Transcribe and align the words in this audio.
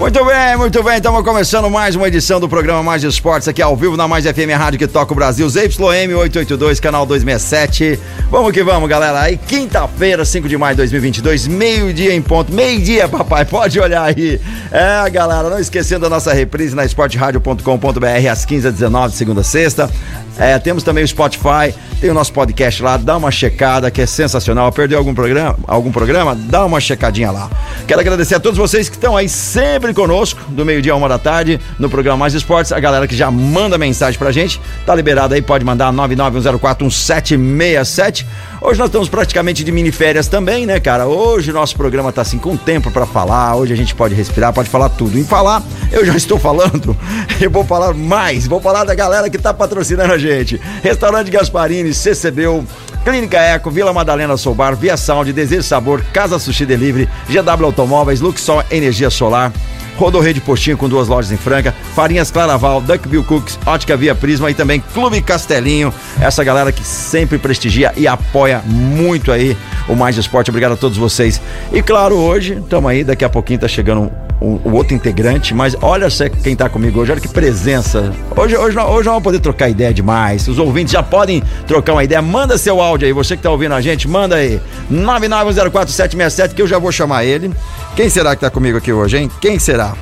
Muito 0.00 0.24
bem, 0.24 0.56
muito 0.56 0.82
bem. 0.82 0.96
Estamos 0.96 1.22
começando 1.22 1.68
mais 1.68 1.94
uma 1.94 2.08
edição 2.08 2.40
do 2.40 2.48
programa 2.48 2.82
Mais 2.82 3.04
Esportes 3.04 3.46
aqui 3.46 3.60
ao 3.60 3.76
vivo 3.76 3.98
na 3.98 4.08
Mais 4.08 4.24
FM 4.24 4.56
Rádio 4.56 4.78
que 4.78 4.86
toca 4.86 5.12
o 5.12 5.14
Brasil, 5.14 5.46
ZYM 5.46 6.14
882, 6.14 6.80
canal 6.80 7.04
267. 7.04 8.00
Vamos 8.30 8.50
que 8.50 8.62
vamos, 8.62 8.88
galera. 8.88 9.20
Aí, 9.20 9.36
quinta-feira, 9.36 10.24
5 10.24 10.48
de 10.48 10.56
maio 10.56 10.74
de 10.74 10.78
2022, 10.78 11.46
meio-dia 11.48 12.14
em 12.14 12.22
ponto. 12.22 12.50
Meio-dia, 12.50 13.08
papai, 13.08 13.44
pode 13.44 13.78
olhar 13.78 14.04
aí. 14.04 14.40
É, 14.72 15.10
galera, 15.10 15.50
não 15.50 15.58
esquecendo 15.58 16.06
a 16.06 16.08
nossa 16.08 16.32
reprise 16.32 16.74
na 16.74 16.86
esporteradio.com.br 16.86 18.30
às 18.32 18.46
15 18.46 18.68
h 18.68 18.72
19 18.72 19.14
segunda 19.14 19.42
a 19.42 19.44
sexta. 19.44 19.90
É, 20.38 20.58
temos 20.58 20.82
também 20.82 21.04
o 21.04 21.08
Spotify, 21.08 21.74
tem 22.00 22.08
o 22.08 22.14
nosso 22.14 22.32
podcast 22.32 22.82
lá, 22.82 22.96
dá 22.96 23.18
uma 23.18 23.30
checada 23.30 23.90
que 23.90 24.00
é 24.00 24.06
sensacional. 24.06 24.72
Perdeu 24.72 24.96
algum 24.96 25.14
programa? 25.14 25.58
Algum 25.66 25.92
programa? 25.92 26.34
Dá 26.34 26.64
uma 26.64 26.80
checadinha 26.80 27.30
lá. 27.30 27.50
Quero 27.86 28.00
agradecer 28.00 28.36
a 28.36 28.40
todos 28.40 28.56
vocês 28.56 28.88
que 28.88 28.96
estão 28.96 29.14
aí 29.14 29.28
sempre 29.28 29.89
conosco, 29.94 30.40
do 30.48 30.64
meio-dia 30.64 30.92
a 30.92 30.96
uma 30.96 31.08
da 31.08 31.18
tarde, 31.18 31.60
no 31.78 31.88
programa 31.88 32.18
Mais 32.18 32.34
Esportes. 32.34 32.72
A 32.72 32.80
galera 32.80 33.06
que 33.06 33.16
já 33.16 33.30
manda 33.30 33.78
mensagem 33.78 34.18
pra 34.18 34.32
gente, 34.32 34.60
tá 34.84 34.94
liberado 34.94 35.34
aí, 35.34 35.42
pode 35.42 35.64
mandar 35.64 35.92
991041767. 35.92 38.26
Hoje 38.60 38.78
nós 38.78 38.88
estamos 38.88 39.08
praticamente 39.08 39.64
de 39.64 39.72
mini 39.72 39.90
férias 39.90 40.28
também, 40.28 40.66
né, 40.66 40.78
cara? 40.78 41.06
Hoje 41.06 41.50
o 41.50 41.54
nosso 41.54 41.74
programa 41.76 42.12
tá 42.12 42.20
assim 42.22 42.38
com 42.38 42.56
tempo 42.56 42.90
para 42.90 43.06
falar, 43.06 43.56
hoje 43.56 43.72
a 43.72 43.76
gente 43.76 43.94
pode 43.94 44.14
respirar, 44.14 44.52
pode 44.52 44.68
falar 44.68 44.90
tudo. 44.90 45.18
Em 45.18 45.24
falar, 45.24 45.62
eu 45.90 46.04
já 46.04 46.14
estou 46.14 46.38
falando, 46.38 46.94
eu 47.40 47.50
vou 47.50 47.64
falar 47.64 47.94
mais, 47.94 48.46
vou 48.46 48.60
falar 48.60 48.84
da 48.84 48.94
galera 48.94 49.30
que 49.30 49.38
tá 49.38 49.54
patrocinando 49.54 50.12
a 50.12 50.18
gente. 50.18 50.60
Restaurante 50.82 51.30
Gasparini, 51.30 51.94
CCBU, 51.94 52.66
Clínica 53.04 53.38
Eco, 53.38 53.70
Vila 53.70 53.92
Madalena 53.92 54.36
Soubar, 54.36 54.76
Via 54.76 54.96
Sound, 54.96 55.32
Desejo 55.32 55.62
Sabor, 55.62 56.02
Casa 56.12 56.38
Sushi 56.38 56.66
Delivery, 56.66 57.08
GW 57.28 57.64
Automóveis, 57.64 58.20
Luxol 58.20 58.62
Energia 58.70 59.10
Solar, 59.10 59.52
Rodorrede 59.96 60.40
Postinho 60.40 60.78
com 60.78 60.88
duas 60.88 61.08
lojas 61.08 61.30
em 61.30 61.36
Franca, 61.36 61.74
Farinhas 61.94 62.30
Claraval, 62.30 62.80
Duckbill 62.80 63.24
Cooks, 63.24 63.58
Ótica 63.66 63.96
Via 63.96 64.14
Prisma 64.14 64.50
e 64.50 64.54
também 64.54 64.80
Clube 64.80 65.20
Castelinho. 65.20 65.92
Essa 66.20 66.42
galera 66.42 66.72
que 66.72 66.82
sempre 66.82 67.36
prestigia 67.36 67.92
e 67.96 68.08
apoia 68.08 68.62
muito 68.64 69.30
aí 69.30 69.56
o 69.88 69.94
Mais 69.94 70.16
Esporte. 70.16 70.50
Obrigado 70.50 70.72
a 70.72 70.76
todos 70.76 70.96
vocês. 70.96 71.40
E 71.72 71.82
claro, 71.82 72.16
hoje, 72.16 72.54
estamos 72.54 72.90
aí, 72.90 73.04
daqui 73.04 73.24
a 73.24 73.28
pouquinho 73.28 73.60
tá 73.60 73.68
chegando 73.68 74.10
o, 74.40 74.60
o, 74.64 74.72
outro 74.72 74.94
integrante, 74.94 75.54
mas 75.54 75.76
olha 75.82 76.08
quem 76.42 76.56
tá 76.56 76.68
comigo 76.68 77.00
hoje, 77.00 77.12
olha 77.12 77.20
que 77.20 77.28
presença. 77.28 78.12
Hoje, 78.34 78.56
hoje, 78.56 78.78
hoje 78.78 78.78
nós 78.78 79.04
vamos 79.04 79.22
poder 79.22 79.40
trocar 79.40 79.68
ideia 79.68 79.92
demais. 79.92 80.48
Os 80.48 80.58
ouvintes 80.58 80.92
já 80.92 81.02
podem 81.02 81.42
trocar 81.66 81.92
uma 81.92 82.02
ideia. 82.02 82.22
Manda 82.22 82.56
seu 82.56 82.80
áudio 82.80 83.06
aí, 83.06 83.12
você 83.12 83.36
que 83.36 83.42
tá 83.42 83.50
ouvindo 83.50 83.74
a 83.74 83.80
gente, 83.80 84.08
manda 84.08 84.36
aí. 84.36 84.60
9904767 84.90 86.54
que 86.54 86.62
eu 86.62 86.66
já 86.66 86.78
vou 86.78 86.90
chamar 86.90 87.24
ele. 87.24 87.52
Quem 87.94 88.08
será 88.08 88.34
que 88.34 88.40
tá 88.40 88.50
comigo 88.50 88.78
aqui 88.78 88.92
hoje, 88.92 89.18
hein? 89.18 89.30
Quem 89.40 89.58
será? 89.58 89.94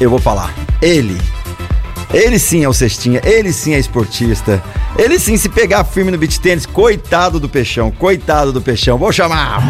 Eu 0.00 0.08
vou 0.08 0.18
falar. 0.18 0.54
Ele. 0.80 1.18
Ele 2.12 2.38
sim 2.38 2.64
é 2.64 2.68
o 2.68 2.72
cestinha, 2.72 3.20
ele 3.24 3.52
sim 3.52 3.74
é 3.74 3.78
esportista. 3.78 4.62
Ele 4.98 5.18
sim, 5.18 5.36
se 5.36 5.48
pegar 5.48 5.84
firme 5.84 6.10
no 6.10 6.18
beat 6.18 6.38
tênis, 6.38 6.66
coitado 6.66 7.38
do 7.38 7.48
peixão, 7.48 7.90
coitado 7.90 8.52
do 8.52 8.60
peixão. 8.60 8.98
Vou 8.98 9.12
chamar. 9.12 9.62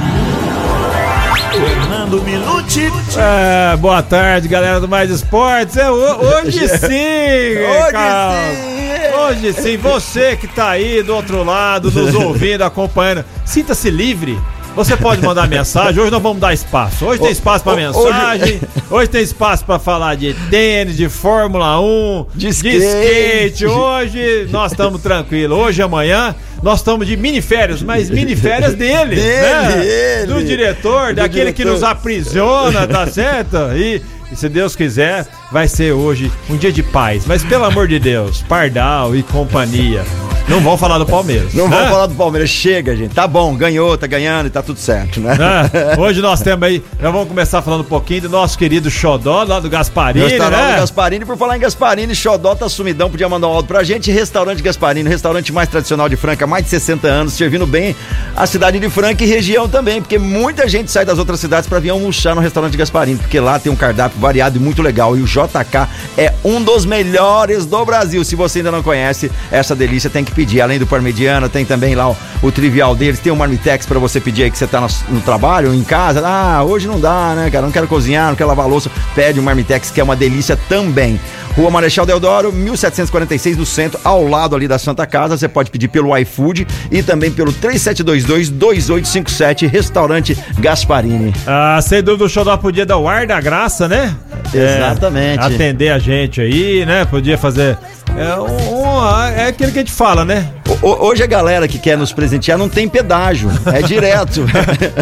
Fernando 2.11 2.23
Minuti. 2.25 2.93
É, 3.17 3.77
boa 3.77 4.03
tarde, 4.03 4.49
galera 4.49 4.81
do 4.81 4.89
Mais 4.89 5.11
Esportes. 5.11 5.77
É, 5.77 5.89
hoje 5.91 6.67
sim, 6.67 7.57
Hoje 7.57 7.93
Carlos. 7.93 8.57
sim. 8.59 9.17
Hoje 9.17 9.53
sim, 9.53 9.77
você 9.77 10.37
que 10.37 10.49
tá 10.49 10.71
aí 10.71 11.03
do 11.05 11.15
outro 11.15 11.45
lado, 11.45 11.91
nos 11.91 12.13
ouvindo, 12.17 12.63
acompanhando, 12.63 13.25
sinta-se 13.45 13.91
livre. 13.91 14.37
Você 14.81 14.97
pode 14.97 15.21
mandar 15.21 15.47
mensagem. 15.47 16.01
Hoje 16.01 16.11
nós 16.11 16.23
vamos 16.23 16.41
dar 16.41 16.55
espaço. 16.55 17.05
Hoje 17.05 17.21
tem 17.21 17.31
espaço 17.31 17.63
para 17.63 17.77
mensagem. 17.77 18.59
Hoje 18.89 19.11
tem 19.11 19.23
espaço 19.23 19.63
para 19.63 19.79
falar 19.79 20.15
de 20.15 20.33
tênis, 20.49 20.97
de 20.97 21.07
Fórmula 21.07 21.79
1, 21.79 22.27
De 22.35 22.49
skate. 22.49 23.67
Hoje 23.67 24.49
nós 24.51 24.73
estamos 24.73 25.03
tranquilos. 25.03 25.59
Hoje 25.59 25.83
e 25.83 25.85
amanhã 25.85 26.35
nós 26.63 26.79
estamos 26.79 27.07
de 27.07 27.15
mini 27.15 27.43
férias, 27.43 27.83
mas 27.83 28.09
mini 28.09 28.35
férias 28.35 28.75
dele, 28.75 29.17
Dele, 29.17 29.77
né? 29.77 29.87
ele. 30.23 30.33
Do 30.33 30.43
diretor, 30.43 31.09
Do 31.09 31.17
daquele 31.17 31.53
que 31.53 31.59
diretor. 31.63 31.73
nos 31.75 31.83
aprisiona, 31.83 32.87
tá 32.87 33.05
certo? 33.13 33.59
E, 33.77 34.01
e 34.33 34.35
se 34.37 34.49
Deus 34.49 34.75
quiser, 34.75 35.27
vai 35.53 35.69
ser 35.69 35.93
hoje 35.93 36.33
um 36.49 36.57
dia 36.57 36.73
de 36.73 36.83
paz. 36.83 37.25
Mas 37.27 37.45
pelo 37.45 37.65
amor 37.67 37.87
de 37.87 37.99
Deus, 37.99 38.43
Pardal 38.49 39.15
e 39.15 39.23
companhia, 39.23 40.03
não 40.49 40.61
vão 40.61 40.77
falar 40.77 40.99
do 40.99 41.07
Palmeiras. 41.07 41.55
Não 41.55 41.69
né? 41.69 41.77
vamos 41.77 41.91
falar 41.91 42.07
do 42.07 42.15
Palmeiras, 42.15 42.51
chega, 42.51 42.97
gente. 42.97 43.15
Tá 43.15 43.27
bom, 43.27 43.55
ganhou, 43.57 43.97
tá 43.97 44.07
ganhando 44.07 44.47
e 44.47 44.51
tá 44.51 44.63
tudo 44.63 44.79
certo, 44.79 45.21
né? 45.21 45.35
Né? 45.37 45.97
Hoje 45.99 46.21
nós 46.21 46.41
temos 46.41 46.67
aí, 46.67 46.83
já 47.01 47.11
vamos 47.11 47.29
começar 47.29 47.63
falando 47.63 47.83
um 47.83 47.85
pouquinho 47.85 48.23
do 48.23 48.29
nosso 48.29 48.59
querido 48.59 48.91
Xodó, 48.91 49.45
lá 49.45 49.61
do 49.61 49.69
Gasparini, 49.69 50.27
Restaurante 50.27 50.61
né? 50.61 50.77
Gasparini, 50.77 51.25
por 51.25 51.37
falar 51.37 51.57
em 51.57 51.61
Gasparini, 51.61 52.15
Xodó 52.15 52.55
tá 52.55 52.69
sumidão, 52.69 53.11
podia 53.11 53.29
mandar 53.29 53.49
um 53.49 53.53
áudio 53.53 53.69
pra 53.69 53.83
gente. 53.83 54.11
Restaurante 54.11 54.63
Gasparini, 54.63 55.09
restaurante 55.09 55.53
mais 55.53 55.69
tradicional 55.69 56.09
de 56.09 56.17
Franca, 56.17 56.47
mais 56.47 56.65
de 56.65 56.71
60 56.71 57.07
anos, 57.07 57.33
servindo 57.35 57.67
bem 57.67 57.95
a 58.37 58.47
cidade 58.47 58.79
de 58.79 58.91
Franca 58.91 59.25
e 59.25 59.27
região 59.27 59.69
também, 59.69 60.01
porque 60.01 60.19
muita 60.19 60.69
gente 60.69 60.91
sai 60.91 61.05
das 61.05 61.19
outras 61.19 61.41
cidades 61.41 61.69
pra 61.69 61.79
vir 61.79 61.91
almoçar 61.91 62.35
no 62.35 62.41
restaurante 62.41 62.77
Gasparini, 62.77 63.19
porque 63.19 63.39
lá 63.39 63.59
tem 63.59 63.71
um 63.71 63.77
cardápio 63.77 64.19
variado 64.21 64.57
e 64.57 64.61
muito 64.61 64.83
legal. 64.83 65.17
E 65.17 65.23
o 65.23 65.27
JK 65.27 65.89
é 66.17 66.33
um 66.45 66.63
dos 66.63 66.85
melhores 66.85 67.67
do 67.67 67.85
Brasil. 67.85 68.25
Se 68.25 68.35
você 68.35 68.59
ainda 68.59 68.73
não 68.73 68.83
conhece 68.83 69.31
essa 69.51 69.75
delícia, 69.75 70.11
tem 70.11 70.25
que 70.25 70.33
pedir. 70.41 70.63
Além 70.63 70.79
do 70.79 70.87
parmegiana, 70.87 71.51
tem 71.51 71.67
também 71.67 71.95
lá 71.95 72.09
o, 72.11 72.17
o 72.43 72.51
trivial 72.51 72.95
deles, 72.95 73.21
tem 73.21 73.31
o 73.31 73.37
marmitex 73.37 73.85
pra 73.85 73.99
você 73.99 74.19
pedir 74.19 74.45
aí 74.45 74.51
que 74.51 74.57
você 74.57 74.67
tá 74.67 74.81
no, 74.81 74.89
no 75.11 75.21
trabalho, 75.21 75.75
em 75.75 75.85
casa. 75.85 76.23
Ah, 76.27 76.63
hoje 76.65 76.89
não 76.89 76.99
dá, 76.99 77.35
né, 77.37 77.51
cara? 77.51 77.67
Não 77.67 77.73
quero 77.73 77.87
cozinhar, 77.87 78.29
não 78.29 78.35
quero 78.37 78.49
lavar 78.49 78.67
louça. 78.67 78.91
Pede 79.15 79.39
o 79.39 79.43
marmitex, 79.43 79.91
que 79.91 80.01
é 80.01 80.05
uma 80.05 80.17
delícia 80.17 80.57
também. 80.69 81.21
Rua 81.57 81.71
Marechal 81.71 82.07
Deodoro, 82.07 82.53
1746 82.53 83.57
no 83.57 83.67
centro, 83.67 83.99
ao 84.05 84.27
lado 84.27 84.55
ali 84.57 84.67
da 84.69 84.79
Santa 84.79 85.05
Casa. 85.07 85.37
Você 85.37 85.49
pode 85.49 85.71
pedir 85.71 85.89
pelo 85.89 86.17
iFood 86.17 86.67
e 86.91 87.03
também 87.03 87.31
pelo 87.31 87.53
3722-2857, 87.53 89.69
restaurante 89.69 90.37
Gasparini. 90.59 91.35
Ah, 91.47 91.79
sem 91.83 92.03
dúvida 92.03 92.25
o 92.25 92.29
Xodó 92.29 92.57
podia 92.57 92.87
dar 92.87 92.97
o 92.99 93.09
ar 93.09 93.27
da 93.27 93.41
graça, 93.41 93.89
né? 93.89 94.15
Exatamente. 94.55 95.43
É, 95.43 95.47
atender 95.47 95.89
a 95.91 95.99
gente 95.99 96.41
aí, 96.41 96.87
né? 96.87 97.05
Podia 97.05 97.37
fazer. 97.37 97.77
É, 98.17 98.35
um- 98.41 98.80
um- 98.91 99.27
é 99.37 99.47
aquilo 99.49 99.73
que 99.73 99.79
a 99.79 99.83
gente 99.83 99.93
fala, 99.93 100.25
né? 100.25 100.49
O- 100.83 101.07
Hoje 101.09 101.23
a 101.23 101.27
galera 101.27 101.67
que 101.67 101.79
quer 101.79 101.97
nos 101.99 102.13
presentear 102.13 102.57
não 102.57 102.69
tem 102.69 102.89
pedágio, 102.89 103.51
é 103.67 103.83
direto. 103.83 104.45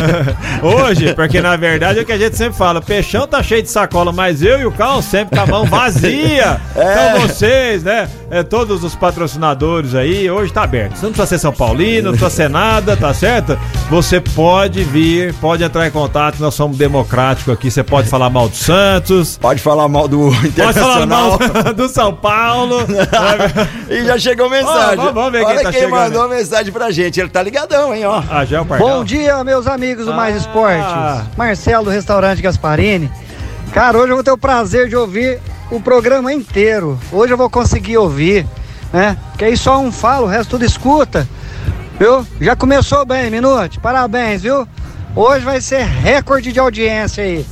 Hoje, 0.62 1.12
porque 1.14 1.40
na 1.40 1.56
verdade 1.56 1.98
é 1.98 2.02
o 2.02 2.06
que 2.06 2.12
a 2.12 2.18
gente 2.18 2.36
sempre 2.36 2.56
fala: 2.56 2.80
peixão 2.80 3.26
tá 3.26 3.42
cheio 3.42 3.62
de 3.62 3.68
sacola, 3.70 4.10
mas 4.12 4.42
eu 4.42 4.60
e 4.60 4.66
o 4.66 4.72
Cal 4.72 5.02
sempre 5.02 5.36
com 5.36 5.44
a 5.44 5.46
mão 5.46 5.64
vazia. 5.66 6.60
É. 6.78 7.08
Então 7.16 7.26
vocês, 7.28 7.82
né? 7.82 8.08
É, 8.30 8.42
todos 8.44 8.84
os 8.84 8.94
patrocinadores 8.94 9.94
aí, 9.96 10.30
hoje 10.30 10.52
tá 10.52 10.62
aberto. 10.62 10.94
Você 10.96 11.06
não 11.06 11.12
precisa 11.12 11.26
ser 11.26 11.38
São 11.40 11.52
Paulino, 11.52 12.10
não 12.10 12.18
precisa 12.18 12.30
ser 12.30 12.48
nada, 12.48 12.96
tá 12.96 13.12
certo? 13.12 13.58
Você 13.90 14.20
pode 14.20 14.84
vir, 14.84 15.34
pode 15.34 15.64
entrar 15.64 15.86
em 15.88 15.90
contato, 15.90 16.36
nós 16.38 16.54
somos 16.54 16.76
democráticos 16.78 17.52
aqui. 17.52 17.68
Você 17.70 17.82
pode 17.82 18.08
falar 18.08 18.30
mal 18.30 18.48
do 18.48 18.54
Santos, 18.54 19.36
Pode 19.38 19.60
falar 19.60 19.88
mal 19.88 20.06
do 20.06 20.30
pode 20.30 20.78
falar 20.78 21.04
mal 21.06 21.34
Internacional. 21.34 21.74
do 21.74 21.88
São 21.88 22.14
Paulo. 22.14 22.76
E 23.88 24.04
já 24.04 24.18
chegou 24.18 24.48
mensagem. 24.50 24.98
Ó, 24.98 25.12
vamos- 25.12 25.32
ver 25.32 25.38
quem 25.38 25.46
Olha 25.46 25.62
tá 25.62 25.70
quem 25.72 25.80
chegando. 25.82 25.98
mandou 26.00 26.28
mensagem 26.28 26.72
pra 26.72 26.90
gente. 26.90 27.20
Ele 27.20 27.28
tá 27.28 27.42
ligadão, 27.42 27.94
hein, 27.94 28.04
ó. 28.06 28.22
Ah, 28.30 28.44
já 28.44 28.58
é 28.58 28.60
o 28.60 28.66
Pardal. 28.66 28.88
Bom 28.88 29.04
dia, 29.04 29.42
meus 29.44 29.66
amigos 29.66 30.06
do 30.06 30.12
Mais 30.14 30.34
Ah. 30.34 30.38
Esportes. 30.38 31.36
Marcelo 31.36 31.84
do 31.84 31.90
restaurante 31.90 32.42
Gasparini. 32.42 33.10
Cara, 33.72 33.98
hoje 33.98 34.10
eu 34.10 34.16
vou 34.16 34.24
ter 34.24 34.30
o 34.30 34.38
prazer 34.38 34.88
de 34.88 34.96
ouvir 34.96 35.38
o 35.70 35.80
programa 35.80 36.32
inteiro. 36.32 36.98
Hoje 37.12 37.32
eu 37.32 37.36
vou 37.36 37.50
conseguir 37.50 37.98
ouvir, 37.98 38.46
né? 38.92 39.16
Que 39.36 39.44
aí 39.44 39.56
só 39.56 39.78
um 39.78 39.92
fala, 39.92 40.26
o 40.26 40.28
resto 40.28 40.50
tudo 40.50 40.64
escuta. 40.64 41.28
Viu? 41.98 42.24
Já 42.40 42.54
começou 42.56 43.04
bem, 43.04 43.28
Minute. 43.30 43.80
Parabéns, 43.80 44.42
viu? 44.42 44.66
Hoje 45.16 45.44
vai 45.44 45.60
ser 45.60 45.82
recorde 45.84 46.52
de 46.52 46.60
audiência 46.60 47.24
aí. 47.24 47.44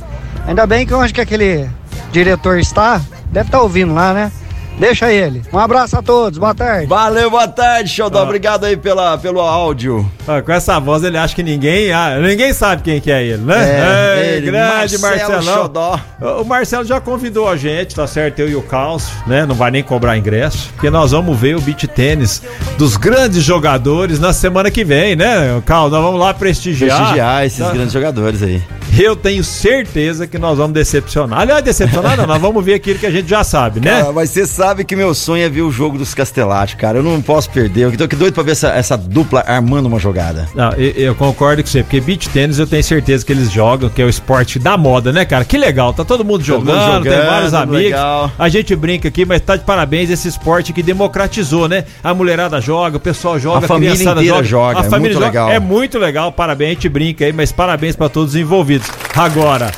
Ainda 0.47 0.65
bem 0.65 0.85
que 0.87 0.93
onde 0.93 1.13
que 1.13 1.19
aquele 1.19 1.69
diretor 2.11 2.57
está, 2.57 3.01
deve 3.29 3.49
estar 3.49 3.61
ouvindo 3.61 3.93
lá, 3.93 4.13
né? 4.13 4.31
Deixa 4.79 5.11
ele. 5.11 5.41
Um 5.51 5.57
abraço 5.57 5.97
a 5.97 6.01
todos, 6.01 6.37
boa 6.37 6.53
tarde. 6.53 6.85
Valeu, 6.85 7.31
boa 7.31 7.47
tarde, 7.47 7.89
Xodó. 7.89 8.19
Ah. 8.19 8.23
Obrigado 8.23 8.65
aí 8.65 8.77
pela, 8.77 9.17
pelo 9.17 9.41
áudio. 9.41 10.09
Ah, 10.27 10.41
com 10.41 10.51
essa 10.51 10.79
voz 10.79 11.03
ele 11.03 11.17
acha 11.17 11.35
que 11.35 11.41
ninguém, 11.41 11.91
ah, 11.91 12.19
ninguém 12.19 12.53
sabe 12.53 12.83
quem 12.83 13.01
que 13.01 13.11
é 13.11 13.23
ele, 13.23 13.43
né? 13.43 13.55
É, 13.57 14.19
é 14.19 14.37
ele, 14.37 14.51
grande 14.51 14.97
Marcelo 14.99 15.31
Marcelão. 15.31 15.61
Xodó. 15.63 15.99
O 16.41 16.43
Marcelo 16.43 16.85
já 16.85 17.01
convidou 17.01 17.49
a 17.49 17.57
gente, 17.57 17.95
tá 17.95 18.05
certo? 18.05 18.39
Eu 18.39 18.49
e 18.49 18.55
o 18.55 18.61
Caos, 18.61 19.09
né? 19.25 19.45
Não 19.45 19.55
vai 19.55 19.71
nem 19.71 19.83
cobrar 19.83 20.17
ingresso, 20.17 20.69
porque 20.73 20.89
nós 20.89 21.11
vamos 21.11 21.37
ver 21.37 21.55
o 21.55 21.61
beat 21.61 21.87
tênis 21.87 22.43
dos 22.77 22.97
grandes 22.97 23.43
jogadores 23.43 24.19
na 24.19 24.31
semana 24.31 24.69
que 24.69 24.83
vem, 24.83 25.15
né? 25.15 25.61
Caos, 25.65 25.91
nós 25.91 26.03
vamos 26.03 26.19
lá 26.19 26.33
prestigiar. 26.33 26.97
Prestigiar 26.97 27.45
esses 27.45 27.59
tá? 27.59 27.71
grandes 27.71 27.93
jogadores 27.93 28.43
aí 28.43 28.61
eu 28.97 29.15
tenho 29.15 29.43
certeza 29.43 30.27
que 30.27 30.37
nós 30.37 30.57
vamos 30.57 30.73
decepcionar. 30.73 31.39
Aliás, 31.39 31.63
decepcionar 31.63 32.17
não, 32.17 32.25
nós 32.25 32.41
vamos 32.41 32.63
ver 32.63 32.75
aquilo 32.75 32.99
que 32.99 33.05
a 33.05 33.11
gente 33.11 33.29
já 33.29 33.43
sabe, 33.43 33.79
né? 33.79 34.01
Cara, 34.01 34.13
mas 34.13 34.29
você 34.29 34.45
sabe 34.45 34.83
que 34.83 34.95
meu 34.95 35.13
sonho 35.13 35.43
é 35.43 35.49
ver 35.49 35.61
o 35.61 35.71
jogo 35.71 35.97
dos 35.97 36.13
Castellati, 36.13 36.75
cara. 36.75 36.99
Eu 36.99 37.03
não 37.03 37.21
posso 37.21 37.49
perder. 37.49 37.85
Eu 37.85 37.97
tô 37.97 38.07
doido 38.15 38.33
pra 38.33 38.43
ver 38.43 38.51
essa, 38.51 38.69
essa 38.69 38.97
dupla 38.97 39.43
armando 39.45 39.87
uma 39.87 39.99
jogada. 39.99 40.47
Não, 40.55 40.71
eu, 40.73 40.91
eu, 40.91 41.15
concordo 41.15 41.63
com 41.63 41.69
você, 41.69 41.83
porque 41.83 41.99
beach 41.99 42.29
tênis 42.29 42.59
eu 42.59 42.67
tenho 42.67 42.83
certeza 42.83 43.25
que 43.25 43.31
eles 43.31 43.51
jogam, 43.51 43.89
que 43.89 44.01
é 44.01 44.05
o 44.05 44.09
esporte 44.09 44.59
da 44.59 44.77
moda, 44.77 45.11
né, 45.11 45.25
cara? 45.25 45.45
Que 45.45 45.57
legal, 45.57 45.93
tá 45.93 46.03
todo 46.03 46.23
mundo 46.23 46.43
jogando, 46.43 46.67
todo 46.67 46.77
mundo 46.77 47.03
jogando 47.03 47.13
tem 47.13 47.25
vários 47.25 47.53
amigos. 47.53 47.83
Legal. 47.83 48.31
A 48.37 48.49
gente 48.49 48.75
brinca 48.75 49.07
aqui, 49.07 49.25
mas 49.25 49.41
tá 49.41 49.55
de 49.55 49.63
parabéns 49.63 50.09
esse 50.09 50.27
esporte 50.27 50.73
que 50.73 50.81
democratizou, 50.81 51.67
né? 51.67 51.85
A 52.03 52.13
mulherada 52.13 52.59
joga, 52.61 52.97
o 52.97 52.99
pessoal 52.99 53.39
joga, 53.39 53.59
a, 53.59 53.65
a 53.65 53.67
família 53.67 53.93
inteira 53.93 54.23
joga. 54.23 54.43
joga. 54.43 54.79
A 54.79 54.85
é 54.85 54.89
família 54.89 54.99
muito 54.99 55.13
joga. 55.13 55.25
legal. 55.25 55.51
É 55.51 55.59
muito 55.59 55.99
legal, 55.99 56.31
parabéns, 56.31 56.71
a 56.71 56.73
gente 56.73 56.89
brinca 56.89 57.25
aí, 57.25 57.33
mas 57.33 57.51
parabéns 57.51 57.95
para 57.95 58.09
todos 58.09 58.33
os 58.33 58.35
envolvidos. 58.35 58.76
Agora, 59.15 59.71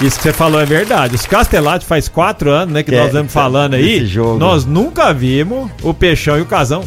isso 0.00 0.16
que 0.16 0.22
você 0.22 0.32
falou 0.32 0.60
é 0.60 0.66
verdade. 0.66 1.14
Os 1.14 1.26
Castellati 1.26 1.84
faz 1.84 2.08
quatro 2.08 2.50
anos, 2.50 2.72
né, 2.72 2.82
que 2.82 2.94
é, 2.94 2.98
nós 2.98 3.06
estamos 3.08 3.32
falando 3.32 3.74
aí. 3.74 4.08
Nós 4.38 4.64
nunca 4.64 5.12
vimos 5.12 5.70
o 5.82 5.92
Peixão 5.92 6.38
e 6.38 6.40
o 6.40 6.46
Casão 6.46 6.84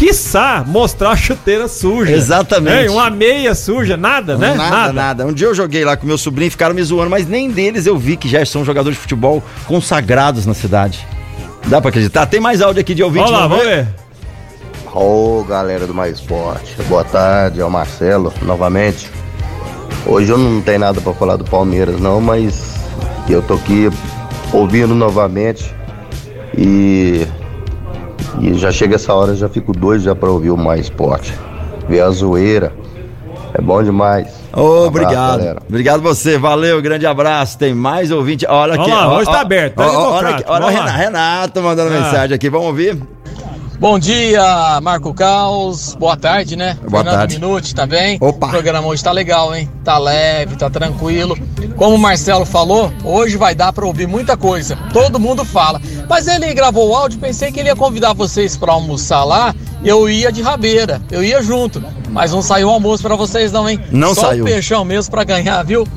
quiçá 0.00 0.64
mostrar 0.66 1.10
a 1.10 1.16
chuteira 1.16 1.68
suja. 1.68 2.12
Exatamente. 2.12 2.86
É, 2.86 2.90
uma 2.90 3.10
meia 3.10 3.54
suja, 3.54 3.98
nada, 3.98 4.38
né? 4.38 4.54
Nada, 4.54 4.70
nada, 4.70 4.92
nada. 4.92 5.26
Um 5.26 5.32
dia 5.32 5.46
eu 5.46 5.54
joguei 5.54 5.84
lá 5.84 5.94
com 5.94 6.06
meu 6.06 6.16
sobrinho, 6.16 6.50
ficaram 6.50 6.74
me 6.74 6.82
zoando, 6.82 7.10
mas 7.10 7.28
nem 7.28 7.50
deles 7.50 7.84
eu 7.84 7.98
vi 7.98 8.16
que 8.16 8.26
já 8.26 8.42
são 8.46 8.64
jogadores 8.64 8.96
de 8.96 9.02
futebol 9.02 9.42
consagrados 9.66 10.46
na 10.46 10.54
cidade. 10.54 11.06
Dá 11.66 11.82
pra 11.82 11.90
acreditar? 11.90 12.24
Tem 12.24 12.40
mais 12.40 12.62
áudio 12.62 12.80
aqui 12.80 12.94
de 12.94 13.02
ouvinte. 13.02 13.26
Vamos 13.26 13.38
lá, 13.38 13.46
vamos 13.46 13.66
ver. 13.66 13.88
Ô, 14.94 15.40
oh, 15.40 15.44
galera 15.44 15.86
do 15.86 15.92
Mais 15.92 16.18
Esporte. 16.18 16.74
Boa 16.88 17.04
tarde, 17.04 17.60
é 17.60 17.64
o 17.64 17.70
Marcelo, 17.70 18.32
novamente. 18.42 19.10
Hoje 20.06 20.30
eu 20.32 20.38
não 20.38 20.60
tenho 20.60 20.80
nada 20.80 21.00
para 21.00 21.12
falar 21.12 21.36
do 21.36 21.44
Palmeiras 21.44 22.00
não, 22.00 22.20
mas 22.20 22.74
eu 23.28 23.42
tô 23.42 23.54
aqui 23.54 23.90
ouvindo 24.52 24.94
novamente 24.94 25.72
e, 26.56 27.26
e 28.40 28.54
já 28.54 28.72
chega 28.72 28.96
essa 28.96 29.14
hora, 29.14 29.34
já 29.34 29.48
fico 29.48 29.72
doido 29.72 30.02
já 30.02 30.14
para 30.14 30.30
ouvir 30.30 30.50
o 30.50 30.56
Mais 30.56 30.82
Esporte. 30.82 31.32
Ver 31.88 32.00
a 32.00 32.10
zoeira. 32.10 32.72
É 33.52 33.60
bom 33.60 33.82
demais. 33.82 34.28
Oh, 34.52 34.60
um 34.60 34.86
obrigado. 34.86 35.40
Abraço, 35.40 35.66
obrigado 35.68 36.00
você. 36.02 36.38
Valeu, 36.38 36.80
grande 36.80 37.06
abraço. 37.06 37.58
Tem 37.58 37.74
mais 37.74 38.10
ouvinte. 38.10 38.46
Olha 38.48 38.74
aqui. 38.74 38.90
Olha 38.90 38.94
lá, 38.94 39.16
hoje 39.16 39.30
tá 39.30 39.40
aberto. 39.40 39.74
Tá 39.74 39.86
olha, 39.86 40.44
olha, 40.46 40.66
olha 40.66 40.86
Renato 40.86 41.60
mandando 41.60 41.92
ah. 41.94 42.00
mensagem 42.00 42.34
aqui. 42.34 42.48
Vamos 42.48 42.68
ouvir? 42.68 42.96
Bom 43.80 43.98
dia, 43.98 44.78
Marco 44.82 45.14
Caos. 45.14 45.96
Boa 45.98 46.14
tarde, 46.14 46.54
né? 46.54 46.76
Boa 46.82 47.02
Fernando 47.02 47.18
tarde. 47.20 47.40
Minuti, 47.40 47.74
tá 47.74 47.86
bem? 47.86 48.18
Opa. 48.20 48.48
O 48.48 48.50
programa 48.50 48.86
hoje 48.86 49.02
tá 49.02 49.10
legal, 49.10 49.54
hein? 49.54 49.70
Tá 49.82 49.96
leve, 49.96 50.54
tá 50.54 50.68
tranquilo. 50.68 51.34
Como 51.76 51.96
o 51.96 51.98
Marcelo 51.98 52.44
falou, 52.44 52.92
hoje 53.02 53.38
vai 53.38 53.54
dar 53.54 53.72
para 53.72 53.86
ouvir 53.86 54.06
muita 54.06 54.36
coisa. 54.36 54.76
Todo 54.92 55.18
mundo 55.18 55.46
fala. 55.46 55.80
Mas 56.06 56.28
ele 56.28 56.52
gravou 56.52 56.90
o 56.90 56.94
áudio, 56.94 57.18
pensei 57.18 57.50
que 57.50 57.58
ele 57.58 57.70
ia 57.70 57.74
convidar 57.74 58.12
vocês 58.12 58.54
para 58.54 58.70
almoçar 58.70 59.24
lá. 59.24 59.54
Eu 59.82 60.10
ia 60.10 60.30
de 60.30 60.42
rabeira, 60.42 61.00
eu 61.10 61.24
ia 61.24 61.42
junto. 61.42 61.82
Mas 62.10 62.32
não 62.32 62.42
saiu 62.42 62.68
o 62.68 62.72
almoço 62.72 63.02
para 63.02 63.16
vocês 63.16 63.50
não, 63.50 63.66
hein? 63.66 63.80
Não 63.90 64.14
Só 64.14 64.26
saiu. 64.26 64.44
Só 64.44 64.50
o 64.50 64.52
peixão 64.52 64.84
mesmo 64.84 65.10
para 65.10 65.24
ganhar, 65.24 65.62
viu? 65.64 65.88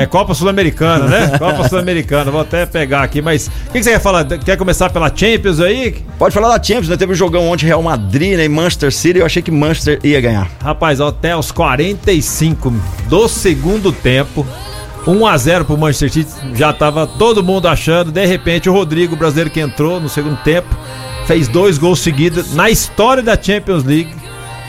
É 0.00 0.06
Copa 0.06 0.32
Sul-Americana, 0.32 1.06
né? 1.06 1.36
Copa 1.38 1.68
Sul-Americana. 1.68 2.30
Vou 2.30 2.40
até 2.40 2.64
pegar 2.64 3.02
aqui, 3.02 3.20
mas 3.20 3.46
o 3.46 3.50
que, 3.72 3.78
que, 3.78 3.84
você 3.84 3.92
quer 3.92 4.00
falar? 4.00 4.24
Quer 4.24 4.56
começar 4.56 4.88
pela 4.88 5.14
Champions 5.14 5.60
aí? 5.60 6.02
Pode 6.18 6.32
falar 6.34 6.56
da 6.56 6.62
Champions, 6.62 6.88
né? 6.88 6.96
Teve 6.96 7.12
um 7.12 7.16
jogão 7.16 7.46
ontem 7.48 7.66
Real 7.66 7.82
Madrid 7.82 8.38
né? 8.38 8.44
e 8.46 8.48
Manchester 8.48 8.90
City. 8.90 9.18
Eu 9.18 9.26
achei 9.26 9.42
que 9.42 9.50
Manchester 9.50 10.00
ia 10.02 10.20
ganhar. 10.20 10.50
Rapaz, 10.62 11.00
até 11.00 11.36
os 11.36 11.52
45 11.52 12.72
do 13.08 13.28
segundo 13.28 13.92
tempo. 13.92 14.46
1 15.06 15.26
a 15.26 15.36
0 15.36 15.64
pro 15.64 15.78
Manchester 15.78 16.12
City, 16.12 16.30
já 16.54 16.72
tava 16.72 17.06
todo 17.06 17.42
mundo 17.42 17.68
achando. 17.68 18.10
De 18.10 18.24
repente, 18.24 18.68
o 18.68 18.72
Rodrigo, 18.72 19.14
o 19.14 19.18
brasileiro 19.18 19.50
que 19.50 19.60
entrou 19.60 20.00
no 20.00 20.08
segundo 20.08 20.36
tempo, 20.42 20.68
fez 21.26 21.48
dois 21.48 21.78
gols 21.78 22.00
seguidos 22.00 22.54
na 22.54 22.70
história 22.70 23.22
da 23.22 23.40
Champions 23.40 23.84
League 23.84 24.14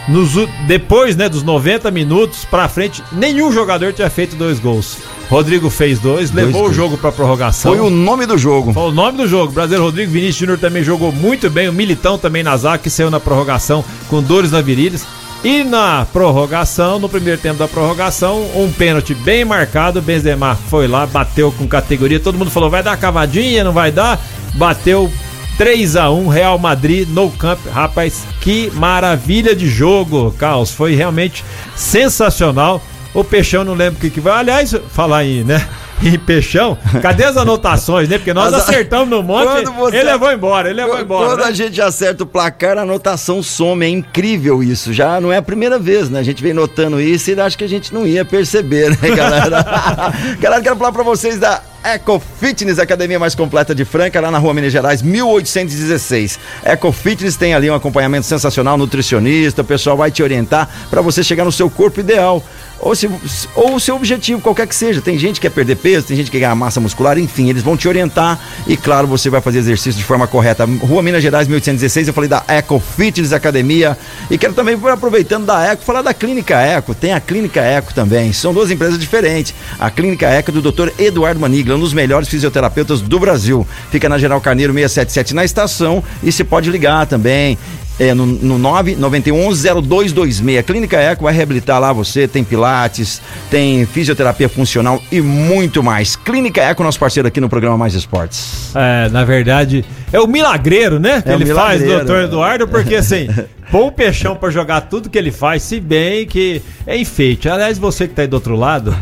nos, 0.08 0.32
depois 0.68 1.16
né, 1.16 1.30
dos 1.30 1.44
90 1.44 1.92
minutos 1.92 2.46
pra 2.46 2.68
frente, 2.68 3.04
nenhum 3.12 3.52
jogador 3.52 3.94
tinha 3.94 4.10
feito 4.10 4.36
dois 4.36 4.60
gols. 4.60 4.98
Rodrigo 5.30 5.70
fez 5.70 6.00
dois, 6.00 6.30
dois 6.30 6.46
levou 6.46 6.64
gols. 6.64 6.72
o 6.72 6.76
jogo 6.76 6.98
pra 6.98 7.12
prorrogação. 7.12 7.72
Foi 7.72 7.80
o 7.80 7.90
nome 7.90 8.26
do 8.26 8.38
jogo. 8.38 8.74
Foi 8.74 8.84
o 8.84 8.92
nome 8.92 9.18
do 9.18 9.28
jogo. 9.28 9.54
Brasileiro 9.54 9.86
Rodrigo 9.86 10.12
Vinícius 10.12 10.38
Júnior 10.38 10.60
também 10.60 10.84
jogou 10.84 11.12
muito 11.12 11.50
bem. 11.50 11.70
O 11.70 11.74
Militão 11.74 12.18
também 12.18 12.44
na 12.44 12.58
zaga, 12.58 12.80
que 12.80 12.90
saiu 12.90 13.10
na 13.10 13.20
prorrogação 13.20 13.84
com 14.10 14.22
dores 14.22 14.52
na 14.52 14.60
virilhas. 14.60 15.06
E 15.44 15.64
na 15.64 16.06
prorrogação, 16.12 17.00
no 17.00 17.10
primeiro 17.10 17.40
tempo 17.42 17.58
da 17.58 17.68
prorrogação, 17.68 18.46
um 18.56 18.72
pênalti 18.72 19.16
bem 19.16 19.44
marcado. 19.44 20.02
Benzema 20.02 20.54
foi 20.54 20.88
lá, 20.88 21.08
bateu 21.08 21.52
com 21.52 21.68
categoria. 21.68 22.20
Todo 22.20 22.38
mundo 22.38 22.52
falou: 22.52 22.70
vai 22.70 22.84
dar 22.84 22.98
cavadinha, 22.98 23.64
não 23.64 23.72
vai 23.72 23.92
dar. 23.92 24.20
Bateu 24.54 25.12
3 25.58 25.96
a 25.96 26.10
1 26.10 26.28
Real 26.28 26.58
Madrid 26.58 27.08
no 27.10 27.30
camp. 27.32 27.60
Rapaz, 27.72 28.24
que 28.40 28.72
maravilha 28.72 29.56
de 29.56 29.68
jogo, 29.68 30.32
Caos. 30.38 30.72
Foi 30.72 30.96
realmente 30.96 31.44
sensacional. 31.76 32.82
O 33.14 33.24
Peixão 33.24 33.64
não 33.64 33.74
lembro 33.74 33.98
o 33.98 34.02
que, 34.02 34.10
que 34.10 34.22
vai. 34.22 34.40
Aliás, 34.40 34.74
falar 34.90 35.18
aí, 35.20 35.44
né? 35.44 35.68
Em 36.04 36.18
Peixão, 36.18 36.76
cadê 37.00 37.26
as 37.26 37.38
anotações, 37.38 38.10
né? 38.10 38.18
Porque 38.18 38.34
nós 38.34 38.52
As... 38.52 38.68
acertamos 38.68 39.08
no 39.08 39.22
monte, 39.22 39.66
você... 39.66 39.98
ele 39.98 40.10
levou 40.10 40.32
embora, 40.32 40.68
ele 40.68 40.82
levou 40.82 41.00
embora. 41.00 41.28
Quando 41.28 41.42
né? 41.42 41.46
a 41.46 41.52
gente 41.52 41.80
acerta 41.80 42.24
o 42.24 42.26
placar, 42.26 42.76
a 42.80 42.82
anotação 42.82 43.44
some, 43.44 43.86
é 43.86 43.90
incrível 43.90 44.64
isso. 44.64 44.92
Já 44.92 45.22
não 45.22 45.32
é 45.32 45.38
a 45.38 45.44
primeira 45.44 45.78
vez, 45.78 46.10
né? 46.10 46.20
A 46.20 46.24
gente 46.24 46.42
vem 46.42 46.54
notando 46.54 47.00
isso 47.00 47.30
e 47.30 47.40
acho 47.40 47.56
que 47.56 47.64
a 47.64 47.70
gente 47.70 47.94
não 47.94 48.08
ia 48.08 48.26
perceber, 48.26 48.90
né, 49.00 49.16
galera? 49.16 49.64
galera, 50.42 50.64
quero 50.64 50.76
falar 50.76 50.92
pra 50.92 51.04
vocês 51.04 51.38
da 51.38 51.62
Eco 51.84 52.22
Fitness, 52.40 52.78
academia 52.78 53.18
mais 53.18 53.34
completa 53.34 53.74
de 53.74 53.84
Franca, 53.84 54.22
lá 54.22 54.30
na 54.30 54.38
rua 54.38 54.54
Minas 54.54 54.72
Gerais, 54.72 55.02
1816. 55.02 56.40
Eco 56.64 56.92
Fitness 56.92 57.36
tem 57.36 57.54
ali 57.54 57.70
um 57.70 57.74
acompanhamento 57.74 58.28
sensacional, 58.28 58.78
nutricionista, 58.78 59.62
o 59.62 59.66
pessoal 59.66 59.98
vai 59.98 60.12
te 60.12 60.22
orientar 60.22 60.70
para 60.90 61.02
você 61.02 61.24
chegar 61.24 61.44
no 61.44 61.52
seu 61.52 61.70
corpo 61.70 62.00
ideal 62.00 62.44
ou, 62.82 62.96
se, 62.96 63.10
ou 63.56 63.76
o 63.76 63.80
seu 63.80 63.96
objetivo, 63.96 64.42
qualquer 64.42 64.68
que 64.68 64.76
seja. 64.76 65.02
Tem 65.02 65.18
gente 65.18 65.36
que 65.36 65.48
quer 65.48 65.54
perder 65.54 65.76
peso, 65.76 66.08
tem 66.08 66.18
gente 66.18 66.26
que 66.26 66.38
quer 66.38 66.42
ganhar 66.42 66.56
massa 66.56 66.80
muscular, 66.80 67.18
enfim, 67.18 67.50
eles 67.50 67.62
vão 67.62 67.78
te 67.78 67.88
orientar 67.88 68.40
e, 68.68 68.76
claro, 68.76 69.08
você 69.08 69.30
vai 69.30 69.40
fazer 69.40 69.60
exercício 69.60 70.00
de 70.00 70.04
forma 70.04 70.28
correta. 70.28 70.66
Rua 70.66 71.04
Minas 71.04 71.22
Gerais, 71.22 71.48
1816, 71.48 72.08
eu 72.08 72.14
falei 72.14 72.30
da 72.30 72.44
Eco 72.48 72.80
Fitness 72.80 73.32
Academia 73.32 73.98
e 74.30 74.38
quero 74.38 74.54
também, 74.54 74.78
aproveitando 74.92 75.46
da 75.46 75.64
Eco, 75.64 75.84
falar 75.84 76.02
da 76.02 76.14
Clínica 76.14 76.60
Eco. 76.60 76.96
Tem 76.96 77.14
a 77.14 77.20
Clínica 77.20 77.62
Eco 77.62 77.94
também, 77.94 78.34
são 78.34 78.54
duas 78.54 78.72
empresas 78.72 78.98
diferentes. 79.00 79.54
A 79.80 79.90
Clínica 79.90 80.28
Eco 80.28 80.52
do 80.52 80.62
Dr. 80.62 80.90
Eduardo 80.98 81.40
Manigla, 81.40 81.71
um 81.76 81.80
dos 81.80 81.94
melhores 81.94 82.28
fisioterapeutas 82.28 83.02
do 83.02 83.20
Brasil. 83.20 83.66
Fica 83.90 84.10
na 84.10 84.18
General 84.18 84.42
Carneiro 84.42 84.74
677 84.74 85.34
na 85.34 85.46
estação 85.46 86.04
e 86.24 86.32
se 86.32 86.44
pode 86.44 86.70
ligar 86.70 87.06
também 87.06 87.58
é, 88.02 88.16
no, 88.16 88.26
no 88.26 88.60
991-0226. 88.60 90.64
Clínica 90.64 90.98
Eco 90.98 91.24
vai 91.24 91.34
reabilitar 91.34 91.80
lá 91.80 91.94
você, 91.94 92.28
tem 92.28 92.44
pilates, 92.44 93.22
tem 93.50 93.86
fisioterapia 93.86 94.50
funcional 94.50 95.00
e 95.12 95.22
muito 95.22 95.84
mais. 95.84 96.16
Clínica 96.16 96.62
Eco, 96.62 96.84
nosso 96.84 97.00
parceiro 97.00 97.28
aqui 97.28 97.40
no 97.40 97.48
programa 97.48 97.78
Mais 97.78 97.94
Esportes. 97.94 98.72
É, 98.76 99.08
na 99.10 99.24
verdade, 99.24 99.86
é 100.12 100.20
o 100.20 100.26
milagreiro, 100.26 101.00
né? 101.00 101.22
Que 101.22 101.30
é 101.30 101.34
ele 101.34 101.54
faz, 101.54 101.84
doutor 101.84 102.24
Eduardo, 102.24 102.68
porque 102.68 102.96
assim, 102.96 103.28
o 103.72 103.92
peixão 103.92 104.36
para 104.36 104.50
jogar 104.50 104.82
tudo 104.82 105.10
que 105.10 105.18
ele 105.18 105.32
faz, 105.32 105.62
se 105.62 105.80
bem 105.80 106.26
que 106.26 106.62
é 106.88 106.98
enfeite. 106.98 107.48
Aliás, 107.48 107.78
você 107.78 108.08
que 108.08 108.16
tá 108.16 108.24
aí 108.24 108.28
do 108.28 108.34
outro 108.34 108.56
lado, 108.56 108.96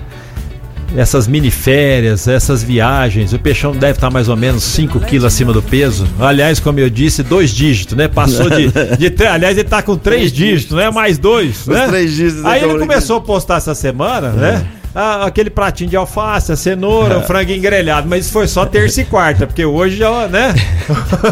essas 0.95 1.27
mini 1.27 1.51
férias, 1.51 2.27
essas 2.27 2.63
viagens, 2.63 3.33
o 3.33 3.39
peixão 3.39 3.71
deve 3.71 3.93
estar 3.93 4.09
mais 4.09 4.27
ou 4.27 4.35
menos 4.35 4.63
5 4.63 4.99
quilos 5.01 5.25
acima 5.25 5.53
do 5.53 5.61
peso. 5.61 6.07
Aliás, 6.19 6.59
como 6.59 6.79
eu 6.79 6.89
disse, 6.89 7.23
dois 7.23 7.51
dígitos, 7.51 7.95
né? 7.95 8.07
Passou 8.07 8.49
de. 8.49 8.67
de 8.97 9.25
aliás, 9.25 9.57
ele 9.57 9.67
está 9.67 9.81
com 9.81 9.95
três 9.95 10.31
dígitos, 10.31 10.75
né? 10.75 10.89
Mais 10.89 11.17
dois, 11.17 11.61
Os 11.61 11.67
né? 11.67 11.87
Três 11.87 12.13
dígitos. 12.13 12.45
Aí 12.45 12.63
ele 12.63 12.77
começou 12.77 13.17
a 13.17 13.21
postar 13.21 13.57
essa 13.57 13.75
semana, 13.75 14.31
né? 14.31 14.65
Ah, 14.93 15.25
aquele 15.25 15.51
pratinho 15.51 15.89
de 15.89 15.95
alface, 15.95 16.51
a 16.51 16.55
cenoura, 16.55 17.19
o 17.19 17.21
frango 17.27 17.51
engrelhado, 17.51 18.07
mas 18.09 18.25
isso 18.25 18.33
foi 18.33 18.47
só 18.47 18.65
terça 18.65 19.01
e 19.01 19.05
quarta, 19.05 19.45
porque 19.45 19.63
hoje 19.63 19.97
já, 19.97 20.27
né? 20.27 20.53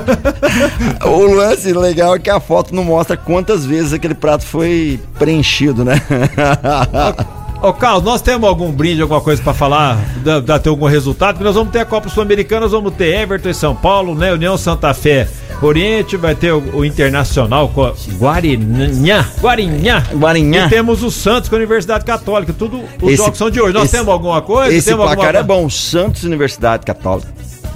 o 1.04 1.34
lance 1.34 1.74
legal 1.74 2.16
é 2.16 2.20
que 2.20 2.30
a 2.30 2.40
foto 2.40 2.76
não 2.76 2.84
mostra 2.84 3.18
quantas 3.18 3.66
vezes 3.66 3.94
aquele 3.94 4.14
prato 4.14 4.46
foi 4.46 5.00
preenchido, 5.18 5.84
né? 5.84 6.00
Ô, 7.62 7.74
Carlos, 7.74 8.04
nós 8.04 8.22
temos 8.22 8.48
algum 8.48 8.72
brinde, 8.72 9.02
alguma 9.02 9.20
coisa 9.20 9.42
para 9.42 9.54
falar, 9.54 9.98
da, 10.24 10.40
da, 10.40 10.60
ter 10.60 10.70
algum 10.70 10.86
resultado? 10.86 11.36
Porque 11.36 11.44
nós 11.44 11.56
vamos 11.56 11.72
ter 11.72 11.80
a 11.80 11.86
Copa 11.86 12.08
Sul-Americana, 12.08 12.62
nós 12.62 12.72
vamos 12.72 12.94
ter 12.94 13.16
Everton 13.20 13.50
e 13.50 13.54
São 13.54 13.76
Paulo, 13.76 14.14
né? 14.14 14.32
União 14.32 14.56
Santa 14.58 14.94
Fé 14.94 15.28
Oriente, 15.60 16.16
vai 16.18 16.36
ter 16.36 16.54
o, 16.54 16.78
o 16.78 16.86
Internacional 16.86 17.70
com 17.70 17.92
Guarinha. 18.20 19.28
Guarinha. 19.42 20.04
Guarinha. 20.14 20.66
E 20.66 20.70
temos 20.70 21.02
o 21.02 21.10
Santos 21.10 21.50
com 21.50 21.56
a 21.56 21.58
Universidade 21.58 22.06
Católica. 22.06 22.54
Tudo 22.54 22.80
os 23.02 23.10
esse, 23.10 23.18
jogos 23.18 23.38
são 23.38 23.50
de 23.50 23.60
hoje. 23.60 23.74
Nós 23.74 23.86
esse, 23.86 23.98
temos 23.98 24.10
alguma 24.10 24.42
coisa? 24.42 24.74
Esse 24.74 24.90
temos 24.90 25.06
placar 25.06 25.36
alguma... 25.36 25.40
é 25.40 25.44
bom. 25.44 25.68
Santos 25.70 26.24
Universidade 26.24 26.86
Católica 26.86 27.28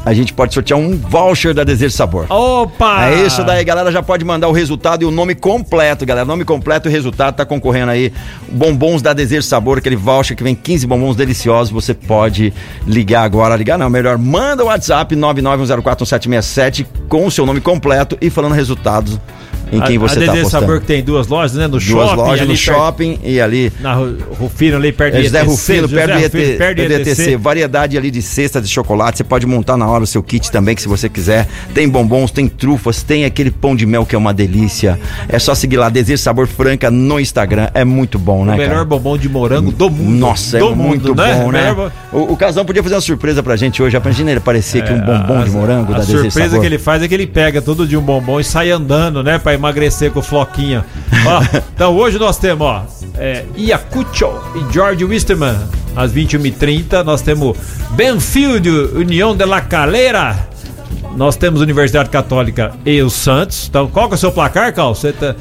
a 0.03 0.13
gente 0.13 0.33
pode 0.33 0.53
sortear 0.53 0.79
um 0.79 0.97
voucher 0.97 1.53
da 1.53 1.63
Desejo 1.63 1.95
Sabor. 1.95 2.25
Opa! 2.29 3.05
É 3.05 3.25
isso 3.25 3.43
daí, 3.43 3.63
galera. 3.63 3.91
Já 3.91 4.01
pode 4.01 4.25
mandar 4.25 4.47
o 4.47 4.51
resultado 4.51 5.03
e 5.03 5.05
o 5.05 5.11
nome 5.11 5.35
completo, 5.35 6.05
galera. 6.05 6.25
Nome 6.25 6.43
completo 6.43 6.89
e 6.89 6.91
resultado 6.91 7.35
tá 7.35 7.45
concorrendo 7.45 7.91
aí. 7.91 8.11
Bombons 8.49 9.01
da 9.01 9.13
Desejo 9.13 9.43
Sabor, 9.43 9.77
aquele 9.77 9.95
voucher 9.95 10.35
que 10.35 10.43
vem 10.43 10.55
15 10.55 10.87
bombons 10.87 11.15
deliciosos. 11.15 11.71
Você 11.71 11.93
pode 11.93 12.51
ligar 12.87 13.23
agora. 13.23 13.55
Ligar 13.55 13.77
não, 13.77 13.89
melhor, 13.89 14.17
manda 14.17 14.63
o 14.63 14.67
WhatsApp 14.67 15.15
991041767 15.15 16.85
com 17.07 17.27
o 17.27 17.31
seu 17.31 17.45
nome 17.45 17.61
completo 17.61 18.17
e 18.19 18.29
falando 18.29 18.53
resultados 18.53 19.19
em 19.71 19.81
quem 19.81 19.97
você 19.97 20.19
está 20.19 20.33
apostando. 20.33 20.49
Sabor 20.49 20.79
que 20.79 20.85
tem 20.85 21.03
duas 21.03 21.27
lojas, 21.27 21.55
né? 21.55 21.63
No 21.63 21.71
duas 21.71 21.83
shopping. 21.83 22.15
Duas 22.15 22.27
lojas 22.27 22.47
no 22.47 22.55
shopping 22.55 23.19
e 23.23 23.39
ali... 23.39 23.71
Na 23.79 23.93
Rufino, 23.93 24.77
ali 24.77 24.91
perto 24.91 25.17
de 25.17 25.23
José 25.23 25.41
Rufino, 25.41 25.89
perto 25.89 26.13
do 26.13 26.87
do 26.87 26.93
ETC. 26.93 27.37
Variedade 27.37 27.97
ali 27.97 28.11
de 28.11 28.21
cestas 28.21 28.63
de 28.63 28.69
chocolate. 28.69 29.17
Você 29.17 29.23
pode 29.23 29.45
montar 29.45 29.77
na 29.77 29.87
hora 29.87 30.03
o 30.03 30.07
seu 30.07 30.21
kit 30.21 30.51
também, 30.51 30.75
que 30.75 30.81
se 30.81 30.87
você 30.87 31.09
quiser. 31.09 31.47
Tem 31.73 31.87
bombons, 31.87 32.31
tem 32.31 32.47
trufas, 32.47 33.03
tem 33.03 33.25
aquele 33.25 33.51
pão 33.51 33.75
de 33.75 33.85
mel 33.85 34.05
que 34.05 34.15
é 34.15 34.17
uma 34.17 34.33
delícia. 34.33 34.99
É 35.27 35.39
só 35.39 35.55
seguir 35.55 35.77
lá, 35.77 35.89
Desejo 35.89 36.21
Sabor 36.21 36.47
Franca 36.47 36.89
no 36.91 37.19
Instagram. 37.19 37.69
É 37.73 37.83
muito 37.83 38.17
bom, 38.19 38.45
né, 38.45 38.53
O 38.53 38.57
melhor 38.57 38.73
cara? 38.73 38.85
bombom 38.85 39.17
de 39.17 39.29
morango 39.29 39.71
do 39.71 39.89
mundo. 39.89 40.11
Nossa, 40.17 40.59
do 40.59 40.71
é 40.71 40.75
muito 40.75 41.09
mundo, 41.09 41.21
né? 41.21 41.33
bom, 41.35 41.51
né? 41.51 41.91
O, 42.11 42.33
o 42.33 42.37
Casão 42.37 42.65
podia 42.65 42.83
fazer 42.83 42.95
uma 42.95 43.01
surpresa 43.01 43.41
pra 43.41 43.55
gente 43.55 43.81
hoje. 43.81 43.95
Imagina 43.95 44.31
ele 44.31 44.39
parecer 44.39 44.79
é, 44.79 44.81
que 44.81 44.93
um 44.93 44.99
bombom 44.99 45.39
a, 45.39 45.43
de 45.43 45.49
morango 45.51 45.93
a 45.93 45.97
da 45.97 45.99
Desejo 45.99 46.17
Sabor. 46.17 46.27
A 46.27 46.31
surpresa 46.31 46.59
que 46.59 46.65
ele 46.65 46.77
faz 46.77 47.03
é 47.03 47.07
que 47.07 47.13
ele 47.13 47.27
pega 47.27 47.61
todo 47.61 47.87
dia 47.87 47.99
um 47.99 48.01
bombom 48.01 48.39
e 48.39 48.43
sai 48.43 48.71
andando, 48.71 49.23
né? 49.23 49.37
Pra 49.37 49.53
emagrecer 49.61 50.11
com 50.11 50.19
o 50.19 50.23
Floquinha. 50.23 50.85
ó, 51.25 51.41
então 51.73 51.95
hoje 51.95 52.17
nós 52.19 52.37
temos, 52.37 52.65
ó, 52.65 52.85
é, 53.17 53.45
Iacucho 53.55 54.29
e 54.55 54.73
George 54.73 55.05
Wisterman. 55.05 55.57
Às 55.95 56.11
21h30 56.13 57.03
nós 57.03 57.21
temos 57.21 57.57
Benfield, 57.91 58.69
União 58.95 59.35
de 59.35 59.45
la 59.45 59.61
Calera. 59.61 60.47
Nós 61.15 61.35
temos 61.35 61.61
Universidade 61.61 62.09
Católica 62.09 62.71
e 62.85 63.01
o 63.01 63.09
Santos. 63.09 63.67
Então, 63.69 63.87
qual 63.87 64.07
que 64.07 64.13
é 64.13 64.17
o 64.17 64.19
seu 64.19 64.31
placar, 64.31 64.73
Cal? 64.73 64.95
Você 64.95 65.11
tá... 65.11 65.35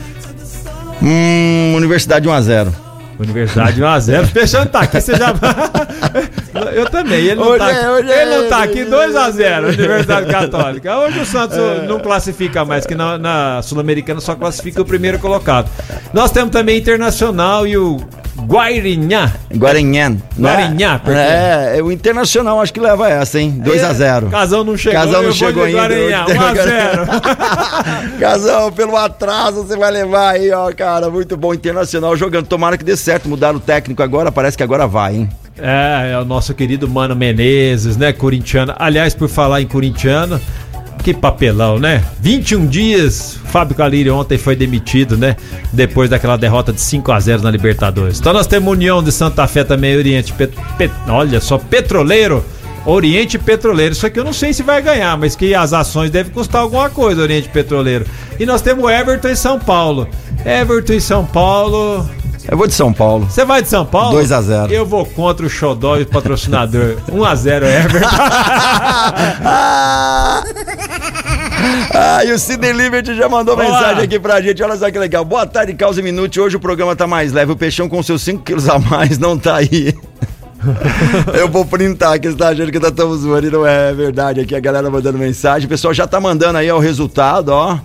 Hum, 1.03 1.75
Universidade 1.77 2.29
1x0. 2.29 2.90
Universidade 3.21 3.81
1x0. 3.81 4.27
Fechando 4.27 4.71
tá 4.73 4.81
aqui, 4.81 5.01
você 5.01 5.15
já. 5.15 5.35
Eu 6.75 6.89
também. 6.89 7.21
Ele 7.21 7.35
não 7.35 7.49
hoje 7.49 7.59
tá, 7.59 7.71
é, 7.71 7.99
ele 7.99 8.13
é, 8.13 8.39
não 8.39 8.49
tá 8.49 8.63
aqui 8.63 8.85
2x0, 8.85 9.75
Universidade 9.75 10.27
Católica. 10.27 10.99
Hoje 10.99 11.21
o 11.21 11.27
Santos 11.27 11.57
é. 11.57 11.87
não 11.87 12.01
classifica 12.01 12.65
mais, 12.65 12.87
que 12.87 12.95
na, 12.95 13.19
na 13.19 13.63
Sul-Americana 13.63 14.21
só 14.21 14.35
classifica 14.35 14.81
o 14.81 14.85
primeiro 14.85 15.19
colocado. 15.19 15.71
Nós 16.13 16.31
temos 16.33 16.51
também 16.51 16.79
Internacional 16.79 17.67
e 17.67 17.77
o 17.77 17.99
Guairinhã. 18.47 19.33
Guarinhã. 19.55 20.17
Guarinhã, 20.39 20.99
porque... 20.99 21.19
É, 21.19 21.75
é, 21.79 21.83
o 21.83 21.91
Internacional 21.91 22.61
acho 22.61 22.73
que 22.73 22.81
leva 22.81 23.09
essa, 23.09 23.41
hein? 23.41 23.63
2x0. 23.65 24.29
É, 24.29 24.31
Casão 24.31 24.65
não 24.65 24.77
chegou. 24.77 25.01
Casão 25.01 25.23
não 25.23 25.33
chegou 25.33 25.65
ainda. 25.65 25.79
Guarinhã, 25.79 26.25
1x0. 26.27 28.19
Casão, 28.21 28.73
pelo 28.73 28.97
atraso 28.97 29.65
você 29.65 29.77
vai 29.77 29.91
levar 29.91 30.31
aí, 30.31 30.51
ó, 30.51 30.73
cara. 30.73 31.11
Muito 31.11 31.37
bom. 31.37 31.55
Internacional 31.55 32.17
jogando. 32.17 32.47
Tomara 32.47 32.77
que 32.79 32.85
dê 32.85 32.97
certo. 32.97 33.29
Mudaram 33.29 33.59
o 33.59 33.61
técnico 33.61 34.03
agora, 34.03 34.33
parece 34.33 34.57
que 34.57 34.63
agora 34.63 34.87
vai, 34.87 35.17
hein? 35.17 35.29
É, 35.59 36.13
é 36.13 36.19
o 36.19 36.25
nosso 36.25 36.55
querido 36.55 36.89
Mano 36.89 37.15
Menezes, 37.15 37.97
né? 37.97 38.13
Corintiano. 38.13 38.75
Aliás, 38.79 39.15
por 39.15 39.29
falar 39.29 39.61
em 39.61 39.67
corintiano, 39.67 40.41
que 41.03 41.15
papelão, 41.15 41.79
né? 41.79 42.05
21 42.21 42.67
dias, 42.67 43.39
Fábio 43.47 43.75
Caliri 43.75 44.11
ontem 44.11 44.39
foi 44.39 44.55
demitido, 44.55 45.17
né? 45.17 45.37
Depois 45.73 46.11
daquela 46.11 46.37
derrota 46.37 46.73
de 46.73 46.81
5 46.81 47.11
a 47.11 47.21
0 47.21 47.43
na 47.43 47.51
Libertadores. 47.51 48.21
Então 48.21 48.33
nós 48.33 48.47
temos 48.47 48.73
União 48.73 49.03
de 49.03 49.11
Santa 49.11 49.47
Fé 49.47 49.65
também, 49.65 49.97
Oriente, 49.97 50.33
Pet... 50.33 50.55
Pet... 50.77 50.93
olha 51.09 51.41
só, 51.41 51.59
Petroleiro. 51.59 52.45
Oriente 52.87 53.39
Petroleiro, 53.39 53.93
isso 53.93 54.07
aqui 54.07 54.19
eu 54.19 54.25
não 54.25 54.33
sei 54.33 54.55
se 54.55 54.63
vai 54.63 54.81
ganhar, 54.81 55.15
mas 55.19 55.37
que 55.37 55.55
as 55.55 55.75
ações 55.75 56.11
devem 56.11 56.33
custar 56.33 56.63
alguma 56.63 56.89
coisa, 56.89 57.21
Oriente 57.21 57.51
Petroleiro. 57.51 58.07
E 58.39 58.47
nós 58.47 58.63
temos 58.63 58.91
Everton 58.91 59.29
e 59.29 59.37
São 59.37 59.59
Paulo. 59.59 60.09
Everton 60.47 60.95
e 60.95 61.01
São 61.01 61.27
Paulo, 61.27 62.09
eu 62.49 62.57
vou 62.57 62.67
de 62.67 62.73
São 62.75 62.93
Paulo. 62.93 63.29
Você 63.31 63.45
vai 63.45 63.63
de 63.63 63.69
São 63.69 63.87
Paulo? 63.87 64.11
2 64.13 64.33
a 64.33 64.43
0 64.43 64.73
Eu 64.73 64.87
vou 64.87 65.07
contra 65.07 65.47
o 65.47 65.51
Xodó 65.51 65.99
e 65.99 66.03
o 66.03 66.07
patrocinador. 66.07 66.97
1 67.13 67.25
a 67.25 67.35
0 67.35 67.67
Everton. 67.67 68.09
ah, 71.95 72.25
e 72.25 72.33
o 72.33 72.39
Sidney 72.39 72.73
Liberty 72.73 73.15
já 73.15 73.29
mandou 73.29 73.55
Olá. 73.55 73.65
mensagem 73.65 74.05
aqui 74.05 74.19
pra 74.19 74.41
gente. 74.41 74.63
Olha 74.63 74.77
só 74.77 74.91
que 74.91 74.99
legal. 74.99 75.25
Boa 75.25 75.47
tarde, 75.47 75.75
Causa 75.75 76.03
Minute. 76.03 76.41
Hoje 76.41 76.57
o 76.57 76.61
programa 76.61 76.95
tá 76.97 77.07
mais 77.07 77.33
leve. 77.33 77.53
O 77.53 77.57
Peixão 77.57 77.89
com 77.89 78.03
seus 78.03 78.23
5 78.23 78.43
quilos 78.43 78.69
a 78.69 78.79
mais 78.79 79.19
não 79.19 79.39
tá 79.39 79.57
aí. 79.57 79.95
Eu 81.39 81.49
vou 81.49 81.65
printar 81.65 82.19
que 82.19 82.31
você 82.31 82.37
tá 82.37 82.49
achando 82.49 82.71
que 82.71 82.79
nós 82.79 82.91
estamos 82.91 83.21
zoando 83.21 83.47
e 83.47 83.51
não 83.51 83.67
é 83.67 83.93
verdade. 83.93 84.41
Aqui 84.41 84.55
a 84.55 84.61
galera 84.61 84.91
mandando 84.91 85.19
mensagem. 85.19 85.67
O 85.67 85.69
pessoal 85.69 85.95
já 85.95 86.07
tá 86.07 86.21
mandando 86.21 86.59
aí 86.59 86.71
ó, 86.71 86.77
o 86.77 86.81
resultado, 86.81 87.51
ó. 87.51 87.79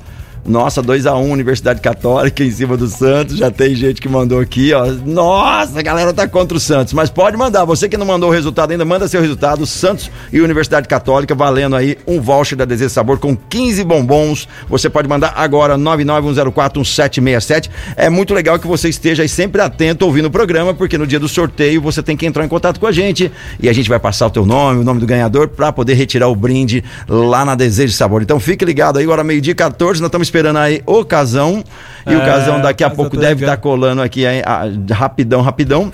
Nossa, 0.45 0.81
2x1 0.83 1.23
um, 1.23 1.31
Universidade 1.31 1.81
Católica 1.81 2.43
em 2.43 2.51
cima 2.51 2.77
do 2.77 2.87
Santos. 2.87 3.35
Já 3.37 3.49
tem 3.49 3.73
gente 3.73 3.99
que 3.99 4.07
mandou 4.07 4.39
aqui, 4.39 4.73
ó. 4.73 4.85
Nossa, 4.85 5.79
a 5.79 5.81
galera 5.81 6.13
tá 6.13 6.27
contra 6.27 6.55
o 6.55 6.59
Santos. 6.59 6.93
Mas 6.93 7.09
pode 7.09 7.35
mandar. 7.35 7.65
Você 7.65 7.89
que 7.89 7.97
não 7.97 8.05
mandou 8.05 8.29
o 8.29 8.31
resultado 8.31 8.69
ainda, 8.69 8.85
manda 8.85 9.07
seu 9.07 9.19
resultado. 9.19 9.65
Santos 9.65 10.11
e 10.31 10.39
Universidade 10.39 10.87
Católica 10.87 11.33
valendo 11.33 11.75
aí 11.75 11.97
um 12.05 12.21
voucher 12.21 12.55
da 12.55 12.63
Desejo 12.63 12.91
Sabor 12.91 13.17
com 13.17 13.35
15 13.35 13.83
bombons. 13.83 14.47
Você 14.69 14.87
pode 14.87 15.07
mandar 15.07 15.33
agora 15.35 15.77
991041767. 15.77 17.69
É 17.97 18.07
muito 18.07 18.31
legal 18.31 18.59
que 18.59 18.67
você 18.67 18.87
esteja 18.87 19.23
aí 19.23 19.29
sempre 19.29 19.61
atento 19.61 20.05
ouvindo 20.05 20.25
o 20.25 20.31
programa, 20.31 20.75
porque 20.75 20.95
no 20.95 21.07
dia 21.07 21.19
do 21.19 21.27
sorteio 21.27 21.81
você 21.81 22.03
tem 22.03 22.15
que 22.15 22.25
entrar 22.25 22.45
em 22.45 22.49
contato 22.49 22.79
com 22.79 22.85
a 22.85 22.91
gente 22.91 23.31
e 23.59 23.67
a 23.67 23.73
gente 23.73 23.89
vai 23.89 23.99
passar 23.99 24.27
o 24.27 24.29
teu 24.29 24.45
nome, 24.45 24.81
o 24.81 24.83
nome 24.83 24.99
do 24.99 25.07
ganhador 25.07 25.47
para 25.47 25.71
poder 25.71 25.95
retirar 25.95 26.27
o 26.27 26.35
brinde 26.35 26.83
lá 27.09 27.43
na 27.43 27.55
Desejo 27.55 27.93
Sabor. 27.93 28.21
Então 28.21 28.39
fique 28.39 28.63
ligado 28.63 28.99
aí, 28.99 29.05
agora 29.05 29.23
meio-dia 29.23 29.55
14, 29.55 29.99
nós 30.01 30.09
estamos 30.09 30.29
esperando 30.35 30.57
aí 30.57 30.81
o 30.85 31.05
Casão. 31.05 31.63
E 32.05 32.13
é, 32.13 32.17
o 32.17 32.19
Casão 32.19 32.61
daqui 32.61 32.83
a 32.83 32.89
pouco 32.89 33.17
deve 33.17 33.45
estar 33.45 33.55
tá 33.55 33.57
colando 33.57 34.01
aqui 34.01 34.25
aí, 34.25 34.41
a, 34.45 34.65
rapidão, 34.93 35.41
rapidão. 35.41 35.91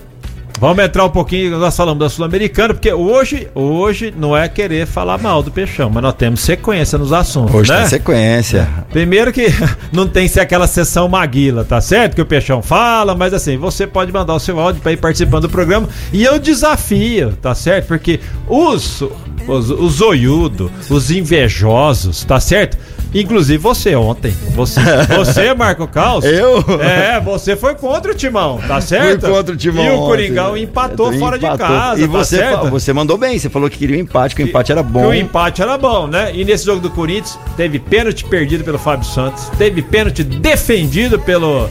Vamos 0.59 0.83
entrar 0.83 1.05
um 1.05 1.09
pouquinho, 1.09 1.57
nós 1.57 1.75
falamos 1.75 1.99
da 1.99 2.07
Sul-Americana, 2.07 2.75
porque 2.75 2.93
hoje, 2.93 3.47
hoje 3.55 4.13
não 4.15 4.37
é 4.37 4.47
querer 4.47 4.85
falar 4.85 5.17
mal 5.17 5.41
do 5.41 5.49
Peixão, 5.49 5.89
mas 5.89 6.03
nós 6.03 6.13
temos 6.13 6.41
sequência 6.41 6.99
nos 6.99 7.11
assuntos, 7.11 7.55
Hoje 7.55 7.71
né? 7.71 7.79
tem 7.79 7.87
sequência. 7.87 8.69
Primeiro 8.91 9.33
que 9.33 9.47
não 9.91 10.07
tem 10.07 10.27
ser 10.27 10.39
aquela 10.39 10.67
sessão 10.67 11.09
Maguila, 11.09 11.65
tá 11.65 11.81
certo? 11.81 12.13
Que 12.13 12.21
o 12.21 12.25
Peixão 12.27 12.61
fala, 12.61 13.15
mas 13.15 13.33
assim, 13.33 13.57
você 13.57 13.87
pode 13.87 14.11
mandar 14.11 14.35
o 14.35 14.39
seu 14.39 14.59
áudio 14.59 14.83
para 14.83 14.91
ir 14.91 14.97
participando 14.97 15.43
do 15.43 15.49
programa. 15.49 15.89
E 16.13 16.23
eu 16.23 16.37
desafio, 16.37 17.31
tá 17.41 17.55
certo? 17.55 17.87
Porque 17.87 18.19
os, 18.47 19.01
os, 19.47 19.71
os 19.71 19.93
zoiudo, 19.93 20.71
os 20.91 21.09
invejosos, 21.09 22.23
tá 22.23 22.39
certo? 22.39 22.77
Inclusive 23.13 23.57
você 23.57 23.95
ontem. 23.95 24.33
Você, 24.55 24.79
você 25.15 25.53
Marco 25.53 25.87
Caos. 25.87 26.23
Eu? 26.23 26.63
É, 26.79 27.19
você 27.19 27.55
foi 27.55 27.75
contra 27.75 28.11
o 28.11 28.15
Timão, 28.15 28.59
tá 28.67 28.79
certo? 28.79 29.21
Fui 29.21 29.29
contra 29.31 29.53
o 29.53 29.57
Timão. 29.57 29.83
E 29.85 29.89
o 29.89 29.93
ontem. 29.95 30.05
Coringão 30.07 30.55
empatou 30.57 31.11
fora 31.13 31.37
de 31.37 31.45
Empatou. 31.45 31.67
casa, 31.67 31.99
E 32.01 32.07
tá 32.07 32.11
você, 32.11 32.37
certo? 32.37 32.69
você 32.69 32.93
mandou 32.93 33.17
bem, 33.17 33.37
você 33.37 33.49
falou 33.49 33.69
que 33.69 33.77
queria 33.77 33.97
um 33.97 33.99
empate, 33.99 34.33
que 34.35 34.43
o 34.43 34.47
empate 34.47 34.71
era 34.71 34.83
Que 34.83 34.89
bom. 34.89 35.07
o 35.07 35.13
empate 35.13 35.61
era 35.61 35.77
bom, 35.77 36.07
né? 36.07 36.31
E 36.33 36.45
nesse 36.45 36.65
jogo 36.65 36.79
do 36.79 36.89
Corinthians, 36.89 37.37
teve 37.57 37.79
pênalti 37.79 38.23
perdido 38.25 38.63
pelo 38.63 38.77
Fábio 38.79 39.05
Santos, 39.05 39.49
teve 39.57 39.81
pênalti 39.81 40.23
defendido 40.23 41.19
pelo 41.19 41.69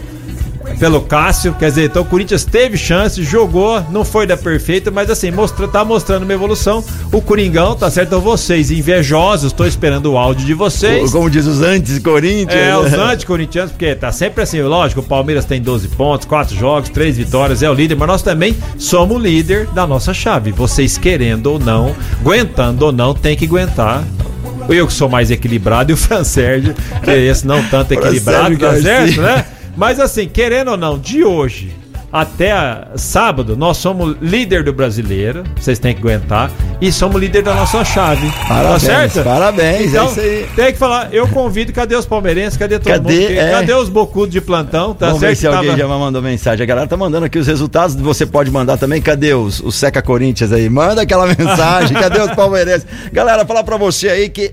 pelo 0.78 1.00
Cássio, 1.02 1.54
quer 1.54 1.68
dizer, 1.68 1.84
então 1.84 2.02
o 2.02 2.04
Corinthians 2.04 2.44
teve 2.44 2.76
chance, 2.76 3.22
jogou, 3.22 3.84
não 3.90 4.04
foi 4.04 4.26
da 4.26 4.36
perfeita, 4.36 4.90
mas 4.90 5.10
assim, 5.10 5.30
mostra, 5.30 5.68
tá 5.68 5.84
mostrando 5.84 6.22
uma 6.22 6.32
evolução. 6.32 6.84
O 7.12 7.20
Coringão, 7.20 7.74
tá 7.76 7.90
certo? 7.90 8.08
Então 8.08 8.20
vocês, 8.20 8.70
invejosos, 8.70 9.52
tô 9.52 9.64
esperando 9.64 10.12
o 10.12 10.16
áudio 10.16 10.46
de 10.46 10.54
vocês. 10.54 11.10
Como 11.12 11.28
diz 11.28 11.46
os 11.46 11.60
antes 11.60 11.98
Corinthians. 11.98 12.54
É, 12.54 12.76
os 12.76 12.92
anticorintianos, 12.92 13.72
porque 13.72 13.94
tá 13.94 14.10
sempre 14.12 14.42
assim, 14.42 14.60
lógico, 14.62 15.00
o 15.00 15.04
Palmeiras 15.04 15.44
tem 15.44 15.60
12 15.60 15.88
pontos, 15.88 16.26
4 16.26 16.56
jogos, 16.56 16.88
3 16.88 17.16
vitórias, 17.16 17.62
é 17.62 17.70
o 17.70 17.74
líder, 17.74 17.96
mas 17.96 18.08
nós 18.08 18.22
também 18.22 18.56
somos 18.78 19.16
o 19.16 19.18
líder 19.18 19.66
da 19.66 19.86
nossa 19.86 20.14
chave. 20.14 20.52
Vocês 20.52 20.96
querendo 20.96 21.46
ou 21.46 21.58
não, 21.58 21.94
aguentando 22.20 22.86
ou 22.86 22.92
não, 22.92 23.14
tem 23.14 23.36
que 23.36 23.44
aguentar. 23.44 24.04
Eu 24.68 24.86
que 24.86 24.92
sou 24.92 25.08
mais 25.08 25.30
equilibrado 25.30 25.90
e 25.90 25.94
o 25.94 25.96
Fran 25.96 26.22
Sérgio, 26.22 26.74
que 27.02 27.10
é 27.10 27.18
esse 27.18 27.46
não 27.46 27.62
tanto 27.64 27.92
equilibrado, 27.92 28.56
tá 28.56 28.80
certo, 28.80 29.20
né? 29.20 29.44
Mas 29.76 29.98
assim, 30.00 30.28
querendo 30.28 30.72
ou 30.72 30.76
não, 30.76 30.98
de 30.98 31.24
hoje 31.24 31.72
até 32.12 32.88
sábado, 32.96 33.56
nós 33.56 33.76
somos 33.76 34.16
líder 34.20 34.64
do 34.64 34.72
brasileiro, 34.72 35.44
vocês 35.56 35.78
têm 35.78 35.94
que 35.94 36.00
aguentar, 36.00 36.50
e 36.80 36.90
somos 36.90 37.20
líder 37.20 37.40
da 37.42 37.54
nossa 37.54 37.84
chave. 37.84 38.28
Parabéns, 38.48 38.72
tá 38.72 38.78
certo? 38.80 39.22
parabéns, 39.22 39.90
então, 39.92 40.06
é 40.06 40.10
isso 40.10 40.20
aí. 40.20 40.46
Tem 40.56 40.72
que 40.72 40.78
falar, 40.78 41.14
eu 41.14 41.28
convido, 41.28 41.72
cadê 41.72 41.94
os 41.94 42.04
palmeirenses? 42.06 42.56
Cadê 42.58 42.80
todo 42.80 42.92
Cadê? 42.92 43.20
mundo? 43.28 43.30
É. 43.38 43.50
Cadê 43.52 43.74
os 43.74 43.88
bocudos 43.88 44.32
de 44.32 44.40
plantão? 44.40 44.92
Tá 44.92 45.06
Vamos 45.06 45.20
ver 45.20 45.28
certo? 45.28 45.38
se 45.38 45.40
que 45.42 45.54
alguém 45.54 45.70
tava- 45.70 45.78
já 45.78 45.86
mandou 45.86 46.20
mensagem. 46.20 46.62
A 46.64 46.66
galera 46.66 46.88
tá 46.88 46.96
mandando 46.96 47.26
aqui 47.26 47.38
os 47.38 47.46
resultados. 47.46 47.94
Você 47.94 48.26
pode 48.26 48.50
mandar 48.50 48.76
também. 48.76 49.00
Cadê 49.00 49.32
os, 49.34 49.60
os 49.60 49.76
Seca 49.76 50.02
Corinthians 50.02 50.50
aí? 50.52 50.68
Manda 50.68 51.02
aquela 51.02 51.26
mensagem. 51.32 51.96
Cadê 51.96 52.20
os 52.20 52.32
palmeirenses? 52.32 52.88
Galera, 53.12 53.46
falar 53.46 53.62
pra 53.62 53.76
você 53.76 54.08
aí 54.08 54.28
que 54.28 54.52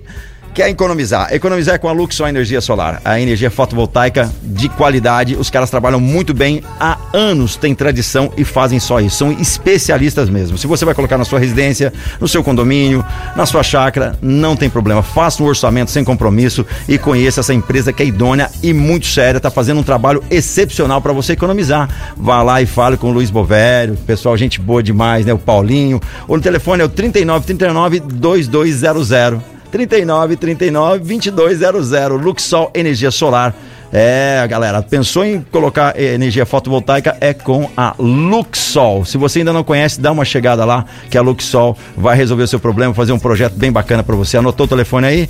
quer 0.57 0.69
economizar. 0.71 1.31
Economizar 1.31 1.75
é 1.75 1.77
com 1.77 1.87
a 1.87 1.91
Luxor 1.91 2.27
Energia 2.27 2.59
Solar. 2.59 2.99
A 3.05 3.21
energia 3.21 3.51
fotovoltaica 3.51 4.33
de 4.41 4.67
qualidade. 4.67 5.35
Os 5.35 5.51
caras 5.51 5.69
trabalham 5.69 5.99
muito 5.99 6.33
bem 6.33 6.63
há 6.79 6.97
anos, 7.13 7.55
tem 7.55 7.75
tradição 7.75 8.33
e 8.35 8.43
fazem 8.43 8.79
só 8.79 8.99
isso. 8.99 9.17
São 9.17 9.31
especialistas 9.31 10.31
mesmo. 10.31 10.57
Se 10.57 10.65
você 10.65 10.83
vai 10.83 10.95
colocar 10.95 11.15
na 11.15 11.25
sua 11.25 11.37
residência, 11.37 11.93
no 12.19 12.27
seu 12.27 12.43
condomínio, 12.43 13.05
na 13.35 13.45
sua 13.45 13.61
chácara, 13.61 14.17
não 14.19 14.55
tem 14.55 14.67
problema. 14.67 15.03
Faça 15.03 15.43
um 15.43 15.45
orçamento 15.45 15.91
sem 15.91 16.03
compromisso 16.03 16.65
e 16.89 16.97
conheça 16.97 17.41
essa 17.41 17.53
empresa 17.53 17.93
que 17.93 18.01
é 18.01 18.07
idônea 18.07 18.49
e 18.63 18.73
muito 18.73 19.05
séria. 19.05 19.39
Tá 19.39 19.51
fazendo 19.51 19.79
um 19.79 19.83
trabalho 19.83 20.23
excepcional 20.27 20.99
para 21.03 21.13
você 21.13 21.33
economizar. 21.33 21.87
Vá 22.17 22.41
lá 22.41 22.63
e 22.63 22.65
fale 22.65 22.97
com 22.97 23.11
o 23.11 23.13
Luiz 23.13 23.29
Bovério. 23.29 23.95
Pessoal, 24.07 24.35
gente 24.35 24.59
boa 24.59 24.81
demais, 24.81 25.23
né? 25.23 25.31
O 25.31 25.37
Paulinho. 25.37 26.01
O 26.27 26.39
telefone 26.39 26.81
é 26.81 26.85
o 26.85 26.89
39 26.89 27.45
39 27.45 27.99
2200. 27.99 29.56
39 29.71 30.35
39 30.35 30.99
2200. 30.99 32.21
Luxol 32.21 32.71
Energia 32.73 33.11
Solar. 33.11 33.53
É, 33.91 34.45
galera, 34.49 34.81
pensou 34.81 35.23
em 35.23 35.41
colocar 35.49 35.93
eh, 35.97 36.13
energia 36.13 36.45
fotovoltaica 36.45 37.15
é 37.21 37.33
com 37.33 37.69
a 37.75 37.95
Luxol. 37.97 39.05
Se 39.05 39.17
você 39.17 39.39
ainda 39.39 39.53
não 39.53 39.63
conhece, 39.63 40.01
dá 40.01 40.11
uma 40.11 40.25
chegada 40.25 40.65
lá 40.65 40.85
que 41.09 41.17
a 41.17 41.21
Luxol 41.21 41.77
vai 41.95 42.17
resolver 42.17 42.43
o 42.43 42.47
seu 42.47 42.59
problema, 42.59 42.93
fazer 42.93 43.13
um 43.13 43.19
projeto 43.19 43.53
bem 43.53 43.71
bacana 43.71 44.03
para 44.03 44.15
você. 44.15 44.37
Anotou 44.37 44.65
o 44.65 44.69
telefone 44.69 45.07
aí? 45.07 45.29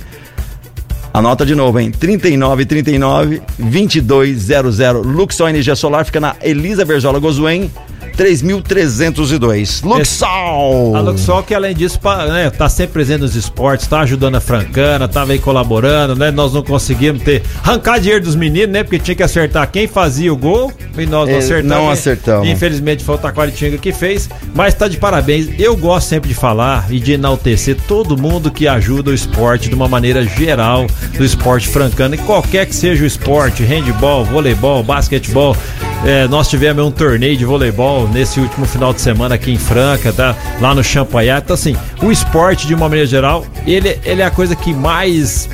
Anota 1.14 1.46
de 1.46 1.54
novo, 1.54 1.78
hein? 1.78 1.90
39 1.90 2.66
39 2.66 3.42
2200. 3.58 5.06
Luxol 5.06 5.48
Energia 5.48 5.76
Solar 5.76 6.04
fica 6.04 6.20
na 6.20 6.34
Elisa 6.42 6.84
Berzola 6.84 7.18
Gozuen, 7.18 7.70
3302. 8.18 9.82
Luxol! 9.82 10.96
A 10.96 11.00
Luxol, 11.00 11.42
que 11.42 11.54
além 11.54 11.74
disso, 11.74 11.98
né, 12.30 12.50
tá 12.50 12.68
sempre 12.68 12.94
presente 12.94 13.20
nos 13.20 13.34
esportes, 13.36 13.86
tá 13.86 14.00
ajudando 14.00 14.34
a 14.34 14.40
Francana, 14.40 15.06
tava 15.06 15.32
aí 15.32 15.38
colaborando, 15.38 16.16
né? 16.16 16.30
Nós 16.30 16.52
não 16.52 16.62
conseguimos 16.62 17.22
ter. 17.22 17.42
arrancar 17.62 18.00
dinheiro 18.00 18.24
dos 18.24 18.34
meninos, 18.34 18.70
né? 18.70 18.82
Porque 18.82 18.98
tinha 18.98 19.14
que 19.14 19.22
acertar 19.22 19.70
quem 19.70 19.86
fazia 19.86 20.32
o 20.32 20.36
gol 20.36 20.72
e 20.96 21.06
nós 21.06 21.28
não 21.28 21.36
É, 21.36 21.38
acertamos. 21.38 21.68
não 21.76 21.90
acertamos. 21.90 22.48
Infelizmente 22.48 23.04
foi 23.04 23.14
o 23.14 23.18
Taquaritinga 23.18 23.78
que 23.78 23.92
fez, 23.92 24.28
mas 24.54 24.74
tá 24.74 24.88
de 24.88 24.96
parabéns. 24.96 25.48
Eu 25.58 25.76
gosto 25.76 26.08
sempre 26.08 26.28
de 26.28 26.34
falar 26.34 26.86
e 26.90 26.98
de 26.98 27.12
enaltecer 27.12 27.76
todo 27.86 28.16
mundo 28.16 28.50
que 28.50 28.66
ajuda 28.66 29.10
o 29.10 29.14
esporte 29.14 29.68
de 29.68 29.74
uma 29.74 29.86
maneira 29.88 30.24
geral, 30.24 30.86
do 31.16 31.24
esporte 31.24 31.68
francano, 31.68 32.14
e 32.16 32.18
qualquer 32.18 32.66
que 32.66 32.74
seja 32.74 33.04
o 33.04 33.06
esporte, 33.06 33.62
handball, 33.62 34.24
voleibol, 34.24 34.82
basquetebol. 34.82 35.56
É, 36.04 36.26
nós 36.28 36.48
tivemos 36.48 36.84
um 36.84 36.90
torneio 36.90 37.36
de 37.36 37.44
voleibol 37.44 38.07
nesse 38.08 38.40
último 38.40 38.66
final 38.66 38.92
de 38.92 39.00
semana 39.00 39.34
aqui 39.34 39.52
em 39.52 39.58
Franca, 39.58 40.12
tá? 40.12 40.34
Lá 40.60 40.74
no 40.74 40.82
Champagnat. 40.82 41.44
Então, 41.44 41.54
assim, 41.54 41.76
o 42.02 42.10
esporte, 42.10 42.66
de 42.66 42.74
uma 42.74 42.88
maneira 42.88 43.06
geral, 43.06 43.44
ele, 43.66 43.98
ele 44.04 44.22
é 44.22 44.24
a 44.24 44.30
coisa 44.30 44.54
que 44.56 44.72
mais 44.72 45.48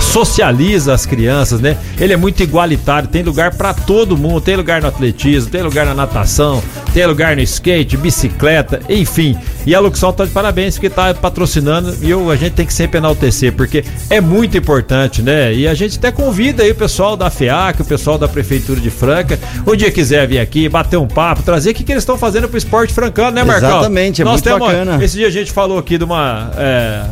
socializa 0.00 0.94
as 0.94 1.04
crianças, 1.06 1.60
né? 1.60 1.76
Ele 1.98 2.12
é 2.12 2.16
muito 2.16 2.42
igualitário, 2.42 3.08
tem 3.08 3.22
lugar 3.22 3.54
pra 3.54 3.74
todo 3.74 4.16
mundo, 4.16 4.40
tem 4.40 4.56
lugar 4.56 4.80
no 4.80 4.88
atletismo, 4.88 5.50
tem 5.50 5.62
lugar 5.62 5.84
na 5.86 5.94
natação, 5.94 6.62
tem 6.92 7.04
lugar 7.06 7.36
no 7.36 7.42
skate, 7.42 7.96
bicicleta, 7.96 8.80
enfim. 8.88 9.36
E 9.66 9.74
a 9.74 9.80
Luxol 9.80 10.12
tá 10.12 10.24
de 10.24 10.30
parabéns 10.30 10.74
porque 10.74 10.88
tá 10.88 11.12
patrocinando 11.14 11.96
e 12.00 12.10
eu, 12.10 12.30
a 12.30 12.36
gente 12.36 12.52
tem 12.52 12.66
que 12.66 12.72
sempre 12.72 12.98
enaltecer, 12.98 13.52
porque 13.52 13.84
é 14.08 14.20
muito 14.20 14.56
importante, 14.56 15.20
né? 15.20 15.52
E 15.52 15.66
a 15.66 15.74
gente 15.74 15.98
até 15.98 16.12
convida 16.12 16.62
aí 16.62 16.70
o 16.70 16.74
pessoal 16.74 17.16
da 17.16 17.28
FEAC, 17.28 17.82
o 17.82 17.84
pessoal 17.84 18.16
da 18.16 18.28
Prefeitura 18.28 18.80
de 18.80 18.90
Franca, 18.90 19.38
um 19.66 19.74
dia 19.74 19.90
quiser 19.90 20.26
vir 20.28 20.38
aqui, 20.38 20.68
bater 20.68 20.96
um 20.96 21.08
papo, 21.08 21.42
trazer 21.42 21.73
o 21.74 21.76
que, 21.76 21.84
que 21.84 21.92
eles 21.92 22.02
estão 22.02 22.16
fazendo 22.16 22.48
pro 22.48 22.56
esporte 22.56 22.94
francano, 22.94 23.32
né, 23.32 23.42
Marcão? 23.44 23.68
Exatamente, 23.68 24.22
é 24.22 24.24
Nós 24.24 24.34
muito 24.34 24.44
temos- 24.44 24.60
bacana. 24.66 25.04
Esse 25.04 25.16
dia 25.16 25.26
a 25.26 25.30
gente 25.30 25.52
falou 25.52 25.76
aqui 25.78 25.98
de 25.98 26.04
uma. 26.04 26.50
é, 26.56 27.04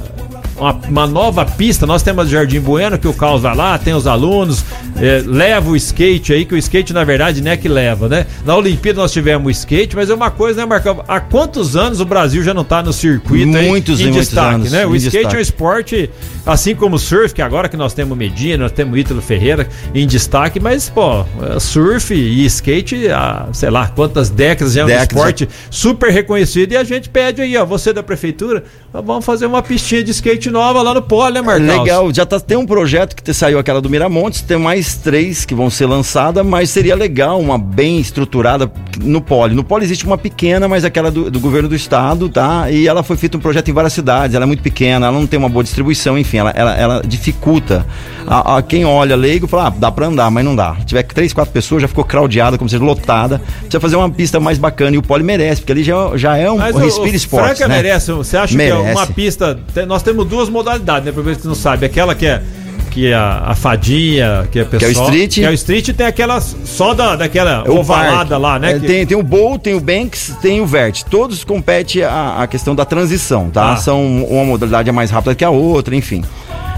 uma, 0.56 0.72
uma 0.88 1.06
nova 1.06 1.44
pista, 1.44 1.86
nós 1.86 2.02
temos 2.02 2.26
o 2.26 2.30
Jardim 2.30 2.60
Bueno, 2.60 2.98
que 2.98 3.08
o 3.08 3.12
Carlos 3.12 3.42
vai 3.42 3.54
lá, 3.54 3.78
tem 3.78 3.94
os 3.94 4.06
alunos, 4.06 4.64
é, 4.96 5.22
leva 5.24 5.70
o 5.70 5.76
skate 5.76 6.32
aí, 6.32 6.44
que 6.44 6.54
o 6.54 6.58
skate 6.58 6.92
na 6.92 7.04
verdade 7.04 7.40
não 7.40 7.50
é 7.50 7.56
que 7.56 7.68
leva, 7.68 8.08
né? 8.08 8.26
Na 8.44 8.56
Olimpíada 8.56 9.00
nós 9.00 9.12
tivemos 9.12 9.46
o 9.46 9.50
skate, 9.50 9.96
mas 9.96 10.10
é 10.10 10.14
uma 10.14 10.30
coisa, 10.30 10.60
né, 10.60 10.66
Marcão? 10.66 11.02
Há 11.08 11.20
quantos 11.20 11.76
anos 11.76 12.00
o 12.00 12.04
Brasil 12.04 12.42
já 12.42 12.52
não 12.54 12.64
tá 12.64 12.82
no 12.82 12.92
circuito 12.92 13.56
aí 13.56 13.68
Muitos 13.68 14.00
e 14.00 14.04
em 14.04 14.06
muitos 14.06 14.28
destaque, 14.28 14.54
anos, 14.54 14.72
né? 14.72 14.86
O 14.86 14.94
skate 14.94 15.16
destaque. 15.16 15.34
é 15.34 15.38
um 15.38 15.42
esporte, 15.42 16.10
assim 16.46 16.74
como 16.74 16.96
o 16.96 16.98
surf, 16.98 17.34
que 17.34 17.42
agora 17.42 17.68
que 17.68 17.76
nós 17.76 17.94
temos 17.94 18.16
Medina, 18.16 18.64
nós 18.64 18.72
temos 18.72 18.98
Ítalo 18.98 19.22
Ferreira 19.22 19.68
em 19.94 20.06
destaque, 20.06 20.60
mas, 20.60 20.88
pô, 20.88 21.24
é, 21.42 21.58
surf 21.58 22.14
e 22.14 22.44
skate 22.46 23.08
há, 23.08 23.48
sei 23.52 23.70
lá, 23.70 23.88
quantas 23.88 24.30
décadas 24.30 24.74
já 24.74 24.82
é 24.82 24.84
um 24.84 24.88
Décadas, 24.88 25.08
esporte 25.08 25.48
super 25.70 26.10
reconhecido 26.10 26.72
e 26.72 26.76
a 26.76 26.84
gente 26.84 27.08
pede 27.08 27.40
aí, 27.40 27.56
ó, 27.56 27.64
você 27.64 27.92
da 27.92 28.02
prefeitura, 28.02 28.64
vamos 28.92 29.24
fazer 29.24 29.46
uma 29.46 29.62
pistinha 29.62 30.02
de 30.02 30.10
skate 30.10 30.41
nova 30.50 30.82
lá 30.82 30.94
no 30.94 31.02
Polo, 31.02 31.30
né, 31.34 31.40
Marcão? 31.42 31.82
Legal, 31.82 32.12
já 32.14 32.24
tá, 32.26 32.38
tem 32.40 32.56
um 32.56 32.66
projeto 32.66 33.14
que 33.16 33.22
te- 33.22 33.34
saiu 33.34 33.58
aquela 33.58 33.80
do 33.80 33.88
Miramontes, 33.90 34.40
tem 34.42 34.56
mais 34.58 34.94
três 34.96 35.44
que 35.44 35.54
vão 35.54 35.68
ser 35.70 35.86
lançadas, 35.86 36.44
mas 36.44 36.70
seria 36.70 36.94
legal 36.94 37.40
uma 37.40 37.58
bem 37.58 37.98
estruturada 38.00 38.70
no 39.00 39.20
Poli. 39.20 39.54
No 39.54 39.64
Poli 39.64 39.84
existe 39.84 40.04
uma 40.06 40.18
pequena, 40.18 40.68
mas 40.68 40.84
aquela 40.84 41.10
do, 41.10 41.30
do 41.30 41.40
governo 41.40 41.68
do 41.68 41.74
estado, 41.74 42.28
tá? 42.28 42.70
E 42.70 42.86
ela 42.86 43.02
foi 43.02 43.16
feita 43.16 43.36
um 43.36 43.40
projeto 43.40 43.68
em 43.70 43.72
várias 43.74 43.92
cidades, 43.92 44.34
ela 44.34 44.44
é 44.44 44.46
muito 44.46 44.62
pequena, 44.62 45.06
ela 45.06 45.18
não 45.18 45.26
tem 45.26 45.38
uma 45.38 45.48
boa 45.48 45.62
distribuição, 45.62 46.18
enfim, 46.18 46.38
ela, 46.38 46.50
ela, 46.50 46.74
ela 46.76 47.02
dificulta. 47.04 47.86
A, 48.26 48.58
a 48.58 48.62
quem 48.62 48.84
olha 48.84 49.16
leigo 49.16 49.46
fala, 49.46 49.66
ah, 49.68 49.70
dá 49.76 49.90
pra 49.90 50.06
andar, 50.06 50.30
mas 50.30 50.44
não 50.44 50.54
dá. 50.54 50.76
Se 50.80 50.86
tiver 50.86 51.02
três, 51.04 51.32
quatro 51.32 51.52
pessoas, 51.52 51.82
já 51.82 51.88
ficou 51.88 52.04
craudiada, 52.04 52.56
como 52.56 52.68
se 52.68 52.76
fosse 52.76 52.86
lotada. 52.86 53.40
Precisa 53.60 53.80
fazer 53.80 53.96
uma 53.96 54.08
pista 54.10 54.38
mais 54.38 54.58
bacana 54.58 54.94
e 54.94 54.98
o 54.98 55.02
Poli 55.02 55.22
merece, 55.24 55.60
porque 55.60 55.72
ali 55.72 55.82
já, 55.82 56.16
já 56.16 56.36
é 56.36 56.50
um 56.50 56.58
Mas 56.58 56.76
respiro 56.76 57.16
esporte. 57.16 57.46
Franca 57.56 57.68
né? 57.68 57.76
merece, 57.76 58.12
você 58.12 58.36
acha 58.36 58.48
que 58.52 58.56
Merece. 58.56 58.88
é 58.88 58.92
uma 58.92 59.06
pista, 59.06 59.58
nós 59.86 60.02
temos 60.02 60.26
duas 60.32 60.48
modalidades, 60.48 61.04
né, 61.04 61.12
pra 61.12 61.22
ver 61.22 61.36
se 61.36 61.42
você 61.42 61.48
não 61.48 61.54
sabe, 61.54 61.84
aquela 61.84 62.14
que 62.14 62.24
é 62.26 62.42
que 62.90 63.06
é 63.06 63.14
a, 63.14 63.44
a 63.46 63.54
fadinha, 63.54 64.46
que 64.52 64.58
é 64.58 64.64
pessoal, 64.64 65.06
o 65.06 65.08
street. 65.10 65.34
que 65.36 65.44
é 65.46 65.48
o 65.48 65.52
street 65.54 65.88
e 65.88 65.92
tem 65.94 66.06
aquela 66.06 66.38
só 66.42 66.92
da, 66.92 67.16
daquela 67.16 67.64
É 67.66 67.70
ovalada 67.70 68.16
parque. 68.16 68.34
lá, 68.34 68.58
né? 68.58 68.72
É, 68.72 68.78
que- 68.78 68.86
tem, 68.86 69.06
tem 69.06 69.16
o 69.16 69.22
Bowl, 69.22 69.58
tem 69.58 69.74
o 69.74 69.80
Banks, 69.80 70.34
tem 70.42 70.60
o 70.60 70.66
Vert. 70.66 71.02
Todos 71.10 71.42
competem 71.42 72.02
a, 72.02 72.42
a 72.42 72.46
questão 72.46 72.74
da 72.74 72.84
transição, 72.84 73.48
tá? 73.48 73.72
Ah. 73.72 73.76
São 73.78 74.04
uma 74.24 74.44
modalidade 74.44 74.90
é 74.90 74.92
mais 74.92 75.10
rápida 75.10 75.34
que 75.34 75.42
a 75.42 75.48
outra, 75.48 75.96
enfim. 75.96 76.22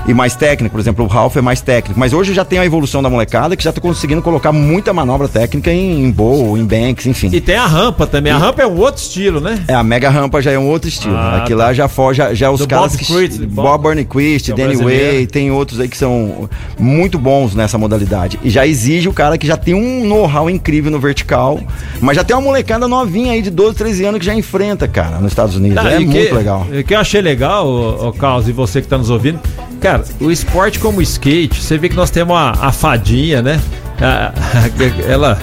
E 0.06 0.12
mais 0.12 0.36
técnico, 0.36 0.72
por 0.72 0.80
exemplo, 0.80 1.04
o 1.04 1.08
Ralph 1.08 1.36
é 1.36 1.40
mais 1.40 1.60
técnico. 1.60 1.98
Mas 1.98 2.12
hoje 2.12 2.34
já 2.34 2.44
tem 2.44 2.58
a 2.58 2.66
evolução 2.66 3.02
da 3.02 3.08
molecada 3.08 3.56
que 3.56 3.64
já 3.64 3.72
tá 3.72 3.80
conseguindo 3.80 4.20
colocar 4.20 4.52
muita 4.52 4.92
manobra 4.92 5.28
técnica 5.28 5.72
em, 5.72 6.04
em 6.04 6.10
bowl, 6.10 6.58
em 6.58 6.64
banks, 6.64 7.06
enfim. 7.06 7.30
E 7.32 7.40
tem 7.40 7.56
a 7.56 7.66
rampa 7.66 8.06
também. 8.06 8.32
A 8.32 8.38
rampa 8.38 8.62
é 8.62 8.66
um 8.66 8.78
outro 8.78 9.02
estilo, 9.02 9.40
né? 9.40 9.64
É, 9.66 9.74
a 9.74 9.82
mega 9.82 10.10
rampa 10.10 10.42
já 10.42 10.52
é 10.52 10.58
um 10.58 10.68
outro 10.68 10.88
estilo. 10.88 11.16
Ah, 11.16 11.38
Aqui 11.38 11.50
tá. 11.50 11.56
lá 11.56 11.72
já 11.72 11.88
foge, 11.88 12.18
já, 12.18 12.34
já 12.34 12.50
os 12.50 12.60
Do 12.60 12.68
caras 12.68 12.96
Bob 12.96 13.28
que. 13.28 13.46
Bob, 13.46 13.82
Burnquist, 13.82 14.50
é 14.50 14.54
o 14.54 14.56
Danny. 14.56 14.76
Way, 14.76 15.26
tem 15.26 15.50
outros 15.50 15.80
aí 15.80 15.88
que 15.88 15.96
são 15.96 16.48
muito 16.78 17.18
bons 17.18 17.54
nessa 17.54 17.78
modalidade. 17.78 18.38
E 18.42 18.50
já 18.50 18.66
exige 18.66 19.08
o 19.08 19.12
cara 19.12 19.38
que 19.38 19.46
já 19.46 19.56
tem 19.56 19.74
um 19.74 20.06
know-how 20.06 20.50
incrível 20.50 20.90
no 20.90 20.98
vertical, 20.98 21.60
mas 22.00 22.16
já 22.16 22.24
tem 22.24 22.36
uma 22.36 22.42
molecada 22.42 22.86
novinha 22.86 23.32
aí 23.32 23.42
de 23.42 23.50
12, 23.50 23.76
13 23.76 24.04
anos 24.04 24.20
que 24.20 24.26
já 24.26 24.34
enfrenta, 24.34 24.86
cara, 24.86 25.18
nos 25.18 25.32
Estados 25.32 25.56
Unidos. 25.56 25.78
Ah, 25.78 25.92
é 25.92 26.00
e 26.00 26.06
muito 26.06 26.28
que, 26.28 26.34
legal. 26.34 26.66
O 26.70 26.84
que 26.84 26.94
eu 26.94 26.98
achei 26.98 27.20
legal, 27.20 27.66
ô, 27.66 28.08
ô 28.08 28.12
Carlos, 28.12 28.48
e 28.48 28.52
você 28.52 28.82
que 28.82 28.88
tá 28.88 28.98
nos 28.98 29.10
ouvindo, 29.10 29.40
cara, 29.84 30.02
o 30.18 30.30
esporte 30.30 30.78
como 30.78 30.98
o 30.98 31.02
skate, 31.02 31.62
você 31.62 31.76
vê 31.76 31.90
que 31.90 31.94
nós 31.96 32.08
temos 32.10 32.34
a, 32.34 32.52
a 32.52 32.72
fadinha, 32.72 33.42
né? 33.42 33.60
A- 34.00 34.32
ela 35.06 35.38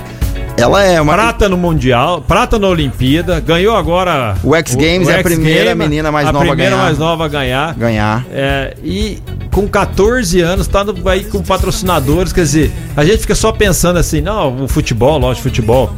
Ela 0.58 0.84
é 0.84 0.99
uma. 0.99 1.13
prata 1.13 1.47
no 1.47 1.56
Mundial, 1.58 2.21
prata 2.27 2.58
na 2.58 2.67
Olimpíada, 2.67 3.39
ganhou 3.39 3.75
agora. 3.75 4.36
O 4.43 4.56
X 4.56 4.73
Games 4.73 5.08
é 5.10 5.19
a 5.19 5.23
primeira 5.23 5.75
menina 5.75 6.12
mais 6.12 6.27
a 6.27 6.32
nova 6.32 6.45
a 6.45 6.47
primeira 6.49 6.71
ganhar. 6.71 6.84
mais 6.84 6.97
nova 6.97 7.25
a 7.25 7.27
ganhar. 7.27 7.75
Ganhar. 7.75 8.25
É, 8.32 8.75
e 8.84 9.19
com 9.51 9.67
14 9.67 10.41
anos, 10.41 10.67
tá 10.67 10.84
no, 10.84 11.08
aí 11.08 11.23
com 11.23 11.43
patrocinadores, 11.43 12.34
quer 12.34 12.41
dizer, 12.41 12.71
a 12.97 13.06
gente 13.06 13.19
fica 13.19 13.36
só 13.36 13.51
pensando 13.51 13.99
assim, 13.99 14.21
não, 14.21 14.63
o 14.63 14.67
futebol, 14.67 15.19
lógico, 15.19 15.43
futebol 15.49 15.93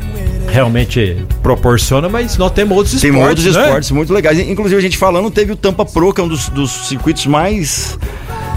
realmente 0.50 1.26
proporciona, 1.42 2.08
mas 2.10 2.38
nós 2.38 2.52
temos 2.52 2.78
outros 2.78 3.00
Tem 3.02 3.10
esportes. 3.10 3.46
outros 3.46 3.56
né? 3.56 3.64
esportes 3.64 3.92
muito 3.92 4.14
legais. 4.14 4.38
Inclusive, 4.38 4.78
a 4.78 4.82
gente 4.82 4.98
falando, 4.98 5.32
teve 5.32 5.54
o 5.54 5.56
Tampa 5.56 5.86
Pro, 5.86 6.14
que 6.14 6.22
é 6.22 6.24
um 6.24 6.28
dos, 6.28 6.50
dos 6.50 6.72
circuitos 6.90 7.26
mais 7.26 7.98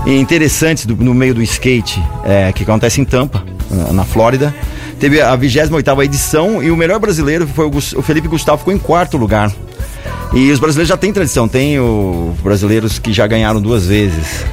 interessantes 0.07 0.87
do- 0.87 0.97
no 0.97 1.13
meio 1.15 1.35
do 1.35 1.43
skate, 1.43 2.03
é, 2.25 2.53
que 2.53 2.63
acontece 2.63 3.01
em 3.01 3.05
Tampa, 3.05 3.43
na- 3.71 3.93
na 3.93 4.05
Flórida. 4.05 4.55
Teve 5.01 5.21
a 5.21 5.35
28ª 5.37 6.05
edição 6.05 6.63
e 6.63 6.71
o 6.71 6.77
melhor 6.77 6.99
brasileiro 6.99 7.47
foi 7.47 7.67
o, 7.67 7.71
o 7.77 7.81
Felipe 8.03 8.29
Gustavo, 8.29 8.59
ficou 8.59 8.73
em 8.73 8.79
quarto 8.79 9.17
lugar. 9.17 9.53
E 10.33 10.51
os 10.51 10.59
brasileiros 10.59 10.89
já 10.89 10.97
têm 10.97 11.13
tradição, 11.13 11.47
tem 11.49 11.79
o 11.79 12.35
brasileiros 12.43 12.99
que 12.99 13.13
já 13.13 13.27
ganharam 13.27 13.61
duas 13.61 13.87
vezes. 13.87 14.45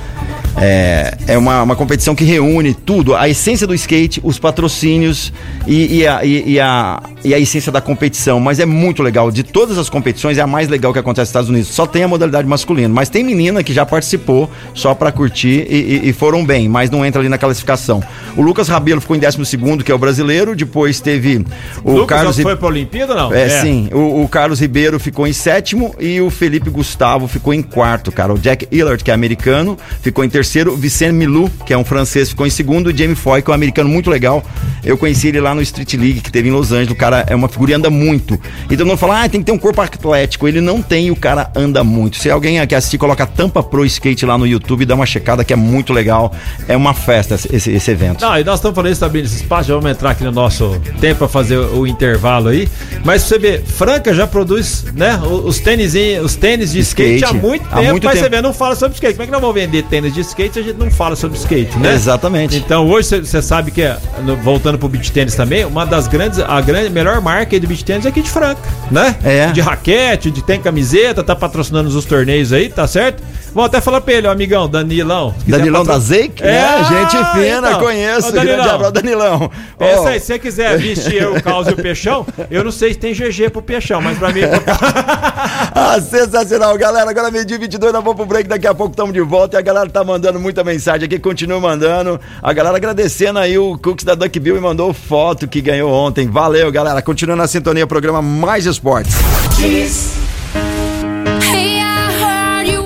É, 0.56 1.18
é 1.28 1.38
uma, 1.38 1.64
uma 1.64 1.76
competição 1.76 2.14
que 2.14 2.24
reúne 2.24 2.74
tudo, 2.74 3.16
a 3.16 3.28
essência 3.28 3.66
do 3.66 3.74
skate, 3.74 4.22
os 4.24 4.38
patrocínios 4.38 5.34
e, 5.66 6.00
e 6.00 6.08
a, 6.08 6.24
e, 6.24 6.52
e 6.54 6.60
a, 6.60 7.02
e 7.24 7.34
a 7.34 7.40
essência 7.40 7.72
da 7.72 7.82
competição. 7.82 8.40
Mas 8.40 8.60
é 8.60 8.66
muito 8.66 9.02
legal. 9.02 9.32
De 9.32 9.42
todas 9.44 9.78
as 9.78 9.90
competições, 9.90 10.38
é 10.38 10.42
a 10.42 10.48
mais 10.48 10.70
legal 10.70 10.94
que 10.94 11.00
acontece 11.00 11.22
nos 11.24 11.30
Estados 11.30 11.50
Unidos. 11.50 11.70
Só 11.70 11.86
tem 11.88 12.04
a 12.04 12.08
modalidade 12.08 12.48
masculina. 12.48 12.88
Mas 12.94 13.10
tem 13.10 13.24
menina 13.24 13.64
que 13.64 13.74
já 13.74 13.86
participou 13.86 14.50
só 14.74 14.94
pra 14.94 15.12
curtir 15.12 15.66
e, 15.70 15.76
e- 16.04 16.10
e 16.10 16.14
foram 16.14 16.46
bem, 16.46 16.70
mas 16.70 16.90
não 16.92 17.04
entra 17.06 17.20
ali 17.22 17.30
na 17.30 17.38
classificação. 17.38 18.02
O 18.38 18.42
Lucas 18.42 18.68
Rabelo 18.68 19.02
ficou 19.02 19.16
em 19.16 19.20
12, 19.20 19.58
que 19.84 19.92
é 19.92 19.96
o 19.96 19.98
brasileiro. 19.98 20.56
Depois 20.56 21.00
teve 21.00 21.44
o 21.84 21.92
Lucas 21.94 22.18
Carlos. 22.18 22.40
foi 22.40 22.56
pra 22.56 22.68
Olimpíada 22.68 23.16
não? 23.16 23.34
É, 23.34 23.50
sim. 23.62 23.90
O, 23.92 24.24
o 24.24 24.28
Carlos 24.28 24.60
Ribeiro 24.60 25.00
ficou 25.00 25.26
em 25.28 25.34
sétimo 25.34 25.96
e 26.00 26.22
o 26.22 26.30
Felipe 26.30 26.70
Gustavo 26.70 27.28
ficou 27.28 27.54
em 27.54 27.62
quarto, 27.64 28.12
cara. 28.12 28.32
O 28.34 28.38
Jack 28.38 28.68
Hillard, 28.72 29.04
que 29.04 29.10
é 29.10 29.14
americano, 29.14 29.78
ficou 30.02 30.24
em 30.24 30.30
terceiro. 30.30 30.43
O 30.68 30.78
Vicente 30.78 31.14
Milou, 31.14 31.50
que 31.66 31.74
é 31.74 31.78
um 31.78 31.84
francês, 31.86 32.30
ficou 32.30 32.46
em 32.46 32.50
segundo. 32.50 32.88
O 32.88 32.98
Jamie 32.98 33.16
Foy, 33.16 33.42
que 33.42 33.50
é 33.50 33.52
um 33.52 33.56
americano 33.56 33.90
muito 33.90 34.10
legal. 34.10 34.44
Eu 34.84 34.98
conheci 34.98 35.30
ele 35.30 35.40
lá 35.40 35.56
no 35.56 35.62
Street 35.62 35.94
League, 35.94 36.22
que 36.22 36.32
teve 36.32 36.50
em 36.50 36.52
Los 36.52 36.72
Angeles. 36.72 36.92
O 36.92 36.96
cara 36.96 37.26
é 37.28 37.36
uma 37.36 37.48
figura 37.48 37.72
e 37.72 37.74
anda 37.76 37.90
muito. 37.90 38.40
E 38.70 38.76
todo 38.78 38.86
mundo 38.88 38.98
fala, 38.98 39.24
ah, 39.24 39.30
tem 39.30 39.40
que 39.40 39.46
ter 39.46 39.52
um 39.52 39.58
corpo 39.58 39.82
atlético. 39.82 40.48
Ele 40.48 40.62
não 40.62 40.82
tem 40.82 41.08
e 41.08 41.12
o 41.12 41.16
cara 41.16 41.52
anda 41.56 41.84
muito. 41.84 42.18
Se 42.18 42.30
alguém 42.30 42.60
aqui 42.60 42.76
assistir, 42.76 42.98
coloca 42.98 43.26
Tampa 43.26 43.64
Pro 43.64 43.86
Skate 43.86 44.26
lá 44.26 44.38
no 44.38 44.46
YouTube 44.46 44.82
e 44.82 44.86
dá 44.86 44.96
uma 44.96 45.06
checada 45.06 45.44
que 45.44 45.54
é 45.54 45.56
muito 45.56 45.94
legal. 45.94 46.34
É 46.68 46.76
uma 46.76 46.94
festa 46.94 47.36
esse, 47.36 47.72
esse 47.72 47.92
evento. 47.92 48.22
Não, 48.22 48.38
e 48.38 48.44
nós 48.44 48.56
estamos 48.60 48.76
falando 48.76 48.92
isso 48.92 49.00
também 49.00 49.22
nesse 49.22 49.38
espaço, 49.38 49.70
já 49.70 49.76
vamos 49.76 49.92
entrar 49.92 50.12
aqui 50.12 50.24
no 50.24 50.32
nosso 50.32 50.80
tempo 51.00 51.20
para 51.20 51.28
fazer 51.28 51.58
o, 51.58 51.88
intervalo 51.88 52.50
aí. 52.50 52.68
Mas 53.04 53.24
você 53.24 53.38
vê, 53.38 53.60
Franca 53.60 54.14
já 54.14 54.26
produz, 54.28 54.86
né, 54.96 55.20
os 55.24 55.60
tênis, 55.60 55.94
os 56.24 56.36
tênis 56.36 56.72
de 56.72 56.80
skate, 56.80 57.16
Skate. 57.16 57.38
há 57.38 57.42
muito 57.42 57.66
Há 57.72 57.78
tempo, 57.78 57.92
muito 57.92 58.04
mas 58.06 58.14
tempo. 58.16 58.26
você 58.26 58.30
vê, 58.30 58.42
não 58.42 58.54
fala 58.54 58.76
sobre 58.76 58.96
skate. 58.96 59.14
Como 59.14 59.24
é 59.24 59.26
que 59.28 59.32
nós 59.32 59.42
vamos 59.42 59.56
vender 59.56 59.84
tênis 59.84 60.14
de 60.14 60.22
skate 60.22 60.33
se 60.54 60.60
a 60.60 60.64
gente 60.64 60.78
não 60.78 60.90
fala 60.92 61.16
sobre 61.16 61.38
skate, 61.38 61.78
né? 61.78 61.94
Exatamente. 61.94 62.58
Então 62.58 62.88
hoje 62.88 63.22
você- 63.22 63.42
sabe 63.42 63.72
que, 63.72 63.82
é, 63.82 63.98
voltando 64.44 64.78
pro 64.78 64.88
beach 64.90 65.12
tênis 65.12 65.36
também, 65.36 65.66
uma 65.66 65.86
das 65.86 66.08
grandes, 66.08 66.40
a 66.40 66.60
grande, 66.62 66.90
melhor 66.90 67.22
marca 67.22 67.56
aí 67.56 67.60
do 67.60 67.68
beach 67.68 67.84
tênis 67.84 68.06
é 68.06 68.10
aqui 68.10 68.22
de 68.22 68.30
Franca, 68.30 68.62
né? 68.92 69.16
É. 69.24 69.48
De 69.52 69.62
raquete, 69.62 70.32
de 70.32 70.42
tem 70.44 70.60
camiseta, 70.62 71.24
tá 71.24 71.36
patrocinando 71.36 71.90
os 71.90 72.06
torneios 72.06 72.52
aí, 72.54 72.70
tá 72.70 72.88
certo? 72.88 73.22
Vou 73.54 73.64
até 73.64 73.80
falar 73.80 74.02
pra 74.02 74.14
ele, 74.14 74.28
ó, 74.28 74.32
amigão, 74.32 74.68
Danilão. 74.68 75.34
Danilão 75.48 75.86
patro- 75.86 76.00
da 76.02 76.06
Zeik? 76.06 76.42
É, 76.44 76.48
É, 76.56 76.84
gente 76.86 77.18
fina, 77.34 77.68
então. 77.70 77.80
conheço. 77.80 78.30
Ô, 78.30 78.32
grande 78.32 78.48
Danilão. 78.48 78.76
abraço, 78.76 78.92
Danilão. 78.94 79.52
Essa 79.80 80.02
Ó, 80.02 80.08
aí, 80.08 80.20
se 80.20 80.26
você 80.26 80.40
quiser 80.40 80.78
vestir 80.80 81.22
eu, 81.22 81.36
o 81.36 81.44
Caos 81.44 81.68
e 81.68 81.72
o 81.72 81.76
Peixão, 81.76 82.26
eu 82.50 82.64
não 82.64 82.72
sei 82.72 82.94
se 82.94 83.00
tem 83.00 83.14
GG 83.14 83.50
pro 83.52 83.62
Peixão, 83.62 84.02
mas 84.02 84.18
pra 84.18 84.32
mim. 84.32 84.42
Ah, 85.76 86.00
sensacional, 86.00 86.78
galera. 86.78 87.10
Agora 87.10 87.30
meio-dia 87.32 87.58
22, 87.60 87.92
nós 87.94 88.04
vamos 88.04 88.16
pro 88.18 88.26
break. 88.26 88.48
Daqui 88.48 88.66
a 88.68 88.74
pouco 88.74 88.92
estamos 88.92 89.14
de 89.14 89.22
volta. 89.22 89.58
E 89.58 89.60
a 89.60 89.62
galera 89.62 89.90
tá 89.90 90.04
mandando 90.04 90.40
muita 90.40 90.64
mensagem 90.64 91.06
aqui, 91.06 91.20
continua 91.20 91.60
mandando. 91.60 92.20
A 92.42 92.54
galera 92.54 92.78
agradecendo 92.78 93.40
aí 93.40 93.58
o 93.58 93.78
Cooks 93.78 94.06
da 94.06 94.16
Duck 94.16 94.40
Bill 94.40 94.56
e 94.58 94.60
mandou 94.62 94.94
foto 94.94 95.48
que 95.48 95.62
ganhou 95.62 95.92
ontem. 95.92 96.28
Valeu, 96.28 96.72
galera. 96.72 97.02
Continua 97.02 97.36
na 97.36 97.48
sintonia, 97.48 97.86
programa 97.88 98.22
Mais 98.22 98.66
Esportes. 98.66 99.14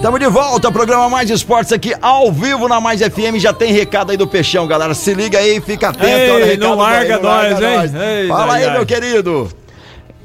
Estamos 0.08 0.22
de 0.22 0.30
volta, 0.30 0.72
programa 0.72 1.10
Mais 1.10 1.30
Esportes 1.30 1.74
aqui 1.74 1.94
ao 2.02 2.32
vivo 2.32 2.70
na 2.70 2.80
Mais 2.80 3.02
FM. 3.02 3.36
Já 3.40 3.52
tem 3.52 3.74
recado 3.74 4.10
aí 4.10 4.16
do 4.16 4.26
Peixão, 4.26 4.66
galera. 4.66 4.94
Se 4.94 5.14
liga 5.14 5.38
aí, 5.38 5.60
fica 5.60 5.90
atento. 5.90 6.06
Ei, 6.08 6.32
olha 6.32 6.46
o 6.46 6.48
recado 6.48 6.70
não 6.70 6.76
larga 6.78 7.16
não 7.18 7.24
larga 7.30 7.60
nós, 7.60 7.62
hein? 7.62 7.78
nós. 7.78 8.08
Ei, 8.10 8.28
Fala 8.30 8.54
ai, 8.54 8.64
aí, 8.64 8.70
ai. 8.70 8.78
meu 8.78 8.86
querido. 8.86 9.52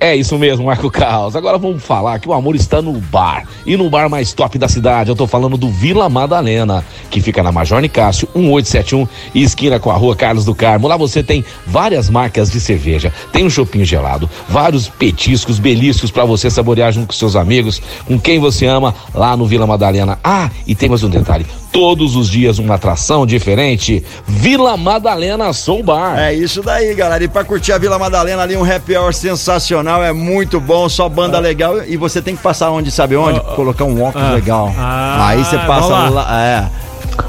É 0.02 0.16
isso 0.16 0.36
mesmo, 0.36 0.66
Marco 0.66 0.90
Carlos. 0.90 1.36
Agora 1.36 1.56
vamos 1.56 1.80
falar 1.80 2.18
que 2.18 2.28
o 2.28 2.32
amor 2.32 2.56
está 2.56 2.82
no 2.82 2.92
bar. 2.94 3.46
E 3.64 3.76
no 3.76 3.88
bar 3.88 4.10
mais 4.10 4.32
top 4.32 4.58
da 4.58 4.66
cidade, 4.66 5.10
eu 5.10 5.14
tô 5.14 5.28
falando 5.28 5.56
do 5.56 5.70
Vila 5.70 6.08
Madalena, 6.08 6.84
que 7.08 7.20
fica 7.20 7.40
na 7.40 7.52
Major 7.52 7.80
Nicásio, 7.80 8.26
1871, 8.34 9.06
e 9.32 9.44
esquina 9.44 9.78
com 9.78 9.92
a 9.92 9.94
rua 9.94 10.16
Carlos 10.16 10.44
do 10.44 10.56
Carmo. 10.56 10.88
Lá 10.88 10.96
você 10.96 11.22
tem 11.22 11.44
várias 11.64 12.10
marcas 12.10 12.50
de 12.50 12.60
cerveja, 12.60 13.12
tem 13.30 13.44
um 13.44 13.50
chopinho 13.50 13.84
gelado, 13.84 14.28
vários 14.48 14.88
petiscos, 14.88 15.60
beliscos 15.60 16.10
para 16.10 16.24
você 16.24 16.50
saborear 16.50 16.90
junto 16.90 17.06
com 17.06 17.12
seus 17.12 17.36
amigos, 17.36 17.80
com 18.04 18.18
quem 18.18 18.40
você 18.40 18.66
ama, 18.66 18.92
lá 19.14 19.36
no 19.36 19.46
Vila 19.46 19.68
Madalena. 19.68 20.18
Ah, 20.24 20.50
e 20.66 20.74
tem 20.74 20.88
mais 20.88 21.04
um 21.04 21.10
detalhe: 21.10 21.46
todos 21.72 22.14
os 22.14 22.28
dias 22.28 22.58
uma 22.58 22.74
atração 22.74 23.26
diferente. 23.26 24.04
Vila 24.26 24.76
Madalena 24.76 25.52
Soul 25.52 25.82
Bar. 25.82 26.18
É 26.18 26.34
isso 26.34 26.62
daí, 26.62 26.94
galera. 26.94 27.24
E 27.24 27.28
pra 27.28 27.42
curtir 27.42 27.72
a 27.72 27.78
Vila 27.78 27.98
Madalena 27.98 28.42
ali, 28.42 28.56
um 28.56 28.64
happy 28.70 28.96
hour 28.96 29.12
sensacional, 29.12 30.04
é 30.04 30.12
muito 30.12 30.60
bom, 30.60 30.88
só 30.88 31.08
banda 31.08 31.38
legal. 31.38 31.82
E 31.84 31.96
você 31.96 32.20
tem 32.20 32.36
que 32.36 32.42
passar 32.42 32.70
onde, 32.70 32.90
sabe 32.90 33.16
onde? 33.16 33.40
Colocar 33.56 33.84
um 33.84 34.02
óculos 34.02 34.28
ah. 34.28 34.32
legal. 34.32 34.72
Ah, 34.76 35.28
Aí 35.28 35.44
você 35.44 35.58
passa 35.58 35.88
vamos 35.88 36.14
lá. 36.14 36.42
É. 36.42 36.82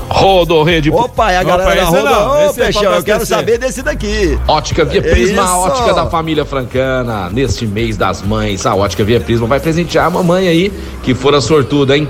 Rodorrede 0.09 0.89
Opa, 0.91 1.31
é 1.31 1.37
a 1.37 1.41
Opa, 1.41 1.49
galera 1.49 1.75
da 1.75 1.85
Roda. 1.85 2.03
não, 2.03 2.31
Ô, 2.31 2.49
esse 2.49 2.61
é 2.61 2.63
Peixão, 2.65 2.93
eu 2.93 3.03
quero 3.03 3.25
saber 3.25 3.57
desse 3.57 3.81
daqui. 3.81 4.37
Ótica 4.47 4.85
Via 4.85 5.01
Prisma, 5.01 5.41
a 5.41 5.45
Isso. 5.45 5.55
ótica 5.55 5.93
da 5.93 6.05
família 6.05 6.45
francana. 6.45 7.29
Neste 7.29 7.65
mês 7.65 7.97
das 7.97 8.21
mães, 8.21 8.65
a 8.65 8.75
Ótica 8.75 9.03
Via 9.03 9.19
Prisma 9.19 9.47
vai 9.47 9.59
presentear 9.59 10.05
a 10.05 10.09
mamãe 10.09 10.47
aí, 10.47 10.71
que 11.01 11.13
fora 11.15 11.41
sortuda, 11.41 11.97
hein? 11.97 12.07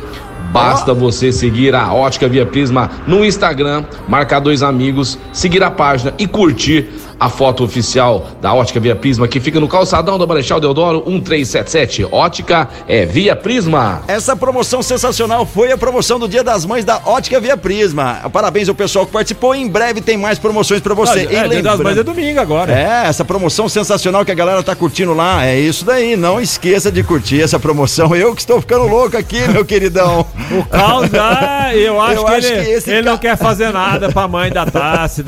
Basta 0.54 0.94
você 0.94 1.32
seguir 1.32 1.74
a 1.74 1.92
Ótica 1.92 2.28
Via 2.28 2.46
Prisma 2.46 2.88
no 3.08 3.26
Instagram, 3.26 3.86
marcar 4.08 4.40
dois 4.40 4.62
amigos, 4.62 5.18
seguir 5.32 5.64
a 5.64 5.72
página 5.72 6.14
e 6.20 6.28
curtir 6.28 6.90
a 7.20 7.30
foto 7.30 7.64
oficial 7.64 8.28
da 8.42 8.54
Ótica 8.54 8.80
Via 8.80 8.96
Prisma, 8.96 9.28
que 9.28 9.40
fica 9.40 9.60
no 9.60 9.68
calçadão 9.68 10.18
da 10.18 10.26
Marechal 10.26 10.60
Deodoro 10.60 11.04
1377. 11.08 12.08
Ótica 12.12 12.70
é 12.88 13.06
Via 13.06 13.36
Prisma. 13.36 14.02
Essa 14.08 14.36
promoção 14.36 14.82
sensacional 14.82 15.46
foi 15.46 15.72
a 15.72 15.78
promoção 15.78 16.20
do 16.20 16.28
Dia 16.28 16.44
das 16.44 16.66
Mães 16.66 16.84
da 16.86 17.00
Ótica 17.06 17.40
Via 17.40 17.56
Prisma. 17.58 18.22
Parabéns 18.32 18.70
ao 18.70 18.76
pessoal 18.76 19.06
que 19.06 19.12
participou. 19.12 19.54
Em 19.56 19.68
breve 19.68 20.02
tem 20.02 20.18
mais 20.18 20.38
promoções 20.40 20.82
pra 20.82 20.94
você. 20.94 21.20
é, 21.22 21.46
E 21.46 21.50
Dia 21.50 21.64
das 21.64 21.80
Mães 21.80 21.98
é 21.98 22.04
domingo 22.04 22.40
agora. 22.40 22.72
É, 22.74 23.08
essa 23.08 23.24
promoção 23.26 23.68
sensacional 23.70 24.26
que 24.26 24.32
a 24.32 24.36
galera 24.36 24.62
tá 24.64 24.76
curtindo 24.76 25.14
lá. 25.14 25.46
É 25.46 25.60
isso 25.60 25.86
daí. 25.86 26.16
Não 26.16 26.40
esqueça 26.40 26.92
de 26.92 27.04
curtir 27.04 27.42
essa 27.42 27.60
promoção. 27.60 28.16
Eu 28.16 28.34
que 28.34 28.42
estou 28.42 28.60
ficando 28.62 28.88
louco 28.88 29.18
aqui, 29.18 29.48
meu 29.48 29.64
queridão. 29.66 30.26
O 30.52 30.64
Caos, 30.66 31.10
ah, 31.14 31.76
eu 31.76 32.00
acho 32.02 32.14
Eu 32.20 32.26
que 32.26 32.32
acho 32.34 32.48
ele, 32.48 32.64
que 32.66 32.72
esse 32.72 32.90
ele 32.92 33.04
ca- 33.04 33.10
não 33.12 33.18
quer 33.18 33.38
fazer 33.38 33.72
nada 33.72 34.10
pra 34.12 34.28
mãe 34.28 34.52
da 34.52 34.66
Tassi, 34.66 35.24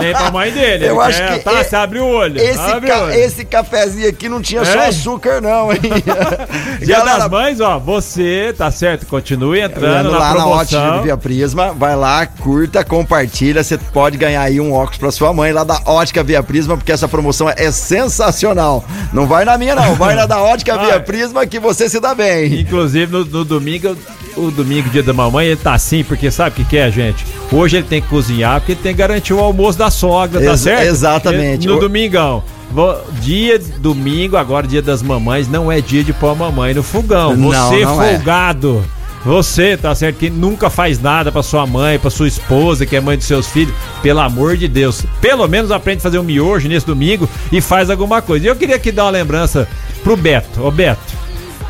nem 0.00 0.12
pra 0.12 0.30
mãe 0.30 0.50
dele. 0.50 0.86
Eu 0.86 1.00
acho 1.00 1.18
quer, 1.18 1.29
que 1.38 1.44
Tassi, 1.44 1.74
e- 1.74 1.76
abre 1.78 1.98
o 2.00 2.06
olho. 2.06 2.40
Esse, 2.40 2.58
abre 2.58 2.88
ca- 2.90 2.98
o 2.98 3.02
olho. 3.04 3.14
esse 3.14 3.44
cafezinho 3.44 4.08
aqui 4.08 4.28
não 4.28 4.40
tinha 4.42 4.64
só 4.64 4.78
É? 4.80 4.86
açúcar, 4.88 5.40
não, 5.40 5.72
hein? 5.72 5.78
Dia 6.84 6.96
Galera, 6.98 7.18
das 7.20 7.30
Mães, 7.30 7.60
ó, 7.60 7.78
você, 7.78 8.54
tá 8.56 8.70
certo, 8.70 9.06
continue 9.06 9.60
entrando 9.60 10.10
na 10.10 10.18
lá 10.18 10.34
na 10.34 10.46
Ótica 10.46 11.16
Prisma, 11.16 11.72
vai 11.72 11.94
lá, 11.96 12.26
curta, 12.26 12.84
compartilha, 12.84 13.62
você 13.62 13.76
pode 13.78 14.16
ganhar 14.16 14.42
aí 14.42 14.60
um 14.60 14.72
óculos 14.72 14.98
pra 14.98 15.10
sua 15.10 15.32
mãe 15.32 15.52
lá 15.52 15.64
da 15.64 15.80
Ótica 15.84 16.22
Via 16.22 16.42
Prisma, 16.42 16.76
porque 16.76 16.92
essa 16.92 17.08
promoção 17.08 17.48
é 17.48 17.70
sensacional. 17.70 18.84
Não 19.12 19.26
vai 19.26 19.44
na 19.44 19.56
minha 19.58 19.74
não, 19.74 19.94
vai 19.94 20.14
na 20.14 20.26
da 20.26 20.40
Ótica. 20.40 20.76
Via 20.80 21.00
Prisma 21.00 21.46
que 21.46 21.58
você 21.58 21.88
se 21.88 22.00
dá 22.00 22.14
bem. 22.14 22.60
Inclusive, 22.60 23.10
no, 23.12 23.24
no 23.24 23.44
domingo, 23.44 23.96
o 24.36 24.50
domingo, 24.50 24.88
dia 24.88 25.02
da 25.02 25.12
mamãe, 25.12 25.46
ele 25.48 25.56
tá 25.56 25.74
assim, 25.74 26.02
porque 26.04 26.30
sabe 26.30 26.50
o 26.50 26.52
que, 26.54 26.64
que 26.64 26.76
é, 26.78 26.90
gente? 26.90 27.24
Hoje 27.52 27.76
ele 27.78 27.86
tem 27.86 28.00
que 28.00 28.08
cozinhar, 28.08 28.60
porque 28.60 28.72
ele 28.72 28.80
tem 28.80 28.92
que 28.92 28.98
garantir 28.98 29.34
o 29.34 29.40
almoço 29.40 29.76
da 29.78 29.90
sogra, 29.90 30.40
tá 30.40 30.50
Ex 30.52 30.60
certo? 30.60 30.82
Exatamente. 31.28 31.66
No 31.66 31.78
domingão. 31.80 32.42
Dia 33.20 33.58
domingo, 33.78 34.36
agora 34.36 34.66
dia 34.66 34.80
das 34.82 35.02
mamães, 35.02 35.48
não 35.48 35.70
é 35.72 35.80
dia 35.80 36.04
de 36.04 36.12
pôr 36.12 36.30
a 36.30 36.34
mamãe 36.34 36.72
no 36.74 36.82
fogão. 36.82 37.36
Não, 37.36 37.50
Você 37.50 37.84
não 37.84 38.02
é. 38.02 38.14
folgado. 38.14 38.84
Você, 39.24 39.76
tá 39.76 39.94
certo? 39.94 40.16
Que 40.16 40.30
nunca 40.30 40.70
faz 40.70 40.98
nada 40.98 41.30
pra 41.30 41.42
sua 41.42 41.66
mãe, 41.66 41.98
pra 41.98 42.08
sua 42.08 42.26
esposa, 42.26 42.86
que 42.86 42.96
é 42.96 43.00
mãe 43.00 43.18
dos 43.18 43.26
seus 43.26 43.48
filhos. 43.48 43.74
Pelo 44.02 44.20
amor 44.20 44.56
de 44.56 44.66
Deus. 44.66 45.04
Pelo 45.20 45.46
menos 45.46 45.70
aprende 45.70 45.98
a 45.98 46.02
fazer 46.02 46.18
um 46.18 46.22
miojo 46.22 46.68
nesse 46.68 46.86
domingo 46.86 47.28
e 47.52 47.60
faz 47.60 47.90
alguma 47.90 48.22
coisa. 48.22 48.46
E 48.46 48.48
eu 48.48 48.56
queria 48.56 48.76
aqui 48.76 48.90
dar 48.90 49.04
uma 49.04 49.10
lembrança 49.10 49.68
pro 50.02 50.16
Beto. 50.16 50.62
Ô, 50.64 50.70
Beto. 50.70 51.00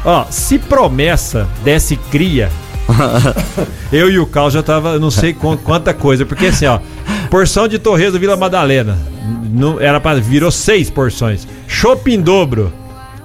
Ó, 0.04 0.26
se 0.30 0.58
promessa 0.60 1.48
desse 1.64 1.96
cria, 1.96 2.50
eu 3.92 4.10
e 4.10 4.18
o 4.18 4.26
Carlos 4.26 4.54
já 4.54 4.62
tava, 4.62 4.98
não 4.98 5.10
sei 5.10 5.32
qu- 5.32 5.56
quanta 5.58 5.92
coisa, 5.92 6.24
porque 6.24 6.46
assim, 6.46 6.66
ó, 6.66 6.78
porção 7.30 7.68
de 7.68 7.78
torresmo 7.78 8.18
Vila 8.18 8.36
Madalena, 8.36 8.98
não, 9.50 9.80
era 9.80 10.00
para 10.00 10.20
virou 10.20 10.50
seis 10.50 10.90
porções. 10.90 11.46
Shopping 11.68 12.20
dobro, 12.20 12.72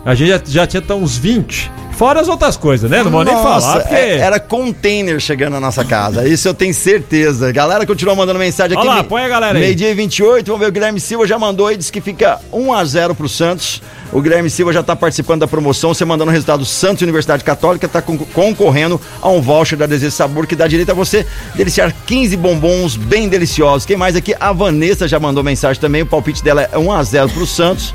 a 0.06 0.14
gente 0.14 0.30
já, 0.30 0.42
já 0.46 0.68
tinha 0.68 0.82
tá 0.82 0.94
uns 0.94 1.18
20. 1.18 1.72
Fora 1.98 2.20
as 2.20 2.28
outras 2.28 2.58
coisas, 2.58 2.90
né? 2.92 3.02
Não 3.04 3.10
vou 3.12 3.24
nem 3.24 3.34
falar, 3.34 3.80
porque... 3.80 3.96
é- 3.96 4.18
era 4.18 4.38
container 4.40 5.20
chegando 5.20 5.54
na 5.54 5.60
nossa 5.62 5.84
casa. 5.86 6.28
Isso 6.28 6.46
eu 6.48 6.54
tenho 6.54 6.74
certeza. 6.74 7.52
Galera 7.54 7.86
continua 7.86 8.14
mandando 8.16 8.38
mensagem 8.38 8.78
aqui. 8.78 8.86
Olha 8.86 8.98
lá, 8.98 9.04
Me- 9.04 9.08
põe 9.10 9.22
a 9.24 9.28
galera 9.30 9.58
aí. 9.58 9.64
Meio-dia 9.64 9.92
e 9.92 9.94
28, 9.94 10.46
vamos 10.46 10.60
ver. 10.60 10.68
O 10.68 10.72
Guilherme 10.74 11.00
Silva 11.00 11.26
já 11.26 11.40
mandou 11.40 11.68
aí, 11.68 11.78
diz 11.78 11.90
que 11.90 12.02
fica 12.02 12.40
1x0 12.52 13.16
pro 13.16 13.30
Santos. 13.30 13.82
O 14.12 14.22
Guilherme 14.22 14.50
Silva 14.50 14.74
já 14.74 14.84
tá 14.84 14.96
participando 14.96 15.40
da 15.42 15.48
promoção. 15.48 15.94
Você 15.94 16.04
mandando 16.04 16.30
o 16.30 16.34
resultado 16.34 16.66
Santos 16.66 17.02
Universidade 17.02 17.44
Católica, 17.46 17.88
tá 17.88 18.02
con- 18.02 18.18
concorrendo 18.18 19.00
a 19.22 19.30
um 19.30 19.42
voucher 19.42 19.78
da 19.78 19.86
Desejo 19.86 20.12
Sabor 20.12 20.46
que 20.48 20.56
dá 20.56 20.68
direito 20.68 20.92
a 20.92 20.94
você 20.94 21.26
deliciar 21.56 21.94
15 22.06 22.36
bombons 22.36 22.98
bem 22.98 23.30
deliciosos. 23.30 23.86
Quem 23.86 23.96
mais 23.96 24.16
aqui? 24.18 24.36
A 24.40 24.52
Vanessa 24.52 25.08
já 25.08 25.20
mandou 25.20 25.44
mensagem 25.44 25.80
também. 25.82 26.02
O 26.02 26.06
palpite 26.06 26.44
dela 26.44 26.62
é 26.64 26.78
1x0 26.78 27.30
pro 27.32 27.46
Santos. 27.46 27.94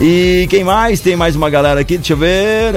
E 0.00 0.46
quem 0.48 0.62
mais? 0.62 1.00
Tem 1.00 1.16
mais 1.16 1.34
uma 1.34 1.50
galera 1.50 1.80
aqui, 1.80 1.96
deixa 1.96 2.12
eu 2.12 2.16
ver. 2.16 2.72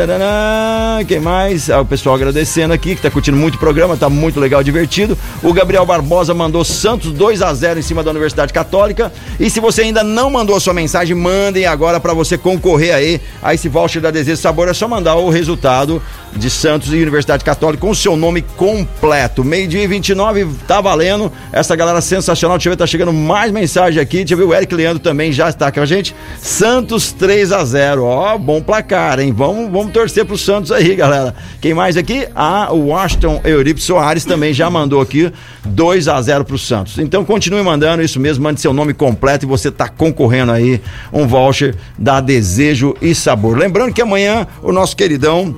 Quem 1.07 1.19
mais? 1.19 1.69
Ah, 1.69 1.81
o 1.81 1.85
pessoal 1.85 2.15
agradecendo 2.15 2.73
aqui, 2.73 2.95
que 2.95 3.01
tá 3.01 3.11
curtindo 3.11 3.37
muito 3.37 3.55
o 3.55 3.59
programa, 3.59 3.95
tá 3.95 4.09
muito 4.09 4.39
legal, 4.39 4.63
divertido. 4.63 5.15
O 5.43 5.53
Gabriel 5.53 5.85
Barbosa 5.85 6.33
mandou 6.33 6.63
Santos 6.63 7.11
2 7.11 7.43
a 7.43 7.53
0 7.53 7.79
em 7.79 7.83
cima 7.83 8.03
da 8.03 8.09
Universidade 8.09 8.51
Católica. 8.51 9.11
E 9.39 9.49
se 9.49 9.59
você 9.59 9.83
ainda 9.83 10.03
não 10.03 10.31
mandou 10.31 10.55
a 10.55 10.59
sua 10.59 10.73
mensagem, 10.73 11.15
mandem 11.15 11.67
agora 11.67 11.99
para 11.99 12.13
você 12.13 12.37
concorrer 12.37 12.95
aí 12.95 13.21
a 13.41 13.53
esse 13.53 13.69
voucher 13.69 14.01
da 14.01 14.09
Desejo 14.09 14.41
Sabor. 14.41 14.67
É 14.67 14.73
só 14.73 14.87
mandar 14.87 15.15
o 15.15 15.29
resultado 15.29 16.01
de 16.35 16.49
Santos 16.49 16.93
e 16.93 16.97
Universidade 16.97 17.43
Católica 17.43 17.81
com 17.81 17.91
o 17.91 17.95
seu 17.95 18.15
nome 18.15 18.41
completo. 18.41 19.43
Meio-dia 19.43 19.83
e 19.83 19.87
29, 19.87 20.47
tá 20.67 20.81
valendo. 20.81 21.31
Essa 21.51 21.75
galera 21.75 22.01
sensacional. 22.01 22.57
Deixa 22.57 22.69
eu 22.69 22.71
ver, 22.71 22.77
tá 22.77 22.87
chegando 22.87 23.13
mais 23.13 23.51
mensagem 23.51 24.01
aqui. 24.01 24.17
Deixa 24.17 24.33
eu 24.33 24.37
ver, 24.37 24.43
o 24.43 24.53
Eric 24.53 24.73
Leandro 24.73 24.99
também 24.99 25.31
já 25.31 25.49
está 25.49 25.71
com 25.71 25.79
a 25.79 25.85
gente. 25.85 26.15
Santos 26.39 27.11
3 27.11 27.51
a 27.51 27.63
0 27.63 28.03
Ó, 28.03 28.37
bom 28.37 28.61
placar, 28.61 29.19
hein? 29.19 29.33
Vamos, 29.35 29.71
vamos 29.71 29.91
torcer 29.91 30.25
pro 30.25 30.37
Santos 30.37 30.71
aí, 30.71 30.95
galera. 30.95 31.35
Quem 31.59 31.73
mais 31.73 31.97
aqui? 31.97 32.27
Ah, 32.35 32.69
o 32.71 32.87
Washington 32.87 33.41
Euripe 33.43 33.81
Soares 33.81 34.25
também 34.25 34.53
já 34.53 34.69
mandou 34.69 35.01
aqui 35.01 35.31
2 35.65 36.07
a 36.07 36.21
0 36.21 36.45
pro 36.45 36.57
Santos. 36.57 36.97
Então 36.99 37.23
continue 37.25 37.61
mandando 37.63 38.01
isso 38.01 38.19
mesmo, 38.19 38.43
mande 38.43 38.61
seu 38.61 38.73
nome 38.73 38.93
completo 38.93 39.45
e 39.45 39.47
você 39.47 39.71
tá 39.71 39.87
concorrendo 39.87 40.51
aí 40.51 40.81
um 41.11 41.27
voucher 41.27 41.75
da 41.97 42.19
Desejo 42.19 42.95
e 43.01 43.13
Sabor. 43.13 43.57
Lembrando 43.57 43.93
que 43.93 44.01
amanhã 44.01 44.47
o 44.61 44.71
nosso 44.71 44.95
queridão 44.95 45.55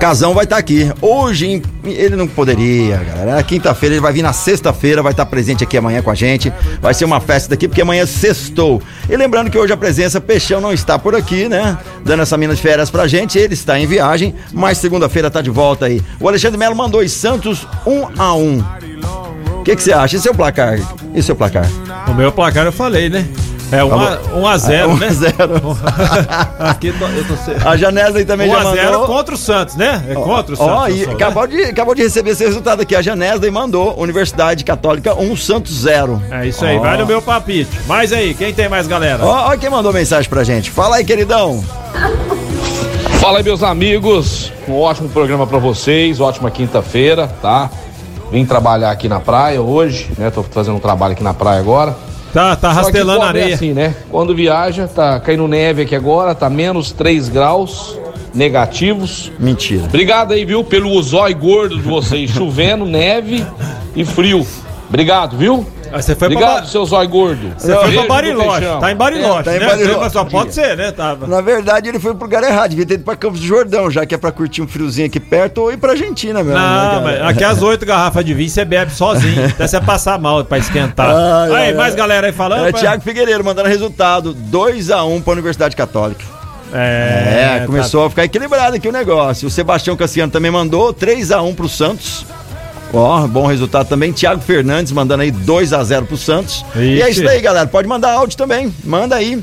Casão 0.00 0.32
vai 0.32 0.44
estar 0.44 0.56
aqui. 0.56 0.90
Hoje 1.00 1.62
ele 1.84 2.16
não 2.16 2.26
poderia, 2.26 2.96
galera. 2.96 3.34
Na 3.34 3.42
quinta-feira 3.42 3.94
ele 3.94 4.00
vai 4.00 4.12
vir 4.12 4.22
na 4.22 4.32
sexta-feira, 4.32 5.02
vai 5.02 5.12
estar 5.12 5.26
presente 5.26 5.62
aqui 5.62 5.76
amanhã 5.76 6.00
com 6.00 6.10
a 6.10 6.14
gente. 6.14 6.52
Vai 6.80 6.94
ser 6.94 7.04
uma 7.04 7.20
festa 7.20 7.50
daqui, 7.50 7.68
porque 7.68 7.82
amanhã 7.82 8.02
é 8.02 8.06
sextou. 8.06 8.82
E 9.08 9.16
lembrando 9.16 9.50
que 9.50 9.58
hoje 9.58 9.72
a 9.72 9.76
presença 9.76 10.20
Peixão 10.20 10.60
não 10.60 10.72
está 10.72 10.98
por 10.98 11.14
aqui, 11.14 11.48
né? 11.48 11.76
Dando 12.02 12.22
essa 12.22 12.36
mina 12.36 12.54
de 12.54 12.62
férias 12.62 12.90
pra 12.90 13.06
gente. 13.06 13.38
Ele 13.38 13.54
está 13.54 13.78
em 13.78 13.86
viagem, 13.86 14.34
mas 14.52 14.78
segunda-feira 14.78 15.30
tá 15.30 15.42
de 15.42 15.50
volta 15.50 15.86
aí. 15.86 16.02
O 16.18 16.26
Alexandre 16.26 16.58
Melo 16.58 16.74
mandou 16.74 17.00
os 17.02 17.12
Santos 17.12 17.66
1 17.86 18.20
a 18.20 18.34
1 18.34 18.64
O 19.60 19.62
que 19.62 19.76
você 19.76 19.92
acha? 19.92 20.16
Esse 20.16 20.28
é 20.28 20.30
o 20.30 20.34
placar. 20.34 20.78
Esse 21.14 21.30
é 21.30 21.34
o 21.34 21.36
placar. 21.36 21.66
O 22.08 22.14
meu 22.14 22.32
placar 22.32 22.64
eu 22.64 22.72
falei, 22.72 23.10
né? 23.10 23.28
É 23.72 23.84
1 23.84 23.88
um 23.88 23.94
a, 24.00 24.18
um 24.34 24.46
a 24.46 24.56
0 24.58 24.90
1 24.90 24.96
né? 24.96 25.06
a 25.06 25.12
0 25.12 25.78
Aqui 26.58 26.92
tô- 26.92 27.06
eu 27.06 27.24
tô 27.24 27.68
A 27.68 27.76
Janela 27.76 28.18
aí 28.18 28.24
também 28.24 28.48
1 28.48 28.52
já 28.52 28.58
a 28.58 28.74
0 28.74 28.92
mandou. 28.92 29.06
contra 29.06 29.34
o 29.34 29.38
Santos, 29.38 29.76
né? 29.76 30.04
É 30.08 30.14
contra 30.14 30.54
o 30.54 30.58
Ó, 30.58 30.66
Santos. 30.82 30.94
e 30.96 30.98
eu 31.00 31.04
sou, 31.04 31.06
né? 31.08 31.24
acabou, 31.24 31.46
de, 31.46 31.62
acabou 31.62 31.94
de 31.94 32.02
receber 32.02 32.30
esse 32.30 32.44
resultado 32.44 32.82
aqui. 32.82 32.96
A 32.96 33.02
Janesley 33.02 33.50
mandou 33.50 33.94
Universidade 34.00 34.64
Católica 34.64 35.14
1 35.14 35.36
Santos 35.36 35.72
0. 35.82 36.20
É 36.30 36.46
isso 36.46 36.64
aí, 36.64 36.78
Ó. 36.78 36.80
vai 36.80 36.96
no 36.98 37.06
meu 37.06 37.22
palpite. 37.22 37.70
Mas 37.86 38.12
aí, 38.12 38.34
quem 38.34 38.52
tem 38.52 38.68
mais 38.68 38.86
galera? 38.86 39.24
Ó, 39.24 39.52
ó 39.52 39.56
quem 39.56 39.70
mandou 39.70 39.92
mensagem 39.92 40.28
pra 40.28 40.42
gente. 40.42 40.70
Fala 40.70 40.96
aí, 40.96 41.04
queridão. 41.04 41.62
Fala 43.20 43.38
aí, 43.38 43.44
meus 43.44 43.62
amigos. 43.62 44.52
Um 44.66 44.78
ótimo 44.78 45.08
programa 45.08 45.46
pra 45.46 45.58
vocês, 45.58 46.20
ótima 46.20 46.50
quinta-feira, 46.50 47.28
tá? 47.42 47.70
Vim 48.32 48.44
trabalhar 48.46 48.90
aqui 48.90 49.08
na 49.08 49.20
praia 49.20 49.60
hoje, 49.60 50.08
né? 50.16 50.30
Tô 50.30 50.42
fazendo 50.42 50.76
um 50.76 50.80
trabalho 50.80 51.12
aqui 51.12 51.22
na 51.22 51.34
praia 51.34 51.60
agora. 51.60 51.96
Tá, 52.32 52.54
tá 52.54 52.72
rastelando 52.72 53.20
pobre 53.20 53.38
é 53.38 53.42
areia. 53.42 53.54
assim, 53.54 53.72
né? 53.72 53.94
Quando 54.10 54.34
viaja, 54.34 54.86
tá 54.86 55.18
caindo 55.20 55.48
neve 55.48 55.82
aqui 55.82 55.96
agora, 55.96 56.34
tá 56.34 56.48
menos 56.48 56.92
3 56.92 57.28
graus 57.28 57.98
negativos. 58.32 59.32
Mentira. 59.38 59.84
Obrigado 59.84 60.32
aí, 60.32 60.44
viu, 60.44 60.62
pelo 60.62 61.00
zóio 61.02 61.36
gordo 61.36 61.76
de 61.76 61.82
vocês, 61.82 62.30
chovendo, 62.30 62.84
neve 62.84 63.44
e 63.96 64.04
frio. 64.04 64.46
Obrigado, 64.88 65.36
viu? 65.36 65.66
Ah, 65.92 66.00
Você 66.02 66.14
foi 66.14 66.28
Obrigado, 66.28 66.56
pra, 66.58 66.66
seu 66.66 66.84
zóio 66.84 67.08
gordo. 67.08 67.52
você 67.58 67.74
foi 67.76 67.92
pra 67.92 68.06
Bariloche. 68.06 68.66
Tá 68.80 68.92
em 68.92 68.96
Bariloche, 68.96 69.40
É, 69.40 69.42
tá 69.42 69.56
em 69.56 69.58
né? 69.60 69.66
Bariloche. 69.66 69.98
Mas 70.00 70.12
só 70.12 70.24
pode 70.24 70.54
ser, 70.54 70.76
né? 70.76 70.92
Tava. 70.92 71.26
Na 71.26 71.40
verdade, 71.40 71.88
ele 71.88 71.98
foi 71.98 72.14
pro 72.14 72.24
lugar 72.24 72.42
errado. 72.42 72.70
Devia 72.70 72.86
ter 72.86 72.94
ido 72.94 73.04
pra 73.04 73.16
Campos 73.16 73.40
do 73.40 73.46
Jordão, 73.46 73.90
já 73.90 74.06
que 74.06 74.14
é 74.14 74.18
pra 74.18 74.30
curtir 74.30 74.62
um 74.62 74.68
friozinho 74.68 75.06
aqui 75.06 75.18
perto, 75.20 75.58
ou 75.62 75.72
ir 75.72 75.76
pra 75.76 75.92
Argentina 75.92 76.42
mesmo. 76.42 76.58
né, 76.58 76.64
Não, 76.64 76.90
cara? 76.90 77.00
mas 77.00 77.20
aqui 77.22 77.44
as 77.44 77.60
oito 77.62 77.84
garrafas 77.84 78.24
de 78.24 78.34
vinho 78.34 78.48
você 78.50 78.64
bebe 78.64 78.92
sozinho. 78.92 79.46
Até 79.50 79.66
você 79.66 79.80
passar 79.80 80.18
mal 80.18 80.44
pra 80.44 80.58
esquentar. 80.58 81.08
Ai, 81.10 81.50
aí, 81.50 81.54
ai, 81.68 81.74
mais 81.74 81.92
ai. 81.94 81.98
galera 81.98 82.26
aí 82.28 82.32
falando? 82.32 82.66
É, 82.66 82.72
pai? 82.72 82.80
Thiago 82.80 83.02
Figueiredo 83.02 83.42
mandando 83.44 83.68
resultado: 83.68 84.34
2x1 84.50 85.22
pra 85.22 85.32
Universidade 85.32 85.74
Católica. 85.76 86.24
É, 86.72 87.58
É, 87.62 87.66
começou 87.66 88.04
a 88.06 88.10
ficar 88.10 88.24
equilibrado 88.24 88.76
aqui 88.76 88.86
o 88.88 88.92
negócio. 88.92 89.48
O 89.48 89.50
Sebastião 89.50 89.96
Cassiano 89.96 90.30
também 90.30 90.50
mandou 90.52 90.94
3x1 90.94 91.54
pro 91.56 91.68
Santos. 91.68 92.24
Ó, 92.92 93.26
bom 93.26 93.46
resultado 93.46 93.88
também. 93.88 94.12
Thiago 94.12 94.40
Fernandes 94.40 94.92
mandando 94.92 95.22
aí 95.22 95.30
2x0 95.30 96.06
pro 96.06 96.16
Santos. 96.16 96.64
E 96.74 97.00
é 97.00 97.08
Ixi. 97.10 97.20
isso 97.20 97.28
aí, 97.28 97.40
galera. 97.40 97.66
Pode 97.66 97.86
mandar 97.86 98.12
áudio 98.14 98.36
também. 98.36 98.74
Manda 98.84 99.14
aí. 99.16 99.42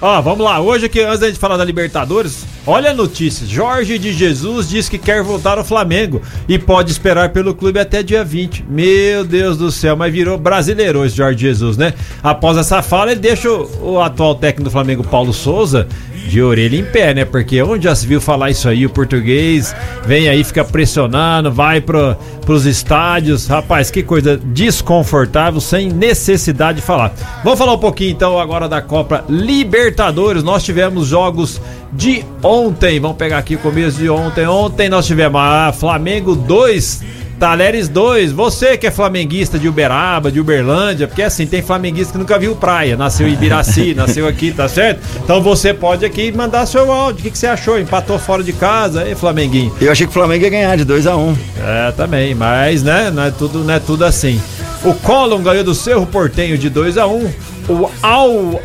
Ó, 0.00 0.20
vamos 0.20 0.44
lá. 0.44 0.60
Hoje 0.60 0.86
aqui, 0.86 1.00
antes 1.00 1.20
da 1.20 1.28
gente 1.28 1.38
falar 1.38 1.56
da 1.56 1.64
Libertadores, 1.64 2.44
olha 2.66 2.90
a 2.90 2.94
notícia. 2.94 3.46
Jorge 3.46 3.98
de 3.98 4.12
Jesus 4.12 4.68
diz 4.68 4.88
que 4.88 4.98
quer 4.98 5.22
voltar 5.22 5.58
ao 5.58 5.64
Flamengo 5.64 6.20
e 6.48 6.58
pode 6.58 6.90
esperar 6.90 7.30
pelo 7.30 7.54
clube 7.54 7.78
até 7.78 8.02
dia 8.02 8.24
20. 8.24 8.64
Meu 8.68 9.24
Deus 9.24 9.56
do 9.56 9.70
céu, 9.70 9.96
mas 9.96 10.12
virou 10.12 10.38
brasileiro 10.38 11.04
esse 11.04 11.16
Jorge 11.16 11.38
Jesus, 11.38 11.76
né? 11.76 11.94
Após 12.22 12.56
essa 12.56 12.82
fala, 12.82 13.12
ele 13.12 13.20
deixa 13.20 13.50
o, 13.50 13.94
o 13.94 14.00
atual 14.00 14.34
técnico 14.34 14.64
do 14.64 14.70
Flamengo, 14.70 15.04
Paulo 15.04 15.32
Souza, 15.32 15.86
de 16.28 16.42
orelha 16.42 16.76
em 16.76 16.84
pé, 16.84 17.12
né? 17.12 17.24
Porque 17.24 17.62
onde 17.62 17.84
já 17.84 17.94
se 17.94 18.06
viu 18.06 18.20
falar 18.20 18.50
isso 18.50 18.68
aí, 18.68 18.86
o 18.86 18.90
português 18.90 19.74
vem 20.06 20.28
aí, 20.28 20.42
fica 20.44 20.64
pressionando, 20.64 21.50
vai 21.50 21.80
pro, 21.80 22.16
pros 22.44 22.64
estádios. 22.64 23.46
Rapaz, 23.46 23.90
que 23.90 24.02
coisa 24.02 24.40
desconfortável, 24.42 25.60
sem 25.60 25.90
necessidade 25.90 26.80
de 26.80 26.86
falar. 26.86 27.12
Vamos 27.44 27.58
falar 27.58 27.74
um 27.74 27.78
pouquinho 27.78 28.10
então 28.10 28.38
agora 28.38 28.68
da 28.68 28.80
Copa 28.80 29.24
Libertadores. 29.28 30.42
Nós 30.42 30.62
tivemos 30.62 31.08
jogos 31.08 31.60
de 31.92 32.24
ontem. 32.42 32.98
Vamos 32.98 33.16
pegar 33.16 33.38
aqui 33.38 33.56
o 33.56 33.58
começo 33.58 33.98
de 33.98 34.08
ontem. 34.08 34.46
Ontem 34.46 34.88
nós 34.88 35.06
tivemos 35.06 35.40
a 35.40 35.72
Flamengo 35.72 36.34
2. 36.34 37.12
Talheres 37.38 37.88
2, 37.88 38.30
você 38.30 38.76
que 38.76 38.86
é 38.86 38.90
flamenguista 38.92 39.58
de 39.58 39.66
Uberaba, 39.66 40.30
de 40.30 40.38
Uberlândia, 40.38 41.08
porque 41.08 41.24
assim, 41.24 41.44
tem 41.44 41.60
flamenguista 41.60 42.12
que 42.12 42.18
nunca 42.20 42.38
viu 42.38 42.54
praia, 42.54 42.96
nasceu 42.96 43.26
em 43.26 43.32
Ibiraci, 43.32 43.94
nasceu 43.98 44.28
aqui, 44.28 44.52
tá 44.52 44.68
certo? 44.68 45.00
Então 45.24 45.42
você 45.42 45.74
pode 45.74 46.04
aqui 46.04 46.30
mandar 46.30 46.66
seu 46.66 46.92
áudio, 46.92 47.18
o 47.18 47.22
que, 47.24 47.32
que 47.32 47.38
você 47.38 47.48
achou? 47.48 47.80
Empatou 47.80 48.16
fora 48.16 48.44
de 48.44 48.52
casa, 48.52 49.02
aí 49.02 49.16
Flamenguinho. 49.16 49.74
Eu 49.80 49.90
achei 49.90 50.06
que 50.06 50.10
o 50.10 50.14
Flamengo 50.14 50.44
ia 50.44 50.50
ganhar 50.50 50.76
de 50.76 50.86
2x1. 50.86 51.36
É, 51.58 51.90
também, 51.90 52.32
mas 52.32 52.84
né, 52.84 53.10
não 53.10 53.24
é 53.24 53.32
tudo, 53.32 53.64
não 53.64 53.74
é 53.74 53.80
tudo 53.80 54.04
assim. 54.04 54.40
O 54.84 54.94
Colon 54.94 55.42
ganhou 55.42 55.64
do 55.64 55.74
Cerro 55.74 56.06
Portenho 56.06 56.56
de 56.56 56.70
2 56.70 56.96
a 56.96 57.08
1 57.08 57.30
O 57.68 57.90
Al, 58.04 58.62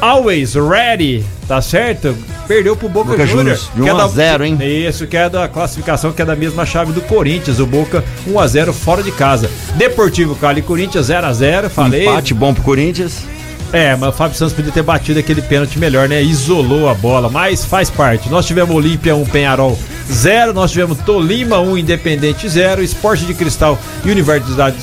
Always 0.00 0.54
Ready, 0.54 1.24
tá 1.48 1.60
certo? 1.60 2.16
Perdeu 2.46 2.76
pro 2.76 2.88
Boca, 2.88 3.10
Boca 3.10 3.26
Juniors. 3.26 3.68
De 3.74 3.82
que 3.82 3.88
é 3.88 3.92
1 3.92 3.96
a 3.96 4.02
da- 4.02 4.08
0, 4.08 4.44
hein? 4.44 4.58
Isso, 4.60 5.06
que 5.06 5.16
é 5.16 5.28
da 5.28 5.48
classificação 5.48 6.12
que 6.12 6.22
é 6.22 6.24
da 6.24 6.36
mesma 6.36 6.64
chave 6.64 6.92
do 6.92 7.00
Corinthians. 7.00 7.58
O 7.58 7.66
Boca 7.66 8.04
1 8.26 8.38
a 8.38 8.46
0 8.46 8.72
fora 8.72 9.02
de 9.02 9.10
casa. 9.10 9.50
Deportivo 9.74 10.34
Cali 10.36 10.60
e 10.60 10.62
Corinthians 10.62 11.06
0 11.06 11.26
a 11.26 11.32
0 11.32 11.68
falei. 11.70 12.06
Empate 12.06 12.34
bom 12.34 12.54
pro 12.54 12.62
Corinthians. 12.62 13.22
É, 13.72 13.96
mas 13.96 14.10
o 14.10 14.12
Fábio 14.12 14.36
Santos 14.36 14.54
podia 14.54 14.70
ter 14.70 14.82
batido 14.82 15.18
aquele 15.18 15.42
pênalti 15.42 15.76
melhor, 15.78 16.08
né? 16.08 16.22
Isolou 16.22 16.88
a 16.88 16.94
bola, 16.94 17.28
mas 17.28 17.64
faz 17.64 17.90
parte. 17.90 18.28
Nós 18.30 18.46
tivemos 18.46 18.74
Olímpia 18.74 19.16
1, 19.16 19.24
Penharol 19.26 19.76
0. 20.10 20.52
Nós 20.52 20.70
tivemos 20.70 20.98
Tolima 20.98 21.58
1, 21.58 21.76
Independente 21.78 22.48
0, 22.48 22.80
Esporte 22.80 23.24
de 23.24 23.34
Cristal 23.34 23.76
e 24.04 24.10
Universidade 24.10 24.76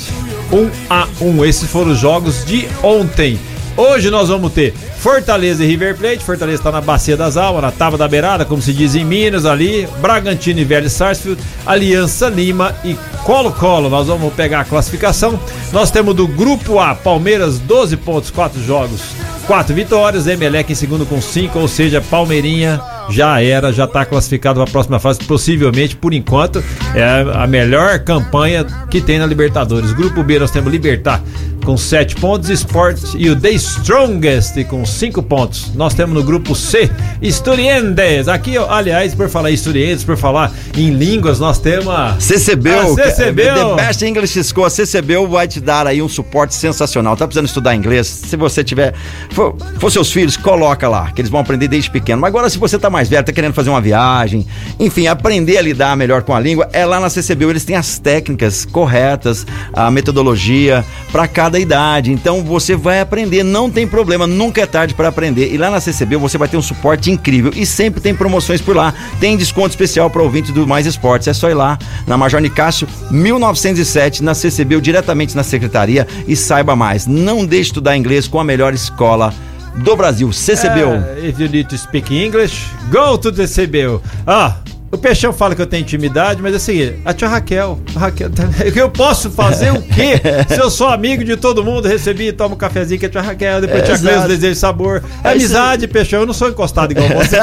1 0.52 0.70
a 0.90 1.08
1. 1.18 1.44
Esses 1.46 1.70
foram 1.70 1.92
os 1.92 1.98
jogos 1.98 2.44
de 2.44 2.68
ontem. 2.82 3.38
Hoje 3.76 4.08
nós 4.08 4.28
vamos 4.28 4.52
ter 4.52 4.72
Fortaleza 4.72 5.64
e 5.64 5.66
River 5.66 5.96
Plate. 5.96 6.24
Fortaleza 6.24 6.60
está 6.60 6.70
na 6.70 6.80
Bacia 6.80 7.16
das 7.16 7.36
Almas, 7.36 7.62
na 7.62 7.72
Tava 7.72 7.98
da 7.98 8.06
Beirada, 8.06 8.44
como 8.44 8.62
se 8.62 8.72
diz 8.72 8.94
em 8.94 9.04
Minas 9.04 9.44
ali. 9.44 9.88
Bragantino 10.00 10.60
e 10.60 10.64
Velho 10.64 10.88
Sarsfield, 10.88 11.42
Aliança 11.66 12.28
Lima 12.28 12.74
e 12.84 12.94
Colo-Colo. 13.24 13.90
Nós 13.90 14.06
vamos 14.06 14.32
pegar 14.34 14.60
a 14.60 14.64
classificação. 14.64 15.38
Nós 15.72 15.90
temos 15.90 16.14
do 16.14 16.28
Grupo 16.28 16.78
A, 16.78 16.94
Palmeiras, 16.94 17.58
12 17.58 17.96
pontos, 17.96 18.30
4 18.30 18.62
jogos, 18.62 19.00
4 19.46 19.74
vitórias. 19.74 20.28
Emelec 20.28 20.70
em 20.70 20.76
segundo 20.76 21.04
com 21.04 21.20
5, 21.20 21.58
ou 21.58 21.66
seja, 21.66 22.00
Palmeirinha 22.00 22.80
já 23.10 23.40
era, 23.42 23.72
já 23.72 23.84
está 23.84 24.04
classificado 24.04 24.60
para 24.60 24.68
a 24.68 24.72
próxima 24.72 24.98
fase, 24.98 25.20
possivelmente, 25.20 25.96
por 25.96 26.12
enquanto, 26.12 26.62
é 26.94 27.04
a 27.34 27.46
melhor 27.46 27.98
campanha 28.00 28.64
que 28.90 29.00
tem 29.00 29.18
na 29.18 29.26
Libertadores. 29.26 29.92
Grupo 29.92 30.22
B 30.22 30.38
nós 30.38 30.50
temos 30.50 30.72
Libertar 30.72 31.22
com 31.64 31.76
7 31.76 32.16
pontos, 32.16 32.50
Sport 32.50 33.14
e 33.16 33.30
o 33.30 33.36
The 33.40 33.52
Strongest 33.52 34.62
com 34.68 34.84
5 34.84 35.22
pontos. 35.22 35.74
Nós 35.74 35.94
temos 35.94 36.14
no 36.14 36.22
grupo 36.22 36.54
C, 36.54 36.90
Estudiantes. 37.22 38.28
Aqui, 38.28 38.56
aliás, 38.58 39.14
por 39.14 39.28
falar 39.28 39.50
em 39.50 39.54
Estudiantes, 39.54 40.04
por 40.04 40.16
falar 40.16 40.52
em 40.76 40.90
línguas, 40.90 41.40
nós 41.40 41.58
temos 41.58 41.88
a 41.88 42.16
CCBU, 42.20 43.00
a 43.00 43.10
CCBU. 43.10 43.42
The 43.42 43.74
Best 43.76 44.04
English 44.04 44.44
School, 44.44 44.66
a 44.66 44.70
CCBU 44.70 45.26
vai 45.26 45.48
te 45.48 45.60
dar 45.60 45.86
aí 45.86 46.02
um 46.02 46.08
suporte 46.08 46.54
sensacional. 46.54 47.16
Tá 47.16 47.26
precisando 47.26 47.46
estudar 47.46 47.74
inglês? 47.74 48.06
Se 48.06 48.36
você 48.36 48.62
tiver, 48.62 48.94
for, 49.30 49.56
for 49.78 49.90
seus 49.90 50.12
filhos, 50.12 50.36
coloca 50.36 50.86
lá, 50.86 51.10
que 51.12 51.20
eles 51.22 51.30
vão 51.30 51.40
aprender 51.40 51.68
desde 51.68 51.90
pequeno. 51.90 52.20
Mas 52.20 52.28
agora, 52.28 52.50
se 52.50 52.58
você 52.58 52.78
tá 52.78 52.90
mais 52.94 53.08
velho, 53.08 53.24
tá 53.24 53.32
querendo 53.32 53.52
fazer 53.52 53.70
uma 53.70 53.80
viagem, 53.80 54.46
enfim, 54.78 55.08
aprender 55.08 55.58
a 55.58 55.62
lidar 55.62 55.96
melhor 55.96 56.22
com 56.22 56.32
a 56.32 56.38
língua, 56.38 56.68
é 56.72 56.86
lá 56.86 57.00
na 57.00 57.10
CCBU, 57.10 57.50
eles 57.50 57.64
têm 57.64 57.74
as 57.74 57.98
técnicas 57.98 58.64
corretas, 58.64 59.44
a 59.72 59.90
metodologia 59.90 60.84
para 61.10 61.26
cada 61.26 61.58
idade. 61.58 62.12
Então 62.12 62.42
você 62.42 62.76
vai 62.76 63.00
aprender, 63.00 63.42
não 63.42 63.68
tem 63.68 63.86
problema, 63.86 64.26
nunca 64.26 64.60
é 64.60 64.66
tarde 64.66 64.94
para 64.94 65.08
aprender. 65.08 65.52
E 65.52 65.58
lá 65.58 65.70
na 65.70 65.80
CCB 65.80 66.16
você 66.16 66.38
vai 66.38 66.46
ter 66.46 66.56
um 66.56 66.62
suporte 66.62 67.10
incrível 67.10 67.52
e 67.54 67.66
sempre 67.66 68.00
tem 68.00 68.14
promoções 68.14 68.60
por 68.60 68.76
lá. 68.76 68.94
Tem 69.18 69.36
desconto 69.36 69.70
especial 69.70 70.08
para 70.08 70.22
ouvinte 70.22 70.52
do 70.52 70.66
Mais 70.66 70.86
Esportes. 70.86 71.26
É 71.26 71.32
só 71.32 71.50
ir 71.50 71.54
lá 71.54 71.76
na 72.06 72.16
Major 72.16 72.40
Nicásio 72.40 72.86
1907 73.10 74.22
na 74.22 74.34
CCB 74.34 74.76
ou 74.76 74.80
diretamente 74.80 75.34
na 75.34 75.42
secretaria 75.42 76.06
e 76.28 76.36
saiba 76.36 76.76
mais. 76.76 77.06
Não 77.06 77.44
deixe 77.44 77.64
de 77.64 77.68
estudar 77.74 77.96
inglês 77.96 78.28
com 78.28 78.38
a 78.38 78.44
melhor 78.44 78.72
escola 78.72 79.34
do 79.82 79.96
Brasil, 79.96 80.28
CCBU. 80.28 80.86
Uh, 80.86 81.26
if 81.26 81.38
you 81.38 81.48
need 81.48 81.68
to 81.68 81.76
speak 81.78 82.10
English, 82.10 82.68
go 82.90 83.16
to 83.16 83.30
the 83.30 83.44
CCBU. 83.44 84.00
Ah, 84.26 84.60
o 84.94 84.98
Peixão 84.98 85.32
fala 85.32 85.56
que 85.56 85.62
eu 85.62 85.66
tenho 85.66 85.82
intimidade, 85.82 86.40
mas 86.40 86.54
assim, 86.54 86.94
a 87.04 87.12
tia 87.12 87.26
Raquel, 87.26 87.80
a 87.96 87.98
Raquel, 87.98 88.30
eu 88.76 88.88
posso 88.88 89.28
fazer 89.28 89.72
o 89.72 89.82
quê? 89.82 90.20
Se 90.48 90.60
eu 90.60 90.70
sou 90.70 90.88
amigo 90.88 91.24
de 91.24 91.36
todo 91.36 91.64
mundo, 91.64 91.88
recebi, 91.88 92.32
tomo 92.32 92.54
um 92.54 92.58
cafezinho 92.58 93.00
com 93.00 93.06
a 93.06 93.08
tia 93.08 93.20
Raquel, 93.20 93.60
depois 93.60 93.82
é, 93.82 93.86
tia 93.86 93.98
Cleusa 93.98 94.28
desejo 94.28 94.52
de 94.52 94.58
sabor. 94.58 95.02
É 95.24 95.32
amizade, 95.32 95.88
Peixão, 95.88 96.20
eu 96.20 96.26
não 96.26 96.32
sou 96.32 96.48
encostado 96.48 96.92
igual 96.92 97.08
você. 97.08 97.38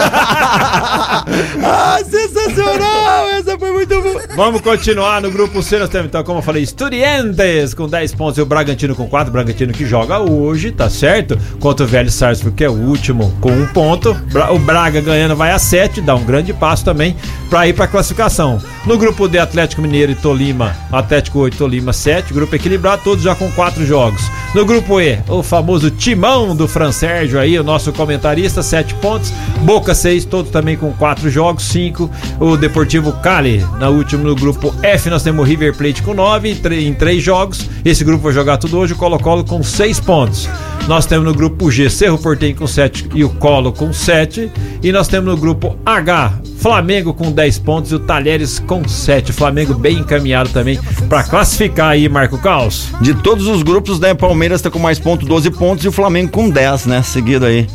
ah, 1.62 2.00
sensacional! 2.10 3.28
Essa 3.38 3.60
foi 3.60 3.72
muito 3.72 4.02
boa. 4.02 4.22
Vamos 4.34 4.62
continuar 4.62 5.22
no 5.22 5.30
grupo 5.30 5.62
C, 5.62 5.78
nós 5.78 5.90
temos 5.90 6.08
então, 6.08 6.24
como 6.24 6.40
eu 6.40 6.44
falei, 6.44 6.64
Estudiantes 6.64 7.74
com 7.74 7.88
10 7.88 8.16
pontos 8.16 8.38
e 8.38 8.42
o 8.42 8.46
Bragantino 8.46 8.96
com 8.96 9.08
4, 9.08 9.32
Bragantino 9.32 9.74
que 9.74 9.86
joga 9.86 10.20
hoje, 10.20 10.72
tá 10.72 10.90
certo? 10.90 11.38
Contra 11.60 11.86
o 11.86 11.90
Velho 11.90 12.10
Sarsfield, 12.10 12.56
que 12.56 12.64
é 12.64 12.70
o 12.70 12.74
último, 12.74 13.34
com 13.42 13.52
um 13.52 13.68
ponto. 13.68 14.16
O 14.54 14.60
Braga 14.60 15.02
ganhando 15.02 15.36
vai 15.36 15.52
a 15.52 15.60
7, 15.60 16.00
dá 16.00 16.16
um 16.16 16.24
grande 16.24 16.54
passo 16.54 16.86
também 16.86 17.16
para 17.52 17.68
ir 17.68 17.74
para 17.74 17.86
classificação. 17.86 18.62
No 18.86 18.98
grupo 18.98 19.28
D, 19.28 19.38
Atlético 19.38 19.82
Mineiro 19.82 20.14
e 20.14 20.16
Tolima, 20.16 20.74
Atlético 20.90 21.40
8, 21.40 21.58
Tolima 21.58 21.92
7, 21.92 22.34
grupo 22.34 22.56
equilibrado, 22.56 23.04
todos 23.04 23.22
já 23.22 23.36
com 23.36 23.52
quatro 23.52 23.86
jogos. 23.86 24.22
No 24.56 24.66
grupo 24.66 25.02
E, 25.02 25.20
o 25.28 25.44
famoso 25.44 25.92
timão 25.92 26.56
do 26.56 26.66
Fran 26.66 26.94
Sérgio 26.94 27.38
aí, 27.38 27.60
o 27.60 27.64
nosso 27.64 27.92
comentarista, 27.92 28.64
7 28.64 28.96
pontos. 28.96 29.34
Boca 29.64 29.94
6, 29.94 30.24
todos 30.26 30.50
também 30.50 30.78
com 30.78 30.94
quatro 30.94 31.30
jogos, 31.30 31.66
5. 31.66 32.10
O 32.40 32.56
Deportivo 32.56 33.12
Cali, 33.22 33.66
na 33.78 33.90
última 33.90 34.24
no 34.24 34.36
grupo 34.36 34.74
F, 34.82 35.10
nós 35.10 35.22
temos 35.22 35.42
o 35.42 35.48
River 35.48 35.76
Plate 35.76 36.02
com 36.02 36.14
9 36.14 36.58
em 36.72 36.94
3 36.94 37.22
jogos. 37.22 37.70
Esse 37.84 38.06
grupo 38.06 38.24
vai 38.24 38.34
jogar 38.34 38.58
tudo 38.58 38.78
hoje, 38.78 38.94
o 38.94 38.96
Colo-Colo 38.96 39.44
com 39.44 39.62
6 39.62 40.00
pontos. 40.00 40.50
Nós 40.88 41.06
temos 41.06 41.26
no 41.26 41.34
grupo 41.34 41.70
G, 41.70 41.90
Cerro 41.90 42.18
Portenho 42.18 42.56
com 42.56 42.68
7 42.68 43.10
e 43.14 43.24
o 43.26 43.30
Colo 43.30 43.74
com 43.74 43.92
7. 43.92 44.50
E 44.82 44.92
nós 44.92 45.08
temos 45.08 45.30
no 45.34 45.38
grupo 45.38 45.78
H, 45.86 46.34
Flamengo 46.62 47.12
com 47.12 47.32
10 47.32 47.58
pontos 47.58 47.92
e 47.92 47.96
o 47.96 48.00
Talheres 48.00 48.60
com 48.60 48.88
7. 48.88 49.34
Flamengo 49.34 49.74
bem 49.74 49.98
encaminhado 49.98 50.50
também 50.50 50.80
para 51.10 51.24
classificar 51.24 51.90
aí, 51.90 52.08
Marco 52.08 52.38
Caos. 52.38 52.90
De 53.02 53.16
todos 53.16 53.48
os 53.48 53.64
grupos, 53.64 54.00
né? 54.00 54.14
Palmeiras 54.14 54.62
tá 54.62 54.70
com 54.70 54.78
mais 54.78 55.00
pontos, 55.00 55.28
12 55.28 55.50
pontos 55.52 55.84
e 55.86 55.88
o 55.88 55.92
Flamengo 55.92 56.32
com 56.32 56.52
10, 56.52 56.86
né? 56.86 57.02
Seguido 57.02 57.48
aí. 57.48 57.68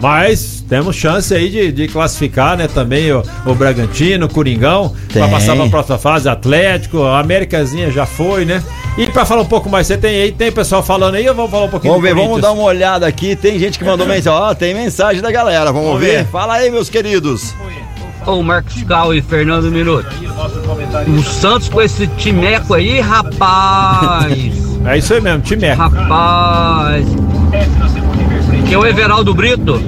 Mas 0.00 0.64
temos 0.66 0.96
chance 0.96 1.34
aí 1.34 1.50
de, 1.50 1.70
de 1.70 1.88
classificar, 1.88 2.56
né? 2.56 2.66
Também 2.66 3.12
o, 3.12 3.22
o 3.44 3.54
Bragantino, 3.54 4.24
o 4.24 4.28
Coringão, 4.32 4.94
para 5.12 5.28
passar 5.28 5.54
para 5.54 5.66
a 5.66 5.68
próxima 5.68 5.98
fase, 5.98 6.26
Atlético, 6.26 7.02
a 7.02 7.20
Américazinha 7.20 7.90
já 7.90 8.06
foi, 8.06 8.46
né? 8.46 8.62
E 8.96 9.06
para 9.08 9.26
falar 9.26 9.42
um 9.42 9.46
pouco 9.46 9.68
mais, 9.68 9.86
você 9.86 9.98
tem 9.98 10.22
aí, 10.22 10.32
tem 10.32 10.50
pessoal 10.50 10.82
falando 10.82 11.16
aí, 11.16 11.26
eu 11.26 11.34
vou 11.34 11.46
falar 11.46 11.66
um 11.66 11.68
pouquinho 11.68 11.92
Vamos 11.92 12.08
ver, 12.08 12.14
vamos 12.14 12.40
dar 12.40 12.52
uma 12.52 12.62
olhada 12.62 13.06
aqui. 13.06 13.36
Tem 13.36 13.58
gente 13.58 13.78
que 13.78 13.84
mandou 13.84 14.06
mensagem, 14.08 14.32
ó, 14.32 14.54
tem 14.54 14.72
mensagem 14.72 15.20
da 15.20 15.30
galera, 15.30 15.70
vamos, 15.70 15.88
vamos 15.88 16.00
ver. 16.00 16.24
ver. 16.24 16.26
Fala 16.30 16.54
aí, 16.54 16.70
meus 16.70 16.88
queridos. 16.88 17.54
Ô, 18.26 18.42
Marcos 18.42 18.82
Cal 18.84 19.14
e 19.14 19.22
Fernando 19.22 19.70
Minuto. 19.70 20.06
O 21.08 21.22
Santos 21.22 21.68
com 21.68 21.80
esse 21.80 22.06
timeco 22.06 22.74
aí, 22.74 23.00
rapaz. 23.00 24.32
É 24.84 24.98
isso 24.98 25.14
aí 25.14 25.20
mesmo, 25.20 25.40
timeco. 25.42 25.80
Rapaz. 25.80 27.06
Que 28.66 28.74
é 28.74 28.78
o 28.78 28.86
Everaldo 28.86 29.34
Brito. 29.34 29.80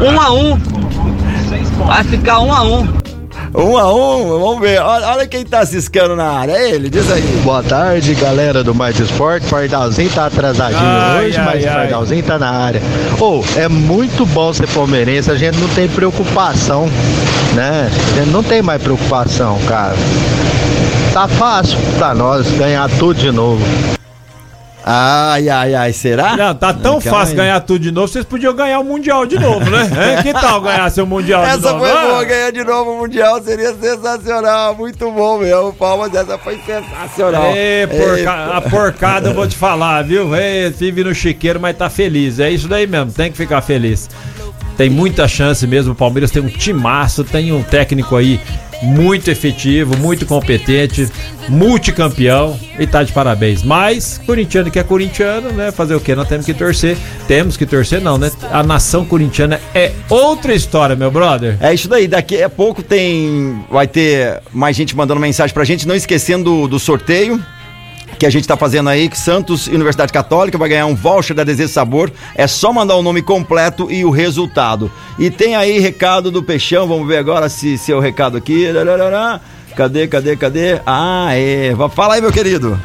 Um 0.00 0.20
a 0.20 0.32
um. 0.32 0.56
Vai 1.86 2.04
ficar 2.04 2.40
um 2.40 2.52
a 2.52 2.62
um. 2.62 3.01
Um 3.54 3.76
a 3.76 3.92
um, 3.92 4.40
vamos 4.40 4.60
ver. 4.60 4.80
Olha, 4.80 5.08
olha, 5.08 5.26
quem 5.26 5.44
tá 5.44 5.64
ciscando 5.66 6.16
na 6.16 6.24
área. 6.24 6.52
É 6.52 6.70
ele, 6.70 6.88
diz 6.88 7.10
aí. 7.10 7.20
Boa 7.44 7.62
tarde, 7.62 8.14
galera 8.14 8.64
do 8.64 8.74
Mais 8.74 8.98
Esporte. 8.98 9.46
Pardalzinho 9.46 10.08
tá 10.10 10.26
atrasadinho 10.26 10.80
ai, 10.80 11.26
hoje, 11.26 11.36
ai, 11.36 11.44
mas 11.44 11.66
ai. 11.66 11.74
Pardalzinho 11.74 12.22
tá 12.22 12.38
na 12.38 12.50
área. 12.50 12.80
Ô, 13.20 13.40
oh, 13.40 13.58
é 13.58 13.68
muito 13.68 14.24
bom 14.24 14.52
ser 14.54 14.66
palmeirense, 14.68 15.30
a 15.30 15.36
gente 15.36 15.58
não 15.58 15.68
tem 15.68 15.86
preocupação, 15.86 16.88
né? 17.54 17.90
A 17.90 18.20
gente 18.20 18.30
não 18.30 18.42
tem 18.42 18.62
mais 18.62 18.82
preocupação, 18.82 19.58
cara. 19.68 19.96
Tá 21.12 21.28
fácil 21.28 21.78
pra 21.98 22.14
nós 22.14 22.50
ganhar 22.52 22.88
tudo 22.98 23.20
de 23.20 23.30
novo. 23.30 23.62
Ai, 24.84 25.48
ai, 25.48 25.74
ai, 25.74 25.92
será? 25.92 26.36
Não, 26.36 26.54
tá 26.54 26.72
tão 26.72 27.00
fácil 27.00 27.36
ganhar 27.36 27.60
tudo 27.60 27.80
de 27.80 27.92
novo, 27.92 28.08
vocês 28.08 28.24
podiam 28.24 28.52
ganhar 28.52 28.80
o 28.80 28.84
Mundial 28.84 29.24
de 29.24 29.38
novo, 29.38 29.68
né? 29.70 29.90
É, 30.02 30.22
que 30.22 30.32
tal 30.32 30.60
ganhar 30.60 30.90
seu 30.90 31.06
Mundial 31.06 31.44
essa 31.44 31.58
de 31.58 31.62
novo? 31.64 31.84
Essa 31.84 31.96
foi 31.96 32.06
boa, 32.08 32.24
ganhar 32.24 32.50
de 32.50 32.64
novo 32.64 32.90
o 32.92 32.98
Mundial 32.98 33.42
seria 33.42 33.74
sensacional, 33.74 34.74
muito 34.74 35.10
bom 35.10 35.38
mesmo. 35.38 35.72
Palmas, 35.74 36.12
essa 36.12 36.36
foi 36.38 36.58
sensacional. 36.66 37.54
Ei, 37.54 37.86
porca... 37.86 38.56
A 38.56 38.60
porcada 38.60 39.28
eu 39.30 39.34
vou 39.34 39.46
te 39.46 39.56
falar, 39.56 40.02
viu? 40.02 40.34
Ei, 40.34 40.70
vive 40.70 41.04
no 41.04 41.14
chiqueiro, 41.14 41.60
mas 41.60 41.76
tá 41.76 41.88
feliz. 41.88 42.40
É 42.40 42.50
isso 42.50 42.66
daí 42.66 42.86
mesmo, 42.86 43.12
tem 43.12 43.30
que 43.30 43.36
ficar 43.36 43.60
feliz. 43.60 44.08
Tem 44.76 44.90
muita 44.90 45.28
chance 45.28 45.66
mesmo. 45.66 45.92
O 45.92 45.94
Palmeiras 45.94 46.30
tem 46.30 46.42
um 46.42 46.48
timaço, 46.48 47.22
tem 47.22 47.52
um 47.52 47.62
técnico 47.62 48.16
aí 48.16 48.40
muito 48.82 49.30
efetivo, 49.30 49.96
muito 49.96 50.26
competente, 50.26 51.08
multicampeão 51.48 52.58
e 52.78 52.86
tá 52.86 53.02
de 53.02 53.12
parabéns. 53.12 53.62
Mas, 53.62 54.20
corintiano 54.26 54.70
que 54.70 54.78
é 54.78 54.82
corintiano, 54.82 55.50
né? 55.52 55.70
Fazer 55.70 55.94
o 55.94 56.00
quê? 56.00 56.14
Nós 56.14 56.28
temos 56.28 56.46
que 56.46 56.54
torcer. 56.54 56.96
Temos 57.28 57.56
que 57.56 57.64
torcer, 57.64 58.00
não, 58.00 58.18
né? 58.18 58.30
A 58.50 58.62
nação 58.62 59.04
corintiana 59.04 59.60
é 59.74 59.92
outra 60.08 60.54
história, 60.54 60.96
meu 60.96 61.10
brother. 61.10 61.56
É 61.60 61.72
isso 61.72 61.88
daí. 61.88 62.08
Daqui 62.08 62.42
a 62.42 62.50
pouco 62.50 62.82
tem. 62.82 63.64
Vai 63.70 63.86
ter 63.86 64.40
mais 64.52 64.76
gente 64.76 64.96
mandando 64.96 65.20
mensagem 65.20 65.54
pra 65.54 65.64
gente, 65.64 65.86
não 65.86 65.94
esquecendo 65.94 66.44
do, 66.44 66.68
do 66.68 66.78
sorteio 66.78 67.42
que 68.18 68.26
a 68.26 68.30
gente 68.30 68.42
está 68.42 68.56
fazendo 68.56 68.88
aí, 68.88 69.08
que 69.08 69.18
Santos 69.18 69.66
Universidade 69.66 70.12
Católica 70.12 70.58
vai 70.58 70.68
ganhar 70.68 70.86
um 70.86 70.94
voucher 70.94 71.34
da 71.34 71.44
Desejo 71.44 71.72
Sabor. 71.72 72.10
É 72.34 72.46
só 72.46 72.72
mandar 72.72 72.96
o 72.96 73.02
nome 73.02 73.22
completo 73.22 73.90
e 73.90 74.04
o 74.04 74.10
resultado. 74.10 74.90
E 75.18 75.30
tem 75.30 75.56
aí 75.56 75.78
recado 75.78 76.30
do 76.30 76.42
Peixão, 76.42 76.86
vamos 76.86 77.06
ver 77.06 77.18
agora 77.18 77.48
se, 77.48 77.76
se 77.78 77.92
é 77.92 77.98
recado 78.00 78.36
aqui. 78.36 78.66
Cadê, 79.76 80.06
cadê, 80.06 80.36
cadê? 80.36 80.80
Ah, 80.86 81.30
é. 81.32 81.72
Fala 81.94 82.14
aí, 82.14 82.20
meu 82.20 82.32
querido. 82.32 82.78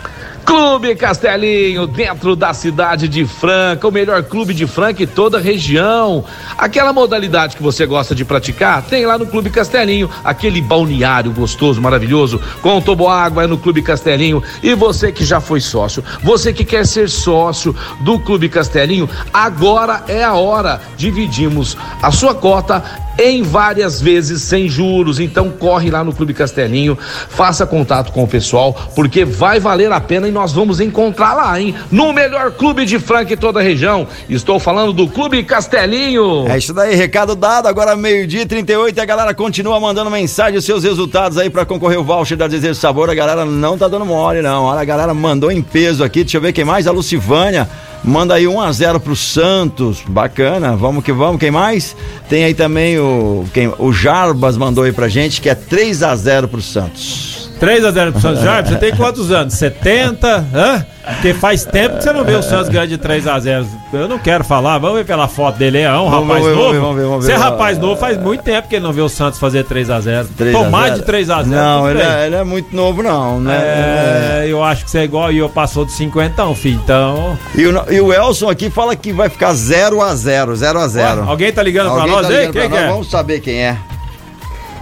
Clube 0.48 0.96
Castelinho, 0.96 1.86
dentro 1.86 2.34
da 2.34 2.54
cidade 2.54 3.10
de 3.10 3.26
Franca, 3.26 3.86
o 3.86 3.92
melhor 3.92 4.24
clube 4.24 4.54
de 4.54 4.66
Franca 4.66 5.04
e 5.04 5.06
toda 5.06 5.40
a 5.40 5.42
região. 5.42 6.24
Aquela 6.58 6.94
modalidade 6.94 7.58
que 7.58 7.62
você 7.62 7.86
gosta 7.86 8.16
de 8.16 8.24
praticar, 8.24 8.82
tem 8.82 9.06
lá 9.06 9.18
no 9.18 9.28
Clube 9.28 9.50
Castelinho, 9.50 10.10
aquele 10.24 10.62
balneário 10.62 11.34
gostoso, 11.34 11.82
maravilhoso, 11.82 12.40
com 12.62 12.80
toboágua 12.80 13.44
é 13.44 13.48
no 13.48 13.58
Clube 13.58 13.82
Castelinho. 13.82 14.42
E 14.64 14.74
você 14.74 15.12
que 15.12 15.26
já 15.26 15.42
foi 15.42 15.60
sócio, 15.60 16.02
você 16.24 16.54
que 16.54 16.64
quer 16.64 16.88
ser 16.88 17.10
sócio 17.10 17.76
do 18.00 18.18
Clube 18.18 18.48
Castelinho, 18.48 19.10
agora 19.34 20.06
é 20.08 20.24
a 20.24 20.34
hora. 20.34 20.80
Dividimos 20.96 21.76
a 22.02 22.10
sua 22.10 22.34
cota 22.34 22.82
em 23.20 23.42
várias 23.42 24.00
vezes 24.00 24.44
sem 24.44 24.70
juros. 24.70 25.20
Então 25.20 25.50
corre 25.50 25.90
lá 25.90 26.04
no 26.04 26.14
Clube 26.14 26.34
Castelinho, 26.34 26.98
faça 27.30 27.66
contato 27.66 28.12
com 28.12 28.24
o 28.24 28.28
pessoal, 28.28 28.74
porque 28.96 29.26
vai 29.26 29.60
valer 29.60 29.92
a 29.92 30.00
pena 30.00 30.28
e 30.28 30.32
nós 30.38 30.54
vamos 30.54 30.80
encontrar 30.80 31.34
lá, 31.34 31.60
hein? 31.60 31.74
No 31.92 32.14
melhor 32.14 32.52
clube 32.52 32.86
de 32.86 33.00
Franca 33.00 33.34
em 33.34 33.38
toda 33.38 33.60
a 33.60 33.64
região. 33.64 34.08
Estou 34.30 34.60
falando 34.60 34.94
do 34.94 35.08
Clube 35.08 35.42
Castelinho. 35.44 36.48
É 36.48 36.60
isso 36.60 36.76
daí, 36.76 36.96
recado 36.96 37.36
dado. 37.36 37.68
Agora 37.68 37.96
meio-dia 37.96 38.46
38 38.46 38.96
e 38.96 39.02
a 39.02 39.06
galera 39.06 39.34
continua 39.34 39.80
mandando 39.80 40.12
mensagem, 40.12 40.60
os 40.60 40.64
seus 40.64 40.84
resultados 40.84 41.40
aí 41.40 41.50
para 41.50 41.66
concorrer 41.66 42.00
o 42.00 42.04
voucher 42.04 42.38
da 42.38 42.48
Desejo 42.48 42.76
Sabor. 42.76 43.10
A 43.10 43.16
galera 43.16 43.46
não 43.46 43.80
tá 43.80 43.88
dando 43.88 44.06
mole, 44.06 44.44
não. 44.44 44.66
Olha, 44.66 44.82
a 44.82 44.86
galera 44.86 45.12
mandou 45.12 45.52
em 45.52 45.62
peso 45.62 46.04
aqui. 46.04 46.24
Deixa 46.24 46.38
eu 46.38 46.42
ver 46.42 46.54
quem 46.54 46.64
mais. 46.64 46.86
A 46.86 46.92
Lucivânia. 46.92 47.68
Manda 48.04 48.36
aí 48.36 48.48
1 48.48 48.62
a 48.62 48.72
0 48.72 49.00
pro 49.00 49.16
Santos. 49.16 50.04
Bacana. 50.08 50.76
Vamos 50.76 51.04
que 51.04 51.12
vamos. 51.12 51.40
Quem 51.40 51.50
mais? 51.50 51.96
Tem 52.30 52.44
aí 52.44 52.54
também 52.54 53.00
o 53.00 53.44
quem, 53.52 53.74
o 53.80 53.92
Jarbas 53.92 54.56
mandou 54.56 54.84
aí 54.84 54.92
pra 54.92 55.08
gente 55.08 55.42
que 55.42 55.50
é 55.50 55.56
3 55.56 56.04
a 56.04 56.16
0 56.16 56.48
pro 56.48 56.62
Santos. 56.62 57.37
3 57.60 57.86
a 57.86 57.92
0 57.92 58.12
pro 58.12 58.22
Santos 58.22 58.42
Jarbas, 58.42 58.72
você 58.72 58.78
tem 58.78 58.96
quantos 58.96 59.32
anos? 59.32 59.54
70? 59.54 60.46
Hã? 60.54 60.86
Porque 61.14 61.34
faz 61.34 61.64
tempo 61.64 61.98
que 61.98 62.04
você 62.04 62.12
não 62.12 62.24
vê 62.24 62.34
o 62.34 62.44
Santos 62.44 62.68
ganhar 62.68 62.86
de 62.86 62.98
3 62.98 63.28
a 63.28 63.40
0 63.40 63.66
Eu 63.94 64.08
não 64.10 64.20
quero 64.20 64.44
falar, 64.44 64.78
vamos 64.78 64.98
ver 64.98 65.06
pela 65.06 65.28
foto 65.28 65.58
dele. 65.58 65.80
É 65.80 65.92
um 65.94 66.10
rapaz 66.10 66.44
ver, 66.44 66.56
novo. 66.56 66.62
Vamos 66.62 66.72
ver, 66.74 66.80
vamos 66.80 66.96
ver, 66.98 67.06
vamos. 67.06 67.26
Você 67.26 67.32
é 67.32 67.36
rapaz 67.36 67.78
novo, 67.78 68.00
faz 68.00 68.18
muito 68.18 68.44
tempo 68.44 68.68
que 68.68 68.76
ele 68.76 68.84
não 68.84 68.92
vê 68.92 69.02
o 69.02 69.10
Santos 69.10 69.40
fazer 69.40 69.64
3 69.64 69.90
a 69.90 70.00
0 70.02 70.28
Pô, 70.52 70.66
mais 70.66 70.96
de 70.96 71.04
3 71.04 71.30
a 71.30 71.44
0 71.44 71.48
Não, 71.48 71.90
ele 71.90 72.02
é, 72.02 72.26
ele 72.26 72.36
é, 72.36 72.44
muito 72.44 72.76
novo, 72.76 73.02
não, 73.02 73.40
né? 73.40 74.44
É, 74.44 74.46
eu 74.48 74.64
acho 74.64 74.84
que 74.84 74.92
você 74.92 75.00
é 75.00 75.04
igual 75.04 75.32
e 75.32 75.38
eu 75.38 75.50
passou 75.50 75.86
de 75.86 75.94
50, 75.94 76.54
filho. 76.56 76.80
Então. 76.84 77.38
E 77.56 77.66
o, 77.66 77.92
e 77.92 78.02
o 78.02 78.14
Elson 78.14 78.50
aqui 78.50 78.70
fala 78.70 78.96
que 78.96 79.14
vai 79.14 79.30
ficar 79.30 79.54
0 79.54 80.02
a 80.02 80.14
0 80.14 80.56
0 80.56 80.80
a 80.80 80.88
0 80.88 81.22
Ué, 81.22 81.28
Alguém 81.28 81.52
tá 81.52 81.64
ligando 81.64 81.90
alguém 81.90 82.04
pra 82.04 82.14
nós 82.14 82.28
tá 82.28 82.34
aí? 82.34 82.52
Quem 82.52 82.70
que 82.70 82.76
é? 82.76 82.88
Vamos 82.88 83.10
saber 83.10 83.40
quem 83.40 83.64
é. 83.64 83.78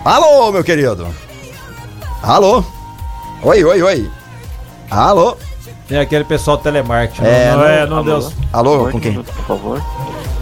Alô, 0.04 0.52
meu 0.52 0.64
querido. 0.64 1.25
Alô. 2.24 2.64
Oi, 3.44 3.64
oi, 3.64 3.82
oi. 3.82 4.12
Alô. 4.90 5.38
É 5.90 6.00
aquele 6.00 6.24
pessoal 6.24 6.58
do 6.58 6.64
telemarketing. 6.64 7.24
É, 7.24 7.52
não, 7.52 7.58
não, 7.58 7.66
é, 7.66 7.86
não 7.86 8.04
deu. 8.04 8.32
Alô, 8.52 8.90
com 8.90 9.00
quem? 9.00 9.14
Por 9.14 9.46
favor. 9.46 9.82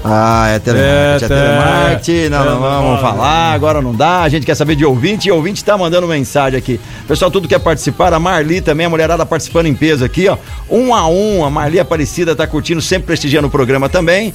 Ah, 0.06 0.50
é 0.50 0.60
telemarketing, 0.60 1.24
é, 1.24 1.26
é 1.26 1.46
telemarketing, 1.46 2.30
não, 2.30 2.46
não, 2.46 2.60
vamos 2.60 3.00
falar, 3.00 3.54
agora 3.54 3.82
não 3.82 3.96
dá, 3.96 4.24
a 4.24 4.28
gente 4.28 4.46
quer 4.46 4.54
saber 4.54 4.76
de 4.76 4.84
ouvinte, 4.84 5.30
e 5.30 5.32
ouvinte 5.32 5.64
tá 5.64 5.78
mandando 5.78 6.06
mensagem 6.08 6.60
aqui. 6.60 6.78
Pessoal, 7.08 7.32
tudo 7.32 7.48
quer 7.48 7.60
participar, 7.60 8.14
a 8.14 8.20
Marli 8.20 8.60
também, 8.60 8.86
a 8.86 8.90
mulherada 8.90 9.26
participando 9.26 9.68
em 9.68 9.74
peso 9.74 10.04
aqui, 10.04 10.28
ó, 10.28 10.38
um 10.70 10.94
a 10.94 11.08
um, 11.08 11.46
a 11.46 11.50
Marli 11.50 11.80
Aparecida 11.80 12.36
tá 12.36 12.46
curtindo, 12.46 12.82
sempre 12.82 13.08
prestigiando 13.08 13.48
o 13.48 13.52
programa 13.52 13.88
também. 13.88 14.34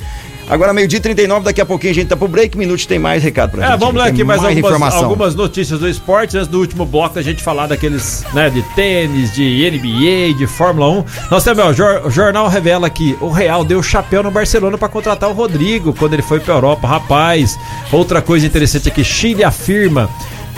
Agora, 0.48 0.72
meio-dia 0.72 0.98
39, 0.98 1.44
daqui 1.44 1.60
a 1.60 1.66
pouquinho 1.66 1.92
a 1.92 1.94
gente 1.94 2.08
tá 2.08 2.16
pro 2.16 2.26
break, 2.26 2.56
minutos 2.56 2.86
tem 2.86 2.98
mais 2.98 3.22
recado 3.22 3.50
pra 3.50 3.62
é, 3.62 3.66
gente. 3.66 3.74
É, 3.74 3.78
vamos 3.78 3.96
lá 3.96 4.06
aqui 4.06 4.24
mais, 4.24 4.40
mais 4.40 4.56
algumas, 4.56 4.74
informação. 4.74 5.04
algumas 5.04 5.34
notícias 5.34 5.78
do 5.78 5.88
esporte. 5.88 6.36
Antes 6.38 6.48
do 6.48 6.58
último 6.58 6.86
bloco, 6.86 7.18
a 7.18 7.22
gente 7.22 7.42
falar 7.42 7.66
daqueles, 7.66 8.24
né, 8.32 8.48
de 8.48 8.62
tênis, 8.74 9.32
de 9.32 9.70
NBA, 9.70 10.38
de 10.38 10.46
Fórmula 10.46 10.88
1. 10.90 11.04
Nós 11.30 11.44
temos, 11.44 11.78
ó, 11.78 12.06
o 12.06 12.10
jornal 12.10 12.48
revela 12.48 12.88
que 12.88 13.16
o 13.20 13.28
Real 13.28 13.62
deu 13.62 13.82
chapéu 13.82 14.22
no 14.22 14.30
Barcelona 14.30 14.78
para 14.78 14.88
contratar 14.88 15.28
o 15.28 15.34
Rodrigo 15.34 15.92
quando 15.92 16.14
ele 16.14 16.22
foi 16.22 16.40
pra 16.40 16.54
Europa. 16.54 16.88
Rapaz, 16.88 17.58
outra 17.92 18.22
coisa 18.22 18.46
interessante 18.46 18.88
aqui, 18.88 19.04
Chile 19.04 19.44
afirma 19.44 20.08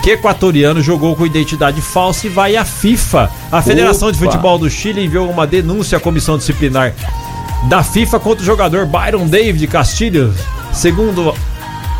que 0.01 0.11
equatoriano 0.11 0.81
jogou 0.81 1.15
com 1.15 1.25
identidade 1.25 1.81
falsa 1.81 2.27
e 2.27 2.29
vai 2.29 2.55
à 2.55 2.65
FIFA. 2.65 3.29
A 3.51 3.61
Federação 3.61 4.07
Opa. 4.07 4.17
de 4.17 4.23
Futebol 4.23 4.57
do 4.57 4.69
Chile 4.69 5.03
enviou 5.05 5.29
uma 5.29 5.45
denúncia 5.45 5.97
à 5.97 6.01
comissão 6.01 6.37
disciplinar 6.37 6.93
da 7.69 7.83
FIFA 7.83 8.19
contra 8.19 8.43
o 8.43 8.45
jogador 8.45 8.85
Byron 8.85 9.27
David 9.27 9.65
Castilho, 9.67 10.33
segundo 10.73 11.33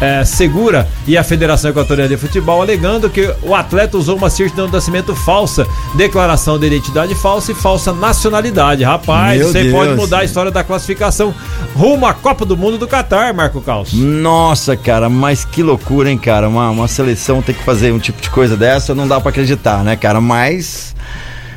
é, 0.01 0.25
Segura 0.25 0.87
e 1.07 1.15
a 1.15 1.23
Federação 1.23 1.69
Equatoriana 1.69 2.09
de 2.09 2.17
Futebol, 2.17 2.61
alegando 2.61 3.09
que 3.09 3.33
o 3.43 3.53
atleta 3.53 3.97
usou 3.97 4.17
uma 4.17 4.29
certidão 4.29 4.65
de 4.65 4.73
nascimento 4.73 5.15
falsa, 5.15 5.67
declaração 5.95 6.57
de 6.57 6.65
identidade 6.65 7.13
falsa 7.13 7.51
e 7.51 7.55
falsa 7.55 7.93
nacionalidade. 7.93 8.83
Rapaz, 8.83 9.39
Meu 9.39 9.49
você 9.49 9.63
Deus. 9.63 9.75
pode 9.75 9.93
mudar 9.93 10.19
a 10.19 10.23
história 10.23 10.51
da 10.51 10.63
classificação 10.63 11.33
rumo 11.75 12.07
à 12.07 12.13
Copa 12.13 12.43
do 12.43 12.57
Mundo 12.57 12.79
do 12.79 12.87
Catar, 12.87 13.31
Marco 13.31 13.61
Caos. 13.61 13.93
Nossa, 13.93 14.75
cara, 14.75 15.07
mas 15.07 15.45
que 15.45 15.61
loucura, 15.61 16.09
hein, 16.09 16.17
cara? 16.17 16.49
Uma, 16.49 16.71
uma 16.71 16.87
seleção 16.87 17.41
ter 17.41 17.53
que 17.53 17.63
fazer 17.63 17.91
um 17.91 17.99
tipo 17.99 18.19
de 18.19 18.29
coisa 18.31 18.57
dessa, 18.57 18.95
não 18.95 19.07
dá 19.07 19.21
para 19.21 19.29
acreditar, 19.29 19.83
né, 19.83 19.95
cara? 19.95 20.19
Mas 20.19 20.95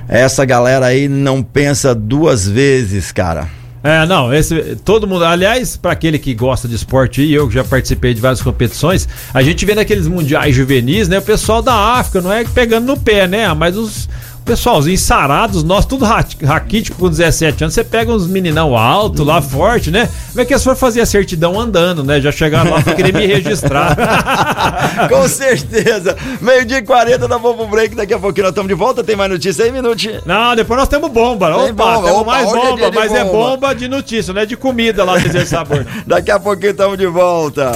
essa 0.06 0.44
galera 0.44 0.86
aí 0.86 1.08
não 1.08 1.42
pensa 1.42 1.94
duas 1.94 2.46
vezes, 2.46 3.10
cara. 3.10 3.48
É, 3.84 4.06
não, 4.06 4.32
esse 4.32 4.76
todo 4.76 5.06
mundo, 5.06 5.26
aliás, 5.26 5.76
para 5.76 5.92
aquele 5.92 6.18
que 6.18 6.32
gosta 6.32 6.66
de 6.66 6.74
esporte 6.74 7.20
e 7.20 7.34
eu 7.34 7.46
que 7.46 7.52
já 7.52 7.62
participei 7.62 8.14
de 8.14 8.20
várias 8.22 8.40
competições, 8.40 9.06
a 9.34 9.42
gente 9.42 9.66
vê 9.66 9.74
naqueles 9.74 10.08
mundiais 10.08 10.56
juvenis, 10.56 11.06
né, 11.06 11.18
o 11.18 11.22
pessoal 11.22 11.60
da 11.60 11.74
África, 11.74 12.22
não 12.22 12.32
é 12.32 12.44
pegando 12.44 12.86
no 12.86 12.98
pé, 12.98 13.28
né, 13.28 13.52
mas 13.52 13.76
os 13.76 14.08
pessoalzinho 14.44 14.98
sarados, 14.98 15.64
nós 15.64 15.86
tudo 15.86 16.04
raquítico 16.04 16.98
com 16.98 17.08
17 17.08 17.64
anos, 17.64 17.74
você 17.74 17.82
pega 17.82 18.12
uns 18.12 18.26
meninão 18.26 18.76
alto 18.76 19.24
lá, 19.24 19.40
forte, 19.40 19.90
né? 19.90 20.08
Como 20.28 20.40
é 20.40 20.44
que 20.44 20.52
eles 20.52 20.62
foram 20.62 20.76
fazer 20.76 21.00
a 21.00 21.06
certidão 21.06 21.58
andando, 21.58 22.04
né? 22.04 22.20
Já 22.20 22.30
chegaram 22.30 22.70
lá 22.70 22.82
pra 22.82 22.94
querer 22.94 23.12
me 23.12 23.26
registrar. 23.26 23.96
com 25.08 25.26
certeza. 25.28 26.16
Meio 26.40 26.64
dia 26.64 26.78
e 26.78 26.82
40, 26.82 27.26
nós 27.26 27.40
vamos 27.40 27.56
pro 27.56 27.68
break, 27.68 27.94
daqui 27.94 28.12
a 28.12 28.18
pouquinho 28.18 28.44
nós 28.44 28.52
estamos 28.52 28.68
de 28.68 28.74
volta, 28.74 29.02
tem 29.02 29.16
mais 29.16 29.30
notícia 29.30 29.64
aí, 29.64 29.72
Minute? 29.72 30.20
Não, 30.26 30.54
depois 30.54 30.78
nós 30.78 30.88
temos 30.88 31.10
bomba. 31.10 31.48
Opa, 31.56 31.72
bomba, 31.72 32.02
temos 32.02 32.20
opa, 32.20 32.24
mais 32.24 32.46
bomba, 32.46 32.84
é 32.84 32.90
mas 32.90 33.08
bomba. 33.08 33.20
é 33.20 33.24
bomba 33.24 33.74
de 33.74 33.88
notícia, 33.88 34.34
não 34.34 34.42
é 34.42 34.46
de 34.46 34.56
comida 34.56 35.04
lá, 35.04 35.18
dizer 35.18 35.46
sabor. 35.46 35.86
daqui 36.06 36.30
a 36.30 36.38
pouquinho 36.38 36.72
estamos 36.72 36.98
de 36.98 37.06
volta. 37.06 37.72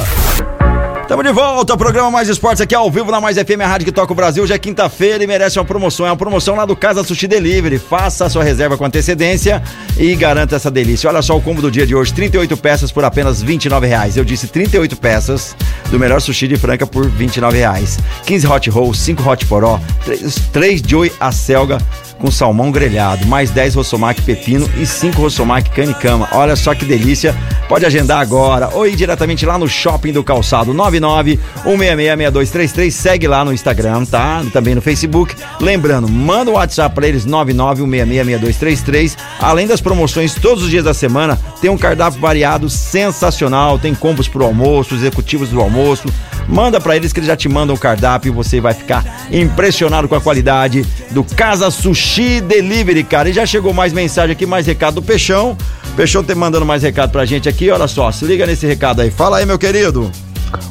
Estamos 1.09 1.25
de 1.25 1.33
volta, 1.33 1.75
programa 1.75 2.11
Mais 2.11 2.29
Esportes 2.29 2.61
aqui 2.61 2.75
ao 2.75 2.91
vivo 2.91 3.11
na 3.11 3.19
Mais 3.19 3.39
FM, 3.39 3.63
a 3.63 3.67
rádio 3.67 3.87
que 3.87 3.93
toca 3.93 4.13
o 4.13 4.15
Brasil. 4.15 4.43
Hoje 4.43 4.53
é 4.53 4.59
quinta-feira 4.59 5.25
e 5.25 5.27
merece 5.27 5.59
uma 5.59 5.65
promoção. 5.65 6.07
É 6.07 6.11
uma 6.11 6.17
promoção 6.19 6.55
lá 6.55 6.67
do 6.67 6.77
Casa 6.77 7.03
Sushi 7.03 7.27
Delivery. 7.27 7.79
Faça 7.79 8.27
a 8.27 8.29
sua 8.29 8.45
reserva 8.45 8.77
com 8.77 8.85
antecedência 8.85 9.63
e 9.97 10.15
garanta 10.15 10.57
essa 10.57 10.71
delícia. 10.71 11.09
Olha 11.09 11.23
só 11.23 11.35
o 11.35 11.41
combo 11.41 11.63
do 11.63 11.71
dia 11.71 11.87
de 11.87 11.95
hoje: 11.95 12.13
38 12.13 12.55
peças 12.59 12.93
por 12.93 13.07
apenas 13.07 13.41
29 13.41 13.87
reais. 13.87 14.19
Eu 14.19 14.25
disse 14.25 14.49
38 14.49 14.99
peças 14.99 15.57
do 15.91 15.99
melhor 15.99 16.21
sushi 16.21 16.47
de 16.47 16.59
Franca 16.59 16.87
por 16.87 17.09
29 17.09 17.57
reais. 17.57 17.99
15 18.27 18.47
hot 18.47 18.69
rolls, 18.69 19.01
5 19.01 19.31
hot 19.31 19.47
poró, 19.47 19.81
3, 20.05 20.35
3 20.53 20.83
joy 20.87 21.11
a 21.19 21.33
selga 21.33 21.79
com 22.19 22.31
salmão 22.31 22.71
grelhado, 22.71 23.27
mais 23.27 23.51
10 23.51 23.77
Rossomac 23.77 24.21
pepino 24.23 24.69
e 24.77 24.85
5 24.85 25.21
Rossomac 25.23 25.71
cama. 26.01 26.29
Olha 26.33 26.57
só 26.57 26.75
que 26.75 26.85
delícia. 26.85 27.35
Pode 27.69 27.85
agendar 27.85 28.21
agora 28.21 28.71
ou 28.73 28.87
ir 28.87 28.97
diretamente 28.97 29.45
lá 29.45 29.59
no 29.59 29.69
Shopping 29.69 30.13
do 30.13 30.25
Calçado 30.25 30.73
99 30.73 31.39
166 31.65 32.95
Segue 32.95 33.29
lá 33.29 33.45
no 33.45 33.53
Instagram, 33.53 34.05
tá? 34.07 34.43
Também 34.53 34.75
no 34.75 34.81
Facebook. 34.81 35.35
Lembrando, 35.61 36.09
manda 36.09 36.51
o 36.51 36.55
WhatsApp 36.55 36.95
para 36.95 37.07
eles 37.07 37.27
99 37.27 37.83
166 37.83 39.17
Além 39.39 39.67
das 39.67 39.81
promoções 39.81 40.35
todos 40.35 40.65
os 40.65 40.71
dias 40.71 40.85
da 40.85 40.95
semana, 40.95 41.39
tem 41.61 41.71
um 41.71 41.77
cardápio 41.77 42.21
variado 42.21 42.71
sensacional, 42.71 43.79
tem 43.79 43.95
combos 43.95 44.29
pro 44.29 44.45
almoço, 44.45 44.95
executivos 44.95 45.51
do 45.51 45.61
almoço. 45.61 46.09
Manda 46.49 46.81
para 46.81 46.97
eles 46.97 47.13
que 47.13 47.19
eles 47.19 47.27
já 47.27 47.37
te 47.37 47.49
mandam 47.49 47.77
o 47.77 47.79
cardápio 47.79 48.31
e 48.31 48.35
você 48.35 48.59
vai 48.59 48.73
ficar 48.73 49.05
impressionado 49.31 50.09
com 50.09 50.15
a 50.15 50.21
qualidade 50.21 50.87
do 51.11 51.23
Casa 51.23 51.71
Sushi 51.71 52.08
Sushi 52.09 52.41
Delivery, 52.41 53.05
cara. 53.05 53.29
E 53.29 53.33
já 53.35 53.45
chegou 53.45 53.75
mais 53.75 53.93
mensagem 53.93 54.33
aqui, 54.33 54.47
mais 54.47 54.67
recado 54.67 54.95
do 54.95 55.03
Peixão. 55.03 55.57
Peixão 55.95 56.25
tem 56.25 56.35
mandando 56.35 56.65
mais 56.65 56.83
recado 56.83 57.11
pra 57.11 57.27
gente 57.27 57.49
aqui. 57.49 57.71
Olha 57.71 57.87
só, 57.87 58.11
se 58.11 58.25
liga 58.25 58.47
nesse 58.47 58.67
recado 58.67 59.03
aí. 59.03 59.11
Fala 59.11 59.39
aí, 59.39 59.47
meu 59.47 59.59
querido. 59.59 60.11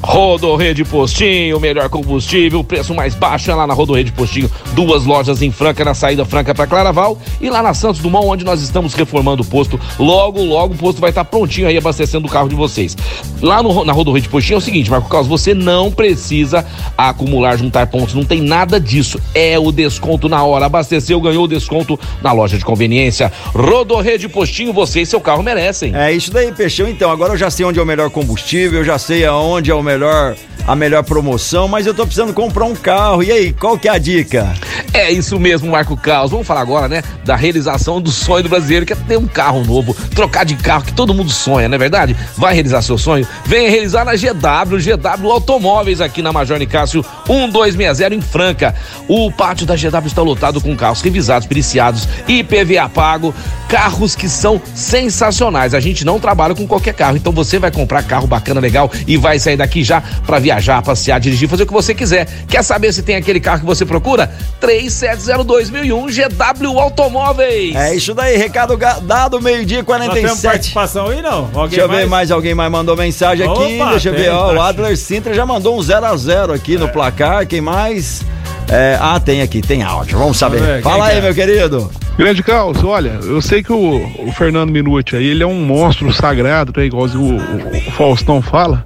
Rodorrede 0.02 0.84
Postinho, 0.84 1.60
melhor 1.60 1.90
combustível, 1.90 2.64
preço 2.64 2.94
mais 2.94 3.16
baixo 3.16 3.52
é 3.52 3.56
lá 3.56 3.68
na 3.68 3.74
Rodorrede 3.74 4.12
Postinho. 4.12 4.50
Duas 4.74 5.06
lojas 5.06 5.42
em 5.42 5.52
Franca, 5.52 5.84
na 5.84 5.94
saída 5.94 6.26
Franca 6.26 6.54
para 6.54 6.68
Claraval 6.68 7.18
e 7.42 7.50
lá 7.50 7.62
na 7.62 7.74
Santos 7.74 8.02
Dumont, 8.02 8.28
onde 8.28 8.46
nós 8.46 8.62
estamos 8.62 8.94
reformando 8.94 9.44
o 9.44 9.46
posto. 9.46 9.80
Logo, 10.00 10.42
logo 10.44 10.74
o 10.74 10.78
posto 10.78 11.02
vai 11.02 11.10
estar 11.10 11.26
prontinho 11.26 11.68
aí 11.68 11.78
abastecendo 11.78 12.28
o 12.28 12.30
carro 12.30 12.50
de 12.50 12.56
vocês. 12.56 12.96
Lá 13.42 13.62
no, 13.62 13.86
na 13.86 13.94
Rodorrede 13.94 14.30
Postinho 14.30 14.56
é 14.56 14.58
o 14.58 14.62
seguinte, 14.62 14.90
Marco 14.90 15.10
Carlos, 15.10 15.28
você 15.28 15.54
não 15.54 15.92
precisa 15.92 16.66
acumular, 16.98 17.58
juntar 17.58 17.88
pontos, 17.88 18.14
não 18.14 18.24
tem 18.24 18.42
nada 18.42 18.80
disso. 18.80 19.20
É 19.34 19.58
o 19.60 19.72
desconto 19.72 20.28
na 20.28 20.44
hora. 20.44 20.66
Abasteceu, 20.66 21.20
ganhou 21.22 21.46
o 21.46 21.48
desconto 21.48 22.00
na 22.22 22.32
loja 22.32 22.58
de 22.58 22.66
conveniência. 22.66 23.32
Rodorrede 23.54 24.28
Postinho, 24.28 24.74
você 24.74 25.02
e 25.02 25.06
seu 25.06 25.22
carro 25.22 25.44
merecem. 25.44 25.96
É 25.96 26.12
isso 26.12 26.32
daí, 26.32 26.52
Peixão. 26.52 26.88
Então, 26.88 27.12
agora 27.12 27.34
eu 27.34 27.38
já 27.38 27.50
sei 27.50 27.66
onde 27.66 27.80
é 27.80 27.82
o 27.82 27.86
melhor 27.86 28.10
combustível, 28.10 28.80
eu 28.80 28.86
já 28.86 28.98
sei 28.98 29.26
aonde 29.26 29.67
é 29.72 29.76
o 29.76 29.84
melhor 29.84 30.36
a 30.68 30.76
melhor 30.76 31.02
promoção, 31.02 31.66
mas 31.66 31.88
eu 31.88 31.94
tô 31.94 32.04
precisando 32.04 32.34
comprar 32.34 32.66
um 32.66 32.76
carro. 32.76 33.24
E 33.24 33.32
aí, 33.32 33.54
qual 33.54 33.78
que 33.78 33.88
é 33.88 33.92
a 33.92 33.98
dica? 33.98 34.54
É 34.94 35.10
isso 35.10 35.40
mesmo, 35.40 35.72
Marco 35.72 35.96
Carlos. 35.96 36.32
Vamos 36.32 36.46
falar 36.46 36.60
agora, 36.60 36.90
né, 36.90 37.02
da 37.24 37.38
realização 37.38 38.02
do 38.02 38.12
sonho 38.12 38.44
do 38.44 38.50
brasileiro, 38.50 38.86
que 38.86 38.92
é 38.92 38.96
ter 38.96 39.18
um 39.18 39.28
carro 39.28 39.64
novo, 39.64 39.94
trocar 40.14 40.44
de 40.44 40.56
carro, 40.56 40.84
que 40.84 40.92
todo 40.92 41.14
mundo 41.14 41.30
sonha, 41.30 41.70
não 41.70 41.76
é 41.76 41.78
verdade? 41.78 42.16
Vai 42.36 42.54
realizar 42.54 42.82
seu 42.82 42.98
sonho? 42.98 43.26
Venha 43.46 43.70
realizar 43.70 44.04
na 44.04 44.14
GW, 44.14 44.78
GW 44.78 45.32
Automóveis, 45.32 46.02
aqui 46.02 46.22
na 46.22 46.34
Major 46.34 46.58
Nicásio 46.58 47.06
1260, 47.30 48.16
em 48.16 48.22
Franca. 48.22 48.76
O 49.08 49.32
pátio 49.32 49.66
da 49.66 49.76
GW 49.76 50.08
está 50.08 50.22
lotado 50.22 50.60
com 50.60 50.76
carros 50.76 51.02
revisados, 51.02 51.48
periciados, 51.48 52.08
IPVA 52.28 52.90
pago, 52.90 53.34
carros 53.70 54.16
que 54.16 54.28
são 54.28 54.62
sensacionais. 54.74 55.74
A 55.74 55.80
gente 55.80 56.04
não 56.04 56.20
trabalha 56.20 56.56
com 56.56 56.68
qualquer 56.68 56.94
carro, 56.94 57.16
então 57.16 57.32
você 57.32 57.58
vai 57.58 57.72
comprar 57.72 58.04
carro 58.04 58.28
bacana, 58.28 58.60
legal 58.60 58.92
e 59.06 59.16
vai 59.16 59.40
sair 59.40 59.57
daqui 59.58 59.84
já 59.84 60.02
para 60.26 60.40
viajar, 60.40 60.82
passear, 60.82 61.20
dirigir, 61.20 61.50
fazer 61.50 61.64
o 61.64 61.68
que 61.68 61.74
você 61.74 61.94
quiser. 61.94 62.28
Quer 62.48 62.64
saber 62.64 62.94
se 62.94 63.04
tem 63.04 63.16
aquele 63.16 63.40
carro 63.40 63.62
que 63.62 63.66
você 63.66 63.86
procura? 63.86 64.32
3702.001 64.62 66.62
GW 66.62 66.80
Automóveis. 66.80 67.76
É 67.76 67.96
isso 67.96 68.14
daí, 68.14 68.38
recado 68.38 68.78
dado, 69.04 69.42
meio-dia 69.42 69.84
47. 69.84 70.22
Nós 70.22 70.32
temos 70.32 70.54
participação 70.54 71.08
aí, 71.08 71.22
não? 71.22 71.50
Alguém 71.54 71.70
Deixa 71.70 71.82
eu 71.82 71.88
mais? 71.88 72.00
ver 72.00 72.08
mais, 72.08 72.32
alguém 72.32 72.56
mais 72.56 72.72
mandou 72.72 72.96
mensagem 72.96 73.48
Opa, 73.48 73.64
aqui. 73.64 73.78
Deixa 73.90 74.10
eu 74.10 74.14
ver, 74.14 74.30
ó, 74.30 74.54
o 74.54 74.62
Adler 74.62 74.98
Sintra 74.98 75.34
já 75.34 75.46
mandou 75.46 75.78
um 75.78 75.82
0 75.82 76.06
a 76.06 76.16
0 76.16 76.54
aqui 76.54 76.76
é. 76.76 76.78
no 76.78 76.90
placar. 76.90 77.46
Quem 77.48 77.62
mais? 77.62 78.24
É, 78.70 78.98
ah, 79.00 79.20
tem 79.20 79.42
aqui, 79.42 79.62
tem 79.62 79.82
áudio. 79.82 80.18
Vamos 80.18 80.38
saber. 80.38 80.62
Ver, 80.62 80.82
Fala 80.82 81.08
aí, 81.08 81.18
é? 81.18 81.22
meu 81.22 81.34
querido. 81.34 81.90
Grande 82.18 82.42
Caos, 82.42 82.84
olha, 82.84 83.20
eu 83.24 83.42
sei 83.42 83.62
que 83.62 83.72
o, 83.72 84.28
o 84.28 84.32
Fernando 84.32 84.72
Minuti 84.72 85.16
aí, 85.16 85.28
ele 85.28 85.44
é 85.44 85.48
um 85.48 85.64
monstro 85.64 86.12
sagrado, 86.12 86.74
né, 86.76 86.86
igual 86.86 87.06
o, 87.06 87.36
o 87.36 87.92
Faustão 87.92 88.42
fala. 88.42 88.86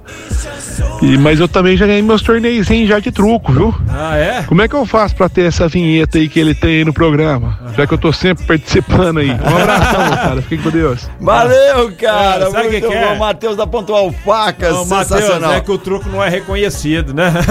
so 0.72 0.91
E, 1.02 1.18
mas 1.18 1.40
eu 1.40 1.48
também 1.48 1.76
já 1.76 1.84
ganhei 1.84 2.00
meus 2.00 2.22
torneios 2.22 2.66
já 2.86 3.00
de 3.00 3.10
truco, 3.10 3.52
viu? 3.52 3.74
Ah, 3.88 4.16
é? 4.16 4.42
Como 4.44 4.62
é 4.62 4.68
que 4.68 4.74
eu 4.74 4.86
faço 4.86 5.16
pra 5.16 5.28
ter 5.28 5.42
essa 5.42 5.66
vinheta 5.66 6.16
aí 6.16 6.28
que 6.28 6.38
ele 6.38 6.54
tem 6.54 6.76
aí 6.76 6.84
no 6.84 6.92
programa? 6.92 7.58
Já 7.76 7.86
que 7.88 7.94
eu 7.94 7.98
tô 7.98 8.12
sempre 8.12 8.46
participando 8.46 9.18
aí. 9.18 9.30
Um 9.30 9.58
abração, 9.58 10.16
cara. 10.16 10.42
Fiquem 10.42 10.58
com 10.58 10.70
Deus. 10.70 11.10
Valeu, 11.20 11.92
cara. 12.00 12.44
É, 12.44 12.50
sabe 12.50 12.68
Muito 12.68 12.88
que 12.88 12.94
bom. 12.94 13.00
É? 13.00 13.18
Matheus 13.18 13.56
da 13.56 13.66
Pontual 13.66 14.12
Facas. 14.12 14.72
Não, 14.72 14.84
sensacional. 14.84 15.40
Mateus, 15.40 15.56
é 15.56 15.60
que 15.60 15.72
o 15.72 15.78
truco 15.78 16.08
não 16.08 16.22
é 16.22 16.28
reconhecido, 16.28 17.12
né? 17.12 17.32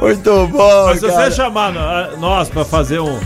Muito 0.00 0.46
bom. 0.48 0.86
Mas 0.86 1.00
se 1.00 1.06
você 1.06 1.30
chamar 1.30 1.72
nós 2.18 2.50
pra 2.50 2.64
fazer 2.64 3.00
um, 3.00 3.18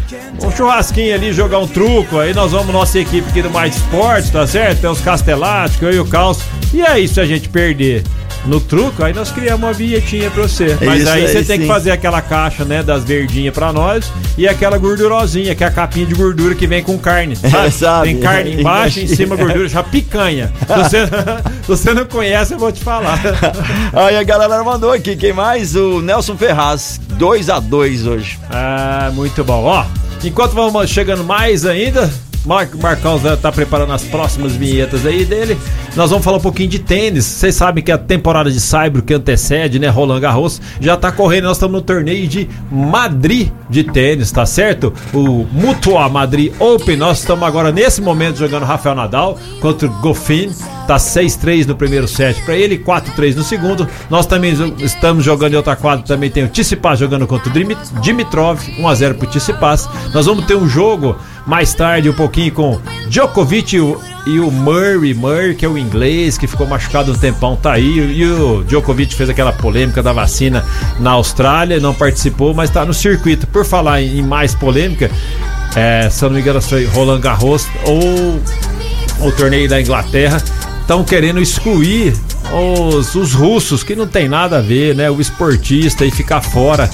um 0.42 0.50
churrasquinho 0.50 1.14
ali, 1.14 1.32
jogar 1.32 1.58
um 1.58 1.66
truco, 1.66 2.18
aí 2.18 2.32
nós 2.32 2.52
vamos, 2.52 2.72
nossa 2.72 2.98
equipe 2.98 3.28
aqui 3.28 3.42
do 3.42 3.50
Mais 3.50 3.76
Esporte, 3.76 4.30
tá 4.30 4.46
certo? 4.46 4.80
Tem 4.82 4.90
os 4.90 5.00
casteláticos, 5.00 5.82
eu 5.82 5.92
e 5.92 5.98
o 5.98 6.06
Caos. 6.06 6.38
E 6.72 6.80
aí, 6.80 7.06
se 7.06 7.20
a 7.20 7.26
gente 7.26 7.50
perder 7.74 8.04
no 8.44 8.60
truco, 8.60 9.04
aí 9.04 9.14
nós 9.14 9.30
criamos 9.30 9.62
uma 9.62 9.72
vinhetinha 9.72 10.28
pra 10.30 10.42
você. 10.42 10.76
Mas 10.84 11.02
Isso 11.02 11.10
aí 11.10 11.28
você 11.28 11.44
tem 11.44 11.56
sim. 11.56 11.58
que 11.60 11.66
fazer 11.66 11.92
aquela 11.92 12.20
caixa, 12.20 12.64
né, 12.64 12.82
das 12.82 13.04
verdinhas 13.04 13.54
pra 13.54 13.72
nós 13.72 14.12
e 14.36 14.48
aquela 14.48 14.76
gordurosinha, 14.78 15.54
que 15.54 15.62
é 15.62 15.66
a 15.68 15.70
capinha 15.70 16.06
de 16.06 16.14
gordura 16.14 16.54
que 16.54 16.66
vem 16.66 16.82
com 16.82 16.98
carne. 16.98 17.36
Sabe? 17.52 17.66
É, 17.66 17.70
sabe? 17.70 18.08
Tem 18.08 18.18
carne 18.18 18.54
embaixo, 18.60 18.98
em 18.98 19.06
cima 19.06 19.36
gordura, 19.36 19.68
já 19.68 19.82
picanha. 19.82 20.52
Se 20.66 20.74
você, 20.74 21.06
se 21.62 21.68
você 21.68 21.94
não 21.94 22.04
conhece, 22.04 22.54
eu 22.54 22.58
vou 22.58 22.72
te 22.72 22.82
falar. 22.82 23.20
aí 23.92 24.16
a 24.16 24.22
galera 24.24 24.62
mandou 24.64 24.90
aqui, 24.90 25.14
quem 25.14 25.32
mais? 25.32 25.76
O 25.76 26.00
Nelson 26.00 26.36
Ferraz, 26.36 27.00
2 27.14 27.48
a 27.48 27.60
2 27.60 28.06
hoje. 28.06 28.40
Ah, 28.50 29.10
muito 29.14 29.44
bom. 29.44 29.62
Ó, 29.64 29.84
enquanto 30.24 30.52
vamos 30.52 30.90
chegando 30.90 31.22
mais 31.22 31.64
ainda, 31.64 32.10
Mar 32.44 32.68
Marcão 32.80 33.20
tá 33.40 33.52
preparando 33.52 33.92
as 33.92 34.02
próximas 34.02 34.52
vinhetas 34.54 35.06
aí 35.06 35.24
dele. 35.24 35.56
Nós 35.94 36.08
vamos 36.08 36.24
falar 36.24 36.38
um 36.38 36.40
pouquinho 36.40 36.70
de 36.70 36.78
tênis. 36.78 37.26
Vocês 37.26 37.54
sabem 37.54 37.84
que 37.84 37.92
a 37.92 37.98
temporada 37.98 38.50
de 38.50 38.58
Saibro 38.58 39.02
que 39.02 39.12
antecede, 39.12 39.78
né, 39.78 39.88
Roland 39.88 40.20
Garros, 40.20 40.58
já 40.80 40.96
tá 40.96 41.12
correndo. 41.12 41.44
Nós 41.44 41.58
estamos 41.58 41.74
no 41.74 41.82
torneio 41.82 42.26
de 42.26 42.48
Madrid 42.70 43.50
de 43.68 43.84
tênis, 43.84 44.32
tá 44.32 44.46
certo? 44.46 44.92
O 45.12 45.46
Mutua 45.52 46.08
Madrid 46.08 46.54
Open. 46.58 46.96
Nós 46.96 47.18
estamos 47.18 47.46
agora 47.46 47.70
nesse 47.70 48.00
momento 48.00 48.38
jogando 48.38 48.64
Rafael 48.64 48.94
Nadal 48.94 49.38
contra 49.60 49.86
o 49.86 49.90
Goffin. 50.00 50.50
Tá 50.86 50.96
6-3 50.96 51.66
no 51.66 51.76
primeiro 51.76 52.08
set 52.08 52.42
para 52.42 52.56
ele, 52.56 52.78
4-3 52.78 53.36
no 53.36 53.42
segundo. 53.44 53.86
Nós 54.08 54.24
também 54.24 54.54
estamos 54.78 55.22
jogando 55.22 55.52
em 55.52 55.56
outra 55.56 55.76
quadra, 55.76 56.04
também 56.04 56.30
tem 56.30 56.42
o 56.42 56.48
Tsitsipas 56.48 56.98
jogando 56.98 57.26
contra 57.26 57.50
o 57.50 58.00
Dimitrov, 58.00 58.60
1 58.78 58.88
a 58.88 58.94
0 58.94 59.14
pro 59.16 59.28
Tsitsipas. 59.28 59.88
Nós 60.14 60.24
vamos 60.24 60.46
ter 60.46 60.56
um 60.56 60.66
jogo 60.66 61.16
mais 61.46 61.74
tarde 61.74 62.08
um 62.08 62.14
pouquinho 62.14 62.52
com 62.52 62.80
Djokovic 63.08 63.76
e 63.76 63.80
o, 63.80 64.00
e 64.26 64.38
o 64.38 64.50
Murray, 64.50 65.14
Murray 65.14 65.54
que 65.54 65.64
é 65.64 65.68
o 65.68 65.76
inglês 65.76 66.38
que 66.38 66.46
ficou 66.46 66.66
machucado 66.66 67.12
um 67.12 67.14
tempão, 67.14 67.56
tá 67.56 67.72
aí. 67.72 67.98
E 67.98 68.24
o 68.24 68.62
Djokovic 68.64 69.14
fez 69.14 69.28
aquela 69.28 69.52
polêmica 69.52 70.02
da 70.02 70.12
vacina 70.12 70.64
na 71.00 71.12
Austrália, 71.12 71.80
não 71.80 71.92
participou, 71.92 72.54
mas 72.54 72.70
tá 72.70 72.84
no 72.84 72.94
circuito. 72.94 73.46
Por 73.46 73.64
falar 73.64 74.00
em 74.00 74.22
mais 74.22 74.54
polêmica, 74.54 75.10
é, 75.74 76.08
se 76.08 76.24
eu 76.24 76.28
não 76.28 76.36
me 76.36 76.42
engano 76.42 76.62
foi 76.62 76.84
Roland 76.84 77.20
Garros 77.20 77.66
ou 77.84 78.40
o 79.26 79.32
torneio 79.32 79.68
da 79.68 79.80
Inglaterra, 79.80 80.42
estão 80.80 81.02
querendo 81.02 81.40
excluir 81.40 82.14
os, 82.52 83.14
os 83.14 83.32
russos, 83.32 83.82
que 83.82 83.96
não 83.96 84.06
tem 84.06 84.28
nada 84.28 84.58
a 84.58 84.60
ver, 84.60 84.94
né? 84.94 85.10
O 85.10 85.20
esportista 85.20 86.04
e 86.04 86.10
ficar 86.10 86.40
fora, 86.40 86.88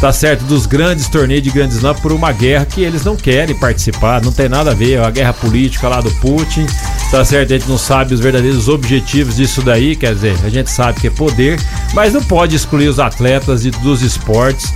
tá 0.00 0.12
certo, 0.12 0.44
dos 0.44 0.66
grandes 0.66 1.08
torneios 1.08 1.42
de 1.42 1.50
grandes 1.50 1.76
slams 1.76 2.00
por 2.00 2.12
uma 2.12 2.32
guerra 2.32 2.64
que 2.64 2.82
eles 2.82 3.04
não 3.04 3.16
querem 3.16 3.54
participar, 3.54 4.22
não 4.22 4.32
tem 4.32 4.48
nada 4.48 4.70
a 4.70 4.74
ver, 4.74 4.94
é 4.94 5.04
a 5.04 5.10
guerra 5.10 5.32
política 5.32 5.88
lá 5.88 6.00
do 6.00 6.10
Putin, 6.12 6.66
tá 7.10 7.24
certo? 7.24 7.52
A 7.52 7.58
gente 7.58 7.68
não 7.68 7.78
sabe 7.78 8.14
os 8.14 8.20
verdadeiros 8.20 8.68
objetivos 8.68 9.36
disso 9.36 9.62
daí, 9.62 9.94
quer 9.94 10.14
dizer, 10.14 10.36
a 10.44 10.48
gente 10.48 10.70
sabe 10.70 11.00
que 11.00 11.06
é 11.06 11.10
poder, 11.10 11.60
mas 11.94 12.12
não 12.12 12.22
pode 12.22 12.56
excluir 12.56 12.88
os 12.88 12.98
atletas 12.98 13.64
dos 13.64 14.02
esportes 14.02 14.72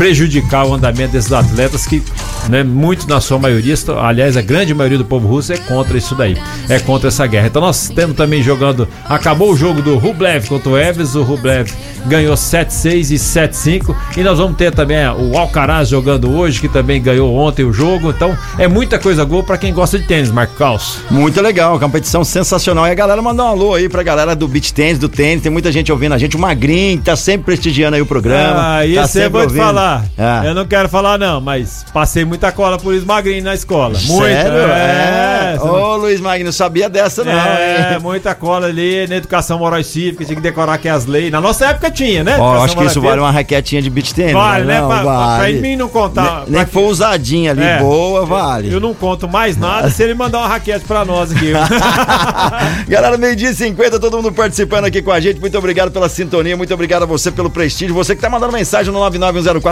prejudicar 0.00 0.66
o 0.66 0.72
andamento 0.72 1.12
desses 1.12 1.30
atletas 1.30 1.86
que, 1.86 2.02
né, 2.48 2.64
muito 2.64 3.06
na 3.06 3.20
sua 3.20 3.38
maioria, 3.38 3.74
aliás, 4.02 4.34
a 4.34 4.40
grande 4.40 4.72
maioria 4.72 4.96
do 4.96 5.04
povo 5.04 5.28
russo 5.28 5.52
é 5.52 5.58
contra 5.58 5.98
isso 5.98 6.14
daí, 6.14 6.38
é 6.70 6.78
contra 6.78 7.08
essa 7.08 7.26
guerra. 7.26 7.48
Então 7.48 7.60
nós 7.60 7.90
temos 7.94 8.16
também 8.16 8.42
jogando, 8.42 8.88
acabou 9.06 9.52
o 9.52 9.56
jogo 9.56 9.82
do 9.82 9.98
Rublev 9.98 10.48
contra 10.48 10.70
o 10.70 10.78
Eves, 10.78 11.14
o 11.14 11.22
Rublev 11.22 11.70
ganhou 12.06 12.34
7-6 12.34 13.10
e 13.10 13.16
7-5 13.16 13.94
e 14.16 14.22
nós 14.22 14.38
vamos 14.38 14.56
ter 14.56 14.72
também 14.72 14.96
é, 14.96 15.12
o 15.12 15.36
Alcaraz 15.36 15.90
jogando 15.90 16.34
hoje, 16.34 16.62
que 16.62 16.68
também 16.68 17.02
ganhou 17.02 17.34
ontem 17.34 17.64
o 17.64 17.72
jogo. 17.72 18.08
Então 18.08 18.34
é 18.56 18.66
muita 18.66 18.98
coisa 18.98 19.26
boa 19.26 19.42
para 19.42 19.58
quem 19.58 19.70
gosta 19.70 19.98
de 19.98 20.06
tênis, 20.06 20.30
Marco 20.30 20.54
Caos. 20.54 21.00
Muito 21.10 21.42
legal, 21.42 21.78
competição 21.78 22.24
sensacional. 22.24 22.86
E 22.86 22.90
a 22.90 22.94
galera 22.94 23.20
mandou 23.20 23.44
um 23.44 23.50
alô 23.50 23.74
aí 23.74 23.86
pra 23.86 24.02
galera 24.02 24.34
do 24.34 24.48
beach 24.48 24.72
tênis, 24.72 24.98
do 24.98 25.10
tênis, 25.10 25.42
tem 25.42 25.52
muita 25.52 25.70
gente 25.70 25.92
ouvindo 25.92 26.14
a 26.14 26.18
gente, 26.18 26.36
o 26.36 26.40
Magrinho 26.40 27.02
tá 27.02 27.14
sempre 27.16 27.44
prestigiando 27.44 27.96
aí 27.96 28.00
o 28.00 28.06
programa. 28.06 28.60
Ah, 28.60 28.78
tá 28.78 28.86
esse 28.86 29.20
eu 29.20 29.30
vou 29.30 29.46
te 29.46 29.54
falar 29.54 29.89
falar. 29.90 30.04
Ah. 30.16 30.42
Eu 30.44 30.54
não 30.54 30.66
quero 30.66 30.88
falar, 30.88 31.18
não, 31.18 31.40
mas 31.40 31.84
passei 31.92 32.24
muita 32.24 32.52
cola 32.52 32.78
por 32.78 32.90
Luiz 32.90 33.04
Magrinho 33.04 33.42
na 33.42 33.54
escola. 33.54 33.98
Muita. 34.04 34.26
Sério? 34.26 34.58
É. 34.58 35.58
Ô, 35.60 35.96
Luiz 35.96 36.20
Magrinho, 36.20 36.46
não 36.46 36.52
sabia 36.52 36.88
dessa, 36.88 37.24
não. 37.24 37.32
É, 37.32 37.94
hein? 37.94 37.98
muita 38.00 38.34
cola 38.34 38.66
ali 38.66 39.06
na 39.06 39.16
educação 39.16 39.58
moral 39.58 39.80
e 39.80 39.84
cívica, 39.84 40.24
tinha 40.24 40.36
que 40.36 40.42
decorar 40.42 40.74
aqui 40.74 40.88
as 40.88 41.06
leis. 41.06 41.30
Na 41.30 41.40
nossa 41.40 41.66
época 41.66 41.90
tinha, 41.90 42.22
né? 42.22 42.36
Ó, 42.38 42.58
oh, 42.58 42.62
acho 42.62 42.76
que 42.76 42.84
isso 42.84 43.00
vale 43.00 43.20
uma 43.20 43.30
raquetinha 43.30 43.82
de 43.82 43.90
beat 43.90 44.12
tênis. 44.12 44.32
Vale, 44.32 44.64
né? 44.64 44.80
Não, 44.80 44.88
pra, 44.88 45.02
vale. 45.02 45.52
pra 45.52 45.62
mim 45.62 45.76
não 45.76 45.88
contar. 45.88 46.44
Nem, 46.46 46.56
nem 46.56 46.64
que 46.64 46.70
for 46.70 46.88
usadinha 46.88 47.50
ali, 47.50 47.62
é, 47.62 47.78
boa, 47.78 48.24
vale. 48.24 48.72
Eu 48.72 48.80
não 48.80 48.94
conto 48.94 49.28
mais 49.28 49.56
nada 49.56 49.90
se 49.90 50.02
ele 50.02 50.14
mandar 50.14 50.38
uma 50.38 50.48
raquete 50.48 50.84
pra 50.84 51.04
nós 51.04 51.32
aqui. 51.32 51.52
Galera, 52.88 53.16
meio-dia 53.16 53.50
e 53.50 53.54
50, 53.54 53.98
todo 53.98 54.16
mundo 54.16 54.32
participando 54.32 54.84
aqui 54.84 55.02
com 55.02 55.10
a 55.10 55.20
gente. 55.20 55.40
Muito 55.40 55.56
obrigado 55.56 55.90
pela 55.90 56.08
sintonia, 56.08 56.56
muito 56.56 56.72
obrigado 56.72 57.02
a 57.02 57.06
você 57.06 57.30
pelo 57.30 57.50
prestígio. 57.50 57.94
Você 57.94 58.14
que 58.14 58.20
tá 58.20 58.28
mandando 58.28 58.52
mensagem 58.52 58.92
no 58.92 59.00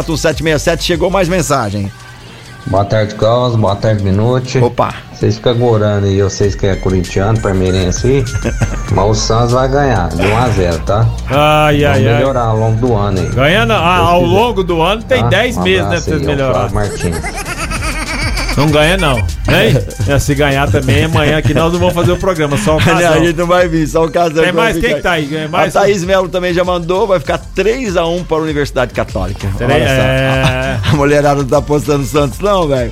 991041767 0.09 0.81
chegou 0.81 1.11
mais 1.11 1.29
mensagem. 1.29 1.91
Boa 2.67 2.85
tarde, 2.85 3.15
Carlos. 3.15 3.57
Boa 3.57 3.77
tarde, 3.77 4.03
Minute. 4.03 4.59
Opa. 4.59 4.95
Vocês 5.13 5.37
ficam 5.37 5.55
gorando 5.57 6.07
aí, 6.07 6.23
vocês 6.23 6.55
que 6.55 6.67
é 6.67 6.77
corintiano, 6.77 7.41
palmeirense 7.41 8.25
mas 8.93 9.05
o 9.05 9.15
Santos 9.15 9.53
vai 9.53 9.69
ganhar, 9.69 10.09
de 10.11 10.25
1 10.25 10.37
a 10.37 10.49
0 10.49 10.79
tá? 10.81 11.07
Ai, 11.29 11.85
ai, 11.85 12.07
ai. 12.07 12.15
melhorar 12.15 12.43
ao 12.43 12.57
longo 12.57 12.81
do 12.81 12.95
ano 12.95 13.19
aí. 13.19 13.29
Ganhando 13.31 13.73
ah, 13.73 13.97
ao 13.97 14.23
longo 14.23 14.63
do 14.63 14.81
ano 14.81 15.03
tem 15.03 15.23
tá? 15.23 15.29
10 15.29 15.57
um 15.57 15.63
meses, 15.63 15.87
né, 15.87 15.91
pra 15.91 16.01
vocês 16.01 16.23
melhorar. 16.23 16.71
Não 18.59 18.67
ganha, 18.73 18.97
não. 18.97 19.17
Né? 19.47 19.85
É, 20.09 20.19
se 20.19 20.35
ganhar 20.35 20.71
também, 20.71 21.05
amanhã 21.05 21.37
aqui 21.37 21.53
nós 21.53 21.71
não 21.71 21.79
vamos 21.79 21.95
fazer 21.95 22.13
o 22.13 22.17
programa, 22.17 22.57
só 22.57 22.77
o 22.77 22.81
casal. 22.83 23.13
a 23.13 23.19
gente 23.19 23.37
não 23.37 23.47
vai 23.47 23.69
vir, 23.69 23.87
só 23.87 24.07
o 24.07 24.11
casal. 24.11 24.43
Tem 24.43 24.53
mais, 24.53 24.79
quem 24.79 24.95
que 24.95 25.03
tá 25.03 25.13
aí? 25.13 25.37
É 25.37 25.47
mais 25.47 25.77
a 25.77 25.81
Thaís 25.81 26.03
Melo 26.03 26.31
também 26.31 26.55
já 26.55 26.65
mandou, 26.65 27.07
vai 27.07 27.21
ficar 27.21 27.39
3x1 27.39 28.25
para 28.25 28.37
a 28.39 28.41
Universidade 28.41 28.95
Católica. 28.95 29.49
Olha 29.61 29.75
é... 29.75 30.79
A 30.91 30.97
mulherada 30.97 31.43
não 31.43 31.49
tá 31.49 31.61
postando 31.61 32.05
Santos, 32.05 32.39
não, 32.41 32.67
velho. 32.67 32.91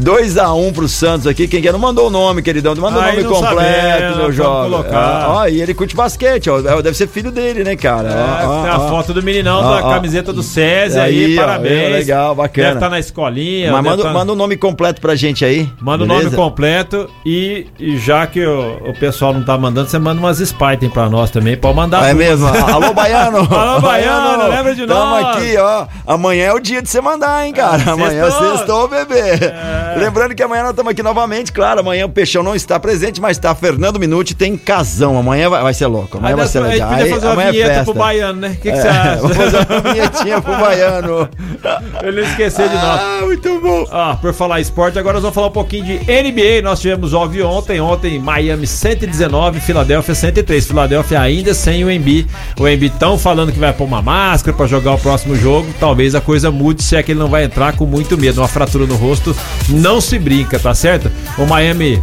2x1 0.00 0.72
pro 0.72 0.88
Santos 0.88 1.26
aqui. 1.26 1.46
Quem 1.46 1.60
quer 1.60 1.72
não 1.72 1.78
mandou 1.78 2.06
o 2.06 2.10
nome, 2.10 2.42
queridão. 2.42 2.74
Mandou 2.74 3.00
o 3.00 3.04
nome 3.04 3.24
completo, 3.24 4.16
meu 4.16 4.32
jovem. 4.32 4.84
Ah, 4.92 5.48
e 5.48 5.60
ele 5.60 5.74
curte 5.74 5.94
basquete, 5.94 6.50
ó. 6.50 6.58
É, 6.58 6.82
deve 6.82 6.96
ser 6.96 7.08
filho 7.08 7.30
dele, 7.30 7.64
né, 7.64 7.76
cara? 7.76 8.08
É, 8.08 8.46
ó, 8.46 8.62
tem 8.62 8.70
a 8.70 8.78
foto 8.88 9.12
do 9.12 9.22
meninão 9.22 9.62
da 9.62 9.82
camiseta 9.82 10.32
do 10.32 10.42
César 10.42 11.02
aí, 11.02 11.24
aí 11.24 11.36
parabéns. 11.36 11.92
legal, 11.92 12.34
bacana. 12.34 12.68
Deve 12.68 12.78
estar 12.78 12.86
tá 12.86 12.90
na 12.90 12.98
escolinha. 12.98 13.72
Mas 13.72 13.84
manda, 13.84 14.02
tá... 14.02 14.12
manda 14.12 14.32
o 14.32 14.36
nome 14.36 14.56
completo 14.56 14.93
completo 14.94 15.00
pra 15.00 15.14
gente 15.14 15.44
aí. 15.44 15.68
Manda 15.80 16.04
beleza? 16.04 16.20
o 16.20 16.24
nome 16.24 16.36
completo 16.36 17.10
e, 17.24 17.66
e 17.78 17.98
já 17.98 18.26
que 18.26 18.44
o, 18.44 18.90
o, 18.90 18.98
pessoal 18.98 19.32
não 19.32 19.42
tá 19.42 19.56
mandando, 19.58 19.88
você 19.88 19.98
manda 19.98 20.20
umas 20.20 20.38
Spartan 20.38 20.88
pra 20.88 21.08
nós 21.08 21.30
também. 21.30 21.56
Pode 21.56 21.76
mandar. 21.76 22.04
É 22.04 22.10
tudo. 22.10 22.18
mesmo? 22.18 22.46
Alô, 22.72 22.92
Baiano! 22.92 23.38
Alô, 23.38 23.80
Baiano, 23.80 24.48
lembra 24.48 24.74
de 24.74 24.86
Tamo 24.86 25.20
nós? 25.20 25.36
aqui, 25.36 25.56
ó. 25.56 25.86
Amanhã 26.06 26.46
é 26.46 26.52
o 26.52 26.60
dia 26.60 26.80
de 26.80 26.88
você 26.88 27.00
mandar, 27.00 27.46
hein, 27.46 27.52
cara? 27.52 27.82
É, 27.82 27.90
amanhã 27.90 28.24
sextou, 28.24 28.56
sextou 28.56 28.88
bebê. 28.88 29.20
É. 29.20 29.96
Lembrando 29.98 30.34
que 30.34 30.42
amanhã 30.42 30.62
nós 30.62 30.70
estamos 30.70 30.90
aqui 30.90 31.02
novamente, 31.02 31.52
claro. 31.52 31.80
Amanhã 31.80 32.06
o 32.06 32.08
Peixão 32.08 32.42
não 32.42 32.54
está 32.54 32.78
presente, 32.78 33.20
mas 33.20 33.38
tá 33.38 33.54
Fernando 33.54 33.98
Minuti, 33.98 34.34
tem 34.34 34.56
casão. 34.56 35.18
Amanhã 35.18 35.48
vai, 35.48 35.62
vai 35.62 35.74
ser 35.74 35.86
louco. 35.86 36.18
Amanhã 36.18 36.36
vai 36.36 36.46
ser 36.46 36.60
legal. 36.60 36.90
A 36.90 36.98
gente 36.98 37.00
podia 37.00 37.14
fazer 37.14 37.32
uma 37.32 37.42
é 37.42 37.52
vinheta 37.52 37.72
é 37.72 37.84
pro 37.84 37.94
Baiano, 37.94 38.40
né? 38.40 38.48
O 38.48 38.50
que, 38.52 38.60
que 38.60 38.68
é, 38.68 38.80
você 38.80 38.88
acha? 38.88 39.16
Vamos 39.16 39.36
fazer 39.36 39.56
uma 39.56 39.80
vinhetinha 39.80 40.40
pro 40.40 40.56
Baiano. 40.56 41.28
Eu 42.02 42.12
não 42.12 42.22
esqueci 42.22 42.62
de 42.68 42.74
nós. 42.74 43.00
Ah, 43.00 43.20
muito 43.22 43.60
bom. 43.60 43.86
Ah, 43.90 44.16
por 44.20 44.32
falar 44.32 44.60
esporte, 44.60 44.83
agora 44.84 45.14
nós 45.14 45.22
vamos 45.22 45.34
falar 45.34 45.46
um 45.46 45.52
pouquinho 45.52 45.84
de 45.84 45.98
NBA. 45.98 46.62
Nós 46.62 46.80
tivemos 46.80 47.10
jogos 47.10 47.40
ontem. 47.40 47.80
Ontem, 47.80 48.18
Miami 48.18 48.66
119, 48.66 49.60
Filadélfia 49.60 50.14
103. 50.14 50.66
Filadélfia 50.66 51.20
ainda 51.20 51.54
sem 51.54 51.84
o 51.84 51.90
Embi. 51.90 52.26
O 52.58 52.68
Embi 52.68 52.90
tão 52.90 53.18
falando 53.18 53.52
que 53.52 53.58
vai 53.58 53.72
pôr 53.72 53.84
uma 53.84 54.02
máscara 54.02 54.56
para 54.56 54.66
jogar 54.66 54.94
o 54.94 54.98
próximo 54.98 55.34
jogo. 55.36 55.66
Talvez 55.80 56.14
a 56.14 56.20
coisa 56.20 56.50
mude 56.50 56.82
se 56.82 56.96
é 56.96 57.02
que 57.02 57.12
ele 57.12 57.18
não 57.18 57.28
vai 57.28 57.44
entrar 57.44 57.76
com 57.76 57.86
muito 57.86 58.18
medo. 58.18 58.40
Uma 58.40 58.48
fratura 58.48 58.86
no 58.86 58.96
rosto 58.96 59.34
não 59.68 60.00
se 60.00 60.18
brinca, 60.18 60.58
tá 60.58 60.74
certo? 60.74 61.10
O 61.38 61.46
Miami 61.46 62.02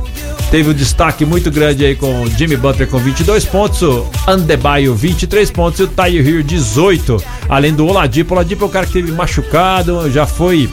teve 0.49 0.69
um 0.69 0.73
destaque 0.73 1.25
muito 1.25 1.49
grande 1.49 1.86
aí 1.86 1.95
com 1.95 2.23
o 2.23 2.29
Jimmy 2.29 2.57
Butler 2.57 2.88
com 2.88 2.97
22 2.97 3.45
pontos, 3.45 3.82
o 3.82 4.05
Andebayo 4.27 4.93
23 4.93 5.49
pontos 5.49 5.79
e 5.79 5.84
o 5.84 5.88
Tyre 5.88 6.17
Hill 6.17 6.43
18. 6.43 7.23
Além 7.47 7.73
do 7.73 7.88
Oladipo, 7.88 8.34
o 8.34 8.38
Oladipo 8.38 8.65
é 8.65 8.67
o 8.67 8.69
cara 8.69 8.86
que 8.86 8.93
teve 8.93 9.11
machucado, 9.11 10.11
já 10.11 10.25
foi 10.25 10.69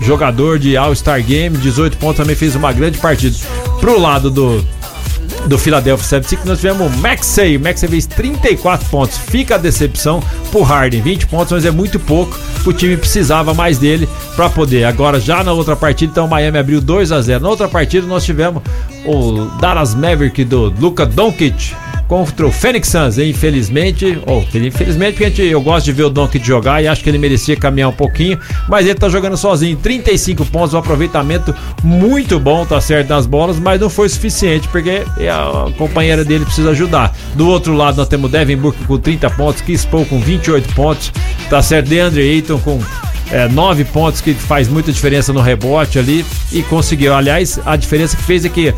jogador 0.00 0.58
de 0.58 0.76
All-Star 0.76 1.22
Game, 1.22 1.56
18 1.56 1.96
pontos, 1.96 2.16
também 2.16 2.36
fez 2.36 2.54
uma 2.54 2.72
grande 2.72 2.98
partida. 2.98 3.36
Pro 3.80 3.98
lado 3.98 4.30
do 4.30 4.64
do 5.46 5.58
Philadelphia 5.58 6.04
76 6.04 6.44
nós 6.44 6.60
tivemos 6.60 6.86
o 6.86 6.98
Maxey. 6.98 7.56
O 7.56 7.60
Maxey 7.60 7.88
fez 7.88 8.06
34 8.06 8.88
pontos. 8.88 9.18
Fica 9.18 9.56
a 9.56 9.58
decepção 9.58 10.22
pro 10.50 10.62
Harden. 10.62 11.02
20 11.02 11.26
pontos, 11.26 11.52
mas 11.52 11.64
é 11.64 11.70
muito 11.70 11.98
pouco. 11.98 12.38
O 12.64 12.72
time 12.72 12.96
precisava 12.96 13.52
mais 13.52 13.78
dele 13.78 14.08
para 14.36 14.48
poder. 14.48 14.84
Agora, 14.84 15.20
já 15.20 15.44
na 15.44 15.52
outra 15.52 15.76
partida, 15.76 16.12
então 16.12 16.26
o 16.26 16.28
Miami 16.28 16.58
abriu 16.58 16.80
2 16.80 17.12
a 17.12 17.20
0 17.20 17.42
Na 17.42 17.48
outra 17.48 17.68
partida, 17.68 18.06
nós 18.06 18.24
tivemos 18.24 18.62
o 19.04 19.46
Dallas 19.60 19.94
Maverick 19.94 20.44
do 20.44 20.72
Luca 20.78 21.04
Doncic 21.04 21.74
contra 22.08 22.46
o 22.46 22.52
Phoenix 22.52 22.88
Suns, 22.88 23.18
infelizmente, 23.18 24.18
ou 24.26 24.46
infelizmente 24.54 25.12
porque 25.12 25.24
a 25.24 25.28
gente, 25.28 25.42
eu 25.42 25.60
gosto 25.60 25.86
de 25.86 25.92
ver 25.92 26.04
o 26.04 26.10
Doncic 26.10 26.44
jogar 26.44 26.82
e 26.82 26.88
acho 26.88 27.02
que 27.02 27.08
ele 27.08 27.18
merecia 27.18 27.56
caminhar 27.56 27.88
um 27.88 27.94
pouquinho, 27.94 28.38
mas 28.68 28.86
ele 28.86 28.94
tá 28.94 29.08
jogando 29.08 29.36
sozinho, 29.36 29.76
35 29.76 30.44
pontos, 30.46 30.74
um 30.74 30.78
aproveitamento 30.78 31.54
muito 31.82 32.38
bom, 32.38 32.64
tá 32.64 32.80
certo 32.80 33.08
nas 33.08 33.26
bolas, 33.26 33.58
mas 33.58 33.80
não 33.80 33.88
foi 33.88 34.08
suficiente 34.08 34.68
porque 34.68 35.02
a 35.34 35.72
companheira 35.76 36.24
dele 36.24 36.44
precisa 36.44 36.70
ajudar. 36.70 37.14
Do 37.34 37.48
outro 37.48 37.74
lado 37.74 37.96
nós 37.96 38.08
temos 38.08 38.30
Devin 38.30 38.56
Booker 38.56 38.86
com 38.86 38.98
30 38.98 39.30
pontos, 39.30 39.62
Chris 39.62 39.84
com 39.84 40.20
28 40.20 40.74
pontos, 40.74 41.12
tá 41.50 41.62
certo, 41.62 41.88
DeAndre 41.88 42.22
Ayton 42.22 42.58
com 42.58 42.80
é, 43.30 43.48
nove 43.48 43.84
pontos 43.84 44.20
que 44.20 44.34
faz 44.34 44.68
muita 44.68 44.92
diferença 44.92 45.32
no 45.32 45.40
rebote 45.40 45.98
ali 45.98 46.24
e 46.52 46.62
conseguiu. 46.62 47.14
Aliás, 47.14 47.58
a 47.64 47.76
diferença 47.76 48.16
que 48.16 48.22
fez 48.22 48.44
é 48.44 48.48
que 48.48 48.74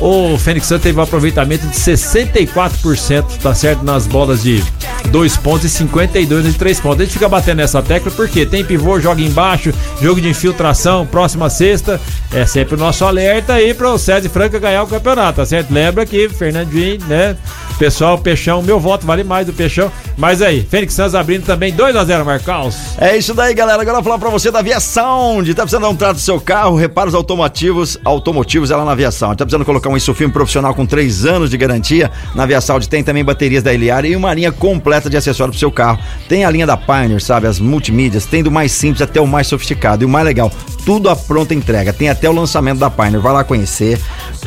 o 0.00 0.38
Fênix 0.38 0.66
Sun 0.66 0.78
teve 0.78 0.98
um 0.98 1.02
aproveitamento 1.02 1.66
de 1.66 1.76
64%, 1.76 3.38
tá 3.42 3.54
certo? 3.54 3.84
Nas 3.84 4.06
bolas 4.06 4.42
de 4.42 4.62
dois 5.10 5.36
pontos 5.36 5.64
e 5.64 5.68
52 5.70 6.44
de 6.44 6.52
três 6.54 6.80
pontos. 6.80 7.00
A 7.00 7.04
gente 7.04 7.12
fica 7.12 7.28
batendo 7.28 7.58
nessa 7.58 7.82
tecla 7.82 8.10
porque 8.10 8.46
tem 8.46 8.64
pivô, 8.64 8.98
joga 9.00 9.20
embaixo, 9.20 9.72
jogo 10.00 10.20
de 10.20 10.28
infiltração, 10.28 11.06
próxima 11.06 11.50
sexta. 11.50 12.00
É 12.32 12.46
sempre 12.46 12.74
o 12.74 12.78
nosso 12.78 13.04
alerta 13.04 13.54
aí 13.54 13.74
para 13.74 13.90
o 13.90 13.98
César 13.98 14.28
Franca 14.28 14.58
ganhar 14.58 14.82
o 14.82 14.86
campeonato, 14.86 15.36
tá 15.36 15.46
certo? 15.46 15.72
Lembra 15.72 16.06
que 16.06 16.28
Fernandinho, 16.28 17.00
né? 17.06 17.36
Pessoal, 17.78 18.18
Peixão, 18.18 18.62
meu 18.62 18.78
voto 18.78 19.06
vale 19.06 19.24
mais 19.24 19.46
do 19.46 19.54
Peixão. 19.54 19.90
Mas 20.16 20.42
aí, 20.42 20.66
Fênix 20.70 20.92
Santos 20.92 21.14
abrindo 21.14 21.46
também 21.46 21.72
2 21.72 21.96
a 21.96 22.04
0 22.04 22.26
Marcaus. 22.26 22.76
É 22.98 23.16
isso 23.16 23.32
daí, 23.32 23.54
galera. 23.54 23.82
Agora 23.90 24.04
falar 24.04 24.18
pra 24.20 24.30
você 24.30 24.52
da 24.52 24.62
Via 24.62 24.78
Sound. 24.78 25.52
Tá 25.52 25.62
precisando 25.62 25.82
dar 25.82 25.88
um 25.88 25.96
trato 25.96 26.14
do 26.14 26.20
seu 26.20 26.40
carro, 26.40 26.76
reparos 26.76 27.12
automotivos, 27.12 27.98
automotivos, 28.04 28.70
ela 28.70 28.84
na 28.84 28.94
Via 28.94 29.10
Sound. 29.10 29.36
Tá 29.36 29.44
precisando 29.44 29.64
colocar 29.64 29.90
um 29.90 29.96
insufilme 29.96 30.32
profissional 30.32 30.72
com 30.72 30.86
3 30.86 31.26
anos 31.26 31.50
de 31.50 31.56
garantia? 31.56 32.08
Na 32.32 32.46
Via 32.46 32.60
Sound 32.60 32.88
tem 32.88 33.02
também 33.02 33.24
baterias 33.24 33.64
da 33.64 33.74
Eliar 33.74 34.04
e 34.04 34.14
uma 34.14 34.32
linha 34.32 34.52
completa 34.52 35.10
de 35.10 35.16
acessórios 35.16 35.56
pro 35.56 35.58
seu 35.58 35.72
carro. 35.72 35.98
Tem 36.28 36.44
a 36.44 36.50
linha 36.52 36.68
da 36.68 36.76
Pioneer, 36.76 37.20
sabe? 37.20 37.48
As 37.48 37.58
multimídias, 37.58 38.26
tem 38.26 38.44
do 38.44 38.50
mais 38.50 38.70
simples 38.70 39.02
até 39.02 39.20
o 39.20 39.26
mais 39.26 39.48
sofisticado. 39.48 40.04
E 40.04 40.06
o 40.06 40.08
mais 40.08 40.24
legal, 40.24 40.52
tudo 40.86 41.10
à 41.10 41.16
pronta 41.16 41.52
entrega. 41.52 41.92
Tem 41.92 42.08
até 42.08 42.30
o 42.30 42.32
lançamento 42.32 42.78
da 42.78 42.90
Pioneer. 42.90 43.20
Vai 43.20 43.32
lá 43.32 43.42
conhecer. 43.42 43.98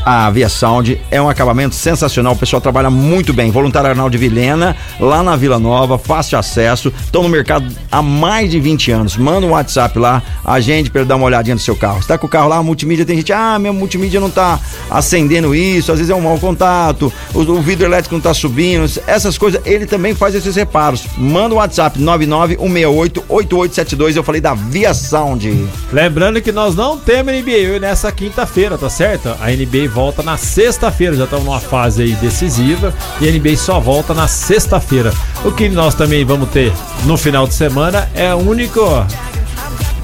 A 0.05 0.29
Via 0.29 0.47
Sound 0.47 0.99
é 1.11 1.21
um 1.21 1.27
acabamento 1.29 1.75
sensacional. 1.75 2.31
O 2.31 2.37
pessoal 2.37 2.61
trabalha 2.61 2.89
muito 2.89 3.33
bem. 3.33 3.51
Voluntário 3.51 3.89
Arnaldo 3.89 4.17
Vilhena, 4.17 4.75
lá 5.01 5.21
na 5.21 5.35
Vila 5.35 5.59
Nova, 5.59 5.97
fácil 5.97 6.37
acesso. 6.37 6.93
Estão 7.03 7.23
no 7.23 7.29
mercado 7.29 7.67
há 7.91 8.01
mais 8.01 8.49
de 8.49 8.59
20 8.59 8.91
anos. 8.91 9.17
Manda 9.17 9.32
um 9.41 9.51
WhatsApp 9.51 9.97
lá, 9.97 10.21
a 10.43 10.59
gente 10.59 10.91
para 10.91 11.03
dar 11.03 11.15
uma 11.15 11.25
olhadinha 11.25 11.55
no 11.55 11.61
seu 11.61 11.75
carro. 11.75 11.99
Está 11.99 12.17
com 12.17 12.27
o 12.27 12.29
carro 12.29 12.49
lá, 12.49 12.61
multimídia, 12.61 13.05
tem 13.05 13.17
gente, 13.17 13.33
ah, 13.33 13.57
meu 13.57 13.73
multimídia 13.73 14.19
não 14.19 14.29
tá 14.29 14.59
acendendo 14.89 15.55
isso, 15.55 15.91
às 15.91 15.97
vezes 15.97 16.09
é 16.09 16.15
um 16.15 16.21
mau 16.21 16.39
contato, 16.39 17.11
o, 17.33 17.39
o 17.39 17.61
vidro 17.61 17.85
elétrico 17.85 18.15
não 18.15 18.21
tá 18.21 18.33
subindo, 18.33 18.85
essas 19.07 19.37
coisas, 19.37 19.61
ele 19.65 19.85
também 19.85 20.15
faz 20.15 20.35
esses 20.35 20.55
reparos. 20.55 21.05
Manda 21.17 21.55
um 21.55 21.57
WhatsApp 21.57 21.99
991688872, 21.99 24.15
eu 24.15 24.23
falei 24.23 24.41
da 24.41 24.53
Via 24.53 24.93
Sound. 24.93 25.67
Lembrando 25.91 26.41
que 26.41 26.51
nós 26.51 26.75
não 26.75 26.97
temos 26.97 27.33
NBA 27.33 27.79
nessa 27.79 28.11
quinta-feira, 28.11 28.77
tá 28.77 28.89
certo? 28.89 29.29
A 29.39 29.49
NBA 29.49 29.89
volta 29.93 30.21
na 30.21 30.37
sexta-feira, 30.37 31.15
já 31.15 31.23
estamos 31.25 31.45
numa 31.45 31.59
fase 31.59 32.03
aí 32.03 32.13
decisiva 32.15 32.93
e 33.19 33.27
a 33.27 33.31
NBA 33.31 33.57
só 33.57 33.79
volta 33.79 34.13
na 34.13 34.27
sexta-feira. 34.27 35.13
O 35.43 35.51
que 35.51 35.67
nós 35.69 35.95
também 35.95 36.23
vamos 36.23 36.49
ter 36.49 36.71
no 37.05 37.17
final 37.17 37.47
de 37.47 37.53
semana 37.53 38.09
é 38.13 38.33
o 38.33 38.37
único 38.37 38.81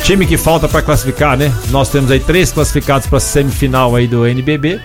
time 0.03 0.25
que 0.25 0.37
falta 0.37 0.67
para 0.67 0.81
classificar, 0.81 1.37
né? 1.37 1.53
Nós 1.69 1.89
temos 1.89 2.09
aí 2.09 2.19
três 2.19 2.51
classificados 2.51 3.07
para 3.07 3.19
semifinal 3.19 3.95
aí 3.95 4.07
do 4.07 4.25
NBB. 4.25 4.79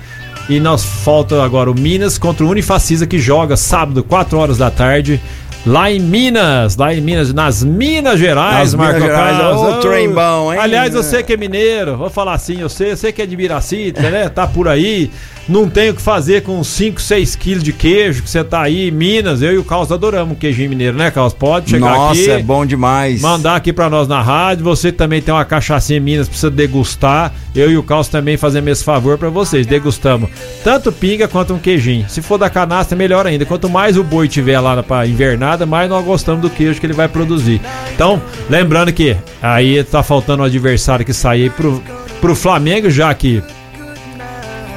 E 0.48 0.60
nós 0.60 0.84
falta 0.84 1.42
agora 1.42 1.70
o 1.70 1.74
Minas 1.74 2.18
contra 2.18 2.44
o 2.44 2.50
Unifacisa 2.50 3.06
que 3.06 3.18
joga 3.18 3.56
sábado, 3.56 4.04
4 4.04 4.38
horas 4.38 4.58
da 4.58 4.70
tarde. 4.70 5.20
Lá 5.66 5.90
em 5.90 5.98
Minas, 5.98 6.76
lá 6.76 6.94
em 6.94 7.00
Minas, 7.00 7.32
nas 7.32 7.64
Minas 7.64 8.20
Gerais, 8.20 8.72
nas 8.72 8.74
Marco 8.74 9.00
Minas 9.00 9.16
Gerais, 9.16 9.38
Carlos. 9.38 9.84
Trem 9.84 10.10
bom, 10.10 10.52
hein? 10.52 10.58
Aliás, 10.60 10.92
você 10.92 11.22
que 11.22 11.32
é 11.32 11.36
mineiro, 11.38 11.96
vou 11.96 12.10
falar 12.10 12.34
assim, 12.34 12.60
eu 12.60 12.68
sei, 12.68 12.92
eu 12.92 12.96
sei 12.98 13.12
que 13.12 13.22
é 13.22 13.26
de 13.26 13.34
Biracita, 13.34 14.02
né? 14.10 14.28
Tá 14.28 14.46
por 14.46 14.68
aí 14.68 15.10
não 15.48 15.68
tem 15.68 15.90
o 15.90 15.94
que 15.94 16.00
fazer 16.00 16.42
com 16.42 16.62
5, 16.62 17.00
6 17.00 17.36
quilos 17.36 17.62
de 17.62 17.72
queijo 17.72 18.22
que 18.22 18.30
você 18.30 18.42
tá 18.42 18.62
aí 18.62 18.88
em 18.88 18.90
Minas. 18.90 19.42
Eu 19.42 19.52
e 19.52 19.58
o 19.58 19.64
Carlos 19.64 19.92
adoramos 19.92 20.38
queijinho 20.38 20.70
mineiro, 20.70 20.96
né, 20.96 21.10
Carlos? 21.10 21.34
Pode 21.34 21.70
chegar 21.70 21.90
Nossa, 21.90 22.12
aqui. 22.12 22.28
Nossa, 22.28 22.40
é 22.40 22.42
bom 22.42 22.64
demais. 22.64 23.20
Mandar 23.20 23.56
aqui 23.56 23.72
pra 23.72 23.90
nós 23.90 24.08
na 24.08 24.22
rádio. 24.22 24.64
Você 24.64 24.90
também 24.90 25.20
tem 25.20 25.34
uma 25.34 25.44
cachaçinha 25.44 25.98
em 25.98 26.02
Minas, 26.02 26.28
precisa 26.28 26.50
degustar. 26.50 27.32
Eu 27.54 27.70
e 27.70 27.76
o 27.76 27.82
Carlos 27.82 28.08
também 28.08 28.36
fazemos 28.36 28.70
esse 28.70 28.84
favor 28.84 29.18
para 29.18 29.28
vocês. 29.28 29.66
Degustamos 29.66 30.30
tanto 30.64 30.90
pinga 30.90 31.28
quanto 31.28 31.52
um 31.52 31.58
queijinho. 31.58 32.08
Se 32.08 32.22
for 32.22 32.38
da 32.38 32.48
canastra, 32.48 32.96
melhor 32.96 33.26
ainda. 33.26 33.44
Quanto 33.44 33.68
mais 33.68 33.98
o 33.98 34.02
boi 34.02 34.26
tiver 34.26 34.58
lá 34.58 34.82
pra 34.82 35.06
invernada, 35.54 35.66
mais 35.66 35.88
nós 35.88 36.04
gostamos 36.04 36.42
do 36.42 36.50
queijo 36.50 36.80
que 36.80 36.86
ele 36.86 36.92
vai 36.92 37.08
produzir. 37.08 37.60
Então, 37.94 38.20
lembrando 38.50 38.92
que 38.92 39.16
aí 39.40 39.82
tá 39.84 40.02
faltando 40.02 40.42
o 40.42 40.44
um 40.44 40.46
adversário 40.46 41.04
que 41.04 41.12
sair 41.12 41.50
pro, 41.50 41.82
pro 42.20 42.34
Flamengo, 42.34 42.90
já 42.90 43.12
que 43.14 43.42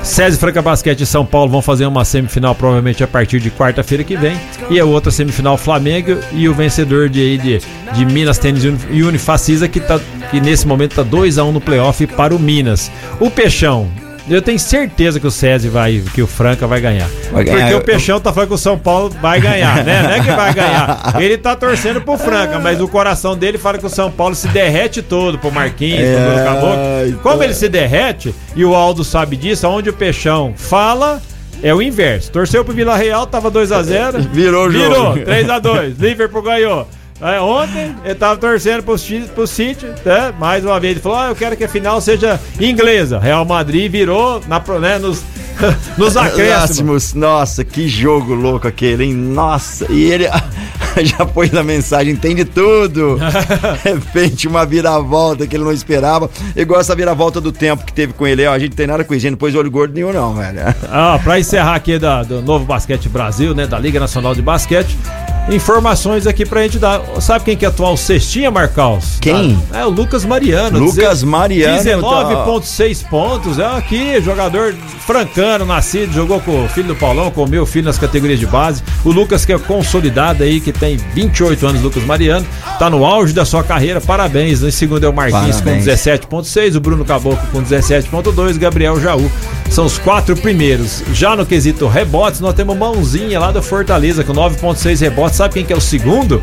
SESI 0.04 0.38
Franca 0.38 0.62
Basquete 0.62 1.02
e 1.02 1.06
São 1.06 1.26
Paulo 1.26 1.50
vão 1.50 1.62
fazer 1.62 1.86
uma 1.86 2.06
semifinal 2.06 2.56
provavelmente 2.56 3.04
a 3.04 3.08
partir 3.08 3.40
de 3.40 3.52
quarta-feira 3.52 4.04
que 4.04 4.16
vem. 4.16 4.38
E 4.70 4.80
a 4.80 4.86
outra 4.86 5.12
semifinal 5.12 5.58
Flamengo 5.58 6.18
e 6.32 6.48
o 6.48 6.54
vencedor 6.54 7.10
de, 7.10 7.38
de, 7.38 7.62
de 7.94 8.06
Minas 8.06 8.38
Tênis 8.38 8.64
e 8.64 9.04
Unifacisa 9.04 9.68
que, 9.68 9.80
tá, 9.80 10.00
que 10.32 10.40
nesse 10.40 10.68
momento 10.68 10.92
está 10.92 11.04
2 11.04 11.38
a 11.38 11.44
1 11.44 11.50
um 11.50 11.52
no 11.52 11.62
playoff 11.62 12.06
para 12.08 12.34
o 12.34 12.40
Minas. 12.40 12.92
O 13.20 13.30
Peixão 13.30 13.90
eu 14.30 14.42
tenho 14.42 14.60
certeza 14.60 15.20
que 15.20 15.28
o 15.28 15.32
SESI 15.32 15.70
vai, 15.70 16.04
que 16.14 16.22
o 16.22 16.28
Franca 16.28 16.68
vai 16.68 16.82
ganhar. 16.82 17.10
Vai 17.32 17.44
ganhar. 17.44 17.60
Porque 17.60 17.76
o 17.76 17.82
Peixão 17.82 18.20
tá 18.20 18.34
falando 18.34 18.50
que 18.50 18.56
o 18.56 18.58
São 18.58 18.78
Paulo 18.78 19.10
vai 19.22 19.40
ganhar, 19.40 19.84
né? 19.84 20.04
Não 20.04 20.10
é 20.12 20.20
que 20.20 20.32
vai 20.32 20.54
ganhar. 20.54 21.16
Ele 21.20 21.38
tá 21.38 21.56
torcendo 21.56 22.02
pro 22.02 22.18
Franca, 22.18 22.60
mas 22.60 22.82
o 22.82 22.88
coração 22.88 23.38
dele 23.38 23.58
fala 23.58 23.78
que 23.78 23.86
o 23.86 23.90
São 23.90 24.12
Paulo 24.12 24.36
se 24.36 24.48
derrete 24.50 25.02
todo 25.02 25.38
pro 25.40 25.52
Marquinhos, 25.52 26.02
é... 26.02 26.34
pro 26.34 26.44
Caboclo. 26.44 27.20
Como 27.24 27.44
ele 27.44 27.54
se 27.54 27.70
derrete, 27.70 28.34
e 28.56 28.66
o 28.66 28.76
Aldo 28.76 29.04
sabe 29.04 29.36
disso, 29.36 29.68
onde 29.68 29.90
o 29.90 29.94
Peixão 29.94 30.54
fala. 30.56 31.22
É 31.64 31.74
o 31.74 31.82
inverso. 31.82 32.32
Torceu 32.32 32.64
pro 32.64 32.72
Vila 32.72 32.96
Real, 32.96 33.26
tava 33.26 33.50
2x0. 33.50 34.30
Virou 34.32 34.68
o 34.68 34.72
jogo. 34.72 35.14
Virou, 35.14 35.26
3x2. 35.26 35.96
Liverpool 35.98 36.44
ganhou. 36.44 36.88
É, 37.22 37.40
ontem 37.42 37.96
ele 38.06 38.16
tava 38.16 38.38
torcendo 38.38 38.84
pro, 38.84 38.96
pro 39.34 39.48
City, 39.48 39.88
né? 40.06 40.34
Mais 40.40 40.64
uma 40.64 40.80
vez 40.80 40.92
ele 40.92 41.00
falou: 41.00 41.18
ah, 41.18 41.28
eu 41.30 41.36
quero 41.36 41.58
que 41.58 41.64
a 41.64 41.70
final 41.70 42.00
seja 42.00 42.40
inglesa. 42.60 43.18
Real 43.18 43.44
Madrid 43.44 43.92
virou 43.92 44.42
na, 44.48 44.62
né, 44.80 45.00
nos, 45.00 45.24
nos 45.98 46.16
acréscimos. 46.16 47.16
Nossa, 47.16 47.64
que 47.64 47.88
jogo 47.88 48.36
louco 48.36 48.68
aquele, 48.68 49.06
hein? 49.06 49.14
Nossa, 49.14 49.92
e 49.92 50.12
ele. 50.12 50.28
já 51.04 51.26
pôs 51.26 51.52
na 51.52 51.64
mensagem, 51.64 52.14
entende 52.14 52.46
tudo. 52.46 53.18
De 53.84 53.90
repente, 53.90 54.48
uma 54.48 54.66
viravolta 54.66 55.46
que 55.46 55.56
ele 55.56 55.64
não 55.64 55.72
esperava. 55.72 56.30
Igual 56.56 56.80
essa 56.80 56.96
viravolta 56.96 57.42
do 57.42 57.52
tempo 57.52 57.86
que 57.86 57.94
teve 57.94 58.14
com 58.14 58.26
ele. 58.26 58.46
Ó, 58.46 58.54
a 58.54 58.60
gente 58.60 58.76
tem 58.76 58.88
nada 58.88 59.04
com 59.04 59.16
não 59.18 59.38
pôs 59.38 59.56
olho 59.56 59.70
gordo 59.70 59.94
nenhum, 59.94 60.14
não, 60.14 60.34
velho. 60.36 60.60
Ah, 60.90 61.20
pra 61.24 61.40
encerrar 61.40 61.76
aqui 61.76 62.00
da, 62.00 62.24
do 62.24 62.42
Novo 62.42 62.66
Basquete 62.66 63.10
Brasil, 63.10 63.54
né? 63.54 63.68
Da 63.68 63.78
Liga 63.80 64.00
Nacional 64.00 64.34
de 64.34 64.42
Basquete. 64.42 64.98
Informações 65.50 66.28
aqui 66.28 66.46
pra 66.46 66.64
gente 66.64 66.78
dar. 66.78 67.02
Sabe 67.22 67.46
quem 67.46 67.56
que 67.56 67.64
é 67.64 67.70
atual 67.70 67.96
cestinha, 67.96 68.52
Marcaus? 68.52 69.18
Quem? 69.22 69.58
É 69.74 69.86
o 69.86 69.90
Lucas 69.90 70.26
Mariano. 70.26 70.78
Lucas 70.78 71.24
Mariano. 71.24 71.78
19,6 71.78 73.08
pontos. 73.08 73.58
É 73.58 73.66
aqui, 73.66 74.22
jogador 74.22 74.76
francano, 75.06 75.66
nascido, 75.66 76.12
jogou 76.12 76.42
com 76.42 76.66
o 76.66 76.68
filho 76.68 76.90
do 76.90 76.96
Paulão, 76.96 77.32
com 77.32 77.46
o 77.46 77.48
meu 77.48 77.66
filho 77.66 77.86
nas 77.86 77.98
categorias 77.98 78.40
de 78.40 78.46
base. 78.46 78.84
O 79.06 79.12
Lucas, 79.12 79.46
que 79.46 79.54
é 79.54 79.58
consolidado 79.58 80.44
aí, 80.44 80.60
que 80.60 80.74
tem 80.74 80.98
28 80.98 81.66
anos, 81.66 81.82
Lucas 81.82 82.04
Mariano, 82.04 82.46
tá 82.78 82.90
no 82.90 83.06
auge 83.06 83.34
da 83.34 83.46
sua 83.46 83.64
carreira. 83.64 84.02
Parabéns. 84.02 84.62
Em 84.62 84.72
segundo 84.72 85.06
é 85.06 85.10
o 85.10 85.14
Marquinhos 85.14 85.62
Parabéns. 85.62 85.86
com 86.28 86.42
17,6, 86.42 86.76
o 86.76 86.82
Bruno 86.82 87.06
Caboclo 87.06 87.40
com 87.54 87.64
17,2, 87.64 88.58
Gabriel 88.58 89.00
Jaú. 89.00 89.32
São 89.70 89.86
os 89.86 89.98
quatro 89.98 90.36
primeiros. 90.36 91.04
Já 91.14 91.36
no 91.36 91.46
quesito 91.46 91.88
rebotes, 91.88 92.40
nós 92.40 92.56
temos 92.56 92.76
mãozinha 92.76 93.40
lá 93.40 93.52
do 93.52 93.62
Fortaleza 93.62 94.24
com 94.24 94.34
9,6 94.34 95.00
rebotes. 95.02 95.38
Sabe 95.38 95.56
quem 95.56 95.66
que 95.66 95.74
é 95.74 95.76
o 95.76 95.82
segundo? 95.82 96.42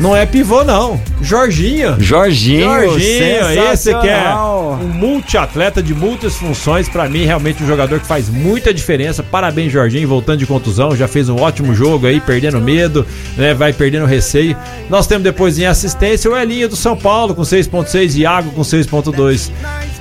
Não 0.00 0.16
é 0.16 0.26
pivô, 0.26 0.64
não. 0.64 1.00
Jorginho. 1.20 1.96
Jorginho, 2.00 2.64
Jorginho, 2.64 3.70
esse 3.72 3.94
que 3.94 4.08
é 4.08 4.34
um 4.34 4.88
multiatleta 4.88 5.82
de 5.82 5.94
muitas 5.94 6.34
funções. 6.34 6.88
Pra 6.88 7.08
mim, 7.08 7.24
realmente 7.24 7.62
um 7.62 7.66
jogador 7.66 8.00
que 8.00 8.06
faz 8.06 8.28
muita 8.28 8.74
diferença. 8.74 9.22
Parabéns, 9.22 9.72
Jorginho, 9.72 10.08
voltando 10.08 10.38
de 10.38 10.46
contusão. 10.46 10.96
Já 10.96 11.06
fez 11.06 11.28
um 11.28 11.36
ótimo 11.36 11.74
jogo 11.74 12.06
aí, 12.06 12.20
perdendo 12.20 12.60
medo, 12.60 13.06
né? 13.36 13.54
Vai 13.54 13.72
perdendo 13.72 14.04
receio. 14.04 14.56
Nós 14.90 15.06
temos 15.06 15.22
depois 15.22 15.58
em 15.58 15.66
assistência 15.66 16.30
o 16.30 16.36
Elinho 16.36 16.68
do 16.68 16.76
São 16.76 16.96
Paulo 16.96 17.34
com 17.34 17.42
6,6, 17.42 18.16
Iago 18.18 18.50
com 18.50 18.62
6,2 18.62 19.50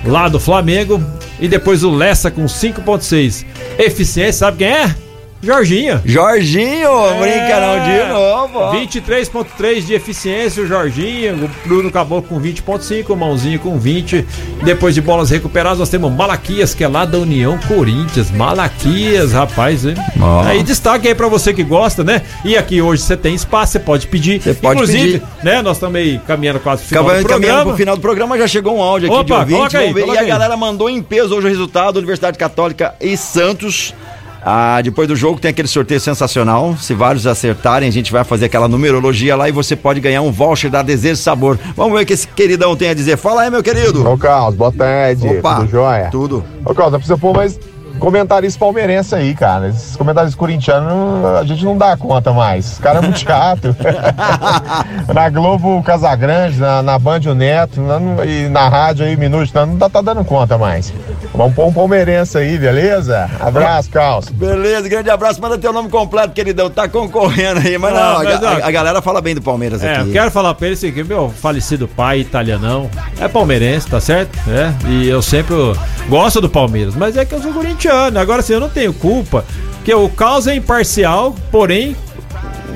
lá 0.05 0.27
do 0.27 0.39
Flamengo. 0.39 1.01
E 1.43 1.47
depois 1.49 1.83
o 1.83 1.91
Lessa 1.91 2.31
com 2.31 2.45
5,6. 2.45 3.45
Eficiência, 3.77 4.31
sabe 4.31 4.59
quem 4.59 4.67
é? 4.67 5.02
Jorginho. 5.43 6.01
Jorginho, 6.05 6.89
brinca 7.19 7.59
não 7.59 7.83
de 7.83 8.13
novo. 8.13 8.59
ó. 8.59 8.71
23.3 8.73 9.81
de 9.85 9.93
eficiência 9.93 10.63
o 10.63 10.67
Jorginho, 10.67 11.45
o 11.45 11.67
Bruno 11.67 11.91
Caboclo 11.91 12.29
com 12.29 12.41
20.5, 12.41 13.09
o 13.09 13.15
Mãozinho 13.15 13.59
com 13.59 13.77
20. 13.77 14.25
Depois 14.63 14.95
de 14.95 15.01
bolas 15.01 15.29
recuperadas, 15.29 15.79
nós 15.79 15.89
temos 15.89 16.11
Malaquias, 16.13 16.73
que 16.73 16.83
é 16.83 16.87
lá 16.87 17.03
da 17.05 17.17
União 17.17 17.57
Corinthians. 17.67 18.31
Malaquias, 18.31 19.33
rapaz, 19.33 19.85
hein? 19.85 19.95
Ó. 20.21 20.43
Aí 20.43 20.63
destaque 20.63 21.07
aí 21.09 21.15
pra 21.15 21.27
você 21.27 21.53
que 21.53 21.63
gosta, 21.63 22.03
né? 22.03 22.21
E 22.45 22.55
aqui 22.55 22.81
hoje 22.81 23.01
você 23.01 23.17
tem 23.17 23.35
espaço, 23.35 23.73
você 23.73 23.79
pode 23.79 24.07
pedir. 24.07 24.41
Você 24.41 24.53
pode 24.53 24.75
Inclusive, 24.75 25.19
pedir. 25.19 25.23
né? 25.43 25.61
Nós 25.61 25.75
estamos 25.75 25.95
aí 25.97 26.21
caminhando 26.25 26.59
quase 26.61 26.81
pro 26.83 26.89
final 26.89 27.03
Acabamos 27.03 27.23
do 27.23 27.29
caminhando 27.29 27.53
programa. 27.55 27.71
pro 27.71 27.77
final 27.77 27.95
do 27.97 28.01
programa, 28.01 28.37
já 28.37 28.47
chegou 28.47 28.77
um 28.77 28.81
áudio 28.81 29.13
aqui 29.13 29.25
de 29.25 29.33
Opa, 29.33 29.41
ouvinte. 29.41 29.57
coloca 29.57 29.77
aí, 29.79 29.93
e 29.93 30.17
a 30.17 30.21
aí. 30.21 30.27
galera 30.27 30.55
mandou 30.55 30.89
em 30.89 31.01
peso 31.01 31.35
hoje 31.35 31.47
o 31.47 31.49
resultado, 31.49 31.97
Universidade 31.97 32.37
Católica 32.37 32.95
e 33.01 33.17
Santos. 33.17 33.93
Ah, 34.45 34.81
depois 34.81 35.07
do 35.07 35.15
jogo 35.15 35.39
tem 35.39 35.49
aquele 35.49 35.67
sorteio 35.67 35.99
sensacional. 35.99 36.75
Se 36.77 36.93
vários 36.93 37.25
acertarem, 37.25 37.87
a 37.87 37.91
gente 37.91 38.11
vai 38.11 38.23
fazer 38.23 38.45
aquela 38.45 38.67
numerologia 38.67 39.35
lá 39.35 39.47
e 39.47 39.51
você 39.51 39.75
pode 39.75 39.99
ganhar 39.99 40.21
um 40.21 40.31
voucher 40.31 40.69
da 40.69 40.81
Desejo 40.81 41.21
Sabor. 41.21 41.57
Vamos 41.75 41.97
ver 41.97 42.03
o 42.03 42.05
que 42.05 42.13
esse 42.13 42.27
queridão 42.27 42.75
tem 42.75 42.89
a 42.89 42.93
dizer. 42.93 43.17
Fala 43.17 43.43
aí, 43.43 43.49
meu 43.49 43.63
querido. 43.63 44.07
Ô, 44.07 44.17
Carlos, 44.17 44.55
boa 44.55 44.71
tarde. 44.71 45.27
Opa, 45.27 45.55
tudo 45.57 45.69
jóia? 45.69 46.09
Tudo. 46.11 46.43
Ô, 46.65 46.73
Carlos, 46.73 46.93
não 46.93 46.99
precisa 46.99 47.17
pôr 47.17 47.33
mais 47.33 47.57
comentarista 47.99 48.59
palmeirense 48.59 49.13
aí, 49.15 49.33
cara. 49.33 49.69
Esses 49.69 49.95
comentários 49.95 50.35
corintianos 50.35 50.91
a 51.39 51.43
gente 51.43 51.63
não 51.63 51.77
dá 51.77 51.95
conta 51.95 52.31
mais. 52.33 52.65
Esse 52.73 52.81
cara 52.81 52.99
é 52.99 53.01
muito 53.01 53.19
chato. 53.19 53.75
na 55.13 55.29
Globo, 55.29 55.77
o 55.77 55.83
Casagrande, 55.83 56.59
na, 56.59 56.81
na 56.81 56.97
Band, 56.99 57.21
o 57.27 57.33
Neto, 57.33 57.81
na- 57.81 58.25
e 58.25 58.49
na 58.49 58.67
rádio 58.69 59.05
aí, 59.05 59.15
Minuto, 59.15 59.51
não 59.65 59.77
tá, 59.77 59.89
tá 59.89 60.01
dando 60.01 60.23
conta 60.25 60.57
mais. 60.57 60.93
Vamos 61.33 61.53
pôr 61.55 61.67
um 61.67 61.73
palmeirense 61.73 62.37
aí, 62.37 62.57
beleza? 62.57 63.29
Abraço, 63.39 63.89
Carlos. 63.89 64.29
Beleza, 64.29 64.87
grande 64.87 65.09
abraço. 65.09 65.41
Manda 65.41 65.57
teu 65.57 65.73
nome 65.73 65.89
completo, 65.89 66.33
queridão. 66.33 66.69
Tá 66.69 66.87
concorrendo 66.87 67.59
aí. 67.59 67.77
Mas 67.77 67.93
Ah, 67.95 67.99
não, 67.99 68.19
a, 68.19 68.23
mas, 68.23 68.43
ó, 68.43 68.47
a- 68.47 68.67
a 68.67 68.71
galera 68.71 69.01
fala 69.01 69.21
bem 69.21 69.33
do 69.35 69.41
Palmeiras 69.41 69.83
É, 69.83 69.95
aqui. 69.97 70.09
eu 70.09 70.13
quero 70.13 70.31
falar 70.31 70.53
pra 70.53 70.67
ele 70.67 70.75
assim, 70.75 70.91
que 70.91 71.03
meu 71.03 71.29
falecido 71.29 71.87
pai 71.87 72.19
italianão 72.19 72.89
é 73.19 73.27
palmeirense, 73.27 73.87
tá 73.87 73.99
certo? 73.99 74.37
É, 74.49 74.73
e 74.89 75.07
eu 75.07 75.21
sempre 75.21 75.55
gosto 76.09 76.39
do 76.41 76.49
Palmeiras, 76.49 76.95
mas 76.95 77.17
é 77.17 77.25
que 77.25 77.33
eu 77.33 77.41
sou 77.41 77.53
corintiano. 77.53 77.82
Agora 77.89 78.39
assim, 78.39 78.53
eu 78.53 78.59
não 78.59 78.69
tenho 78.69 78.93
culpa, 78.93 79.45
porque 79.75 79.93
o 79.93 80.09
caos 80.09 80.47
é 80.47 80.55
imparcial, 80.55 81.35
porém 81.51 81.95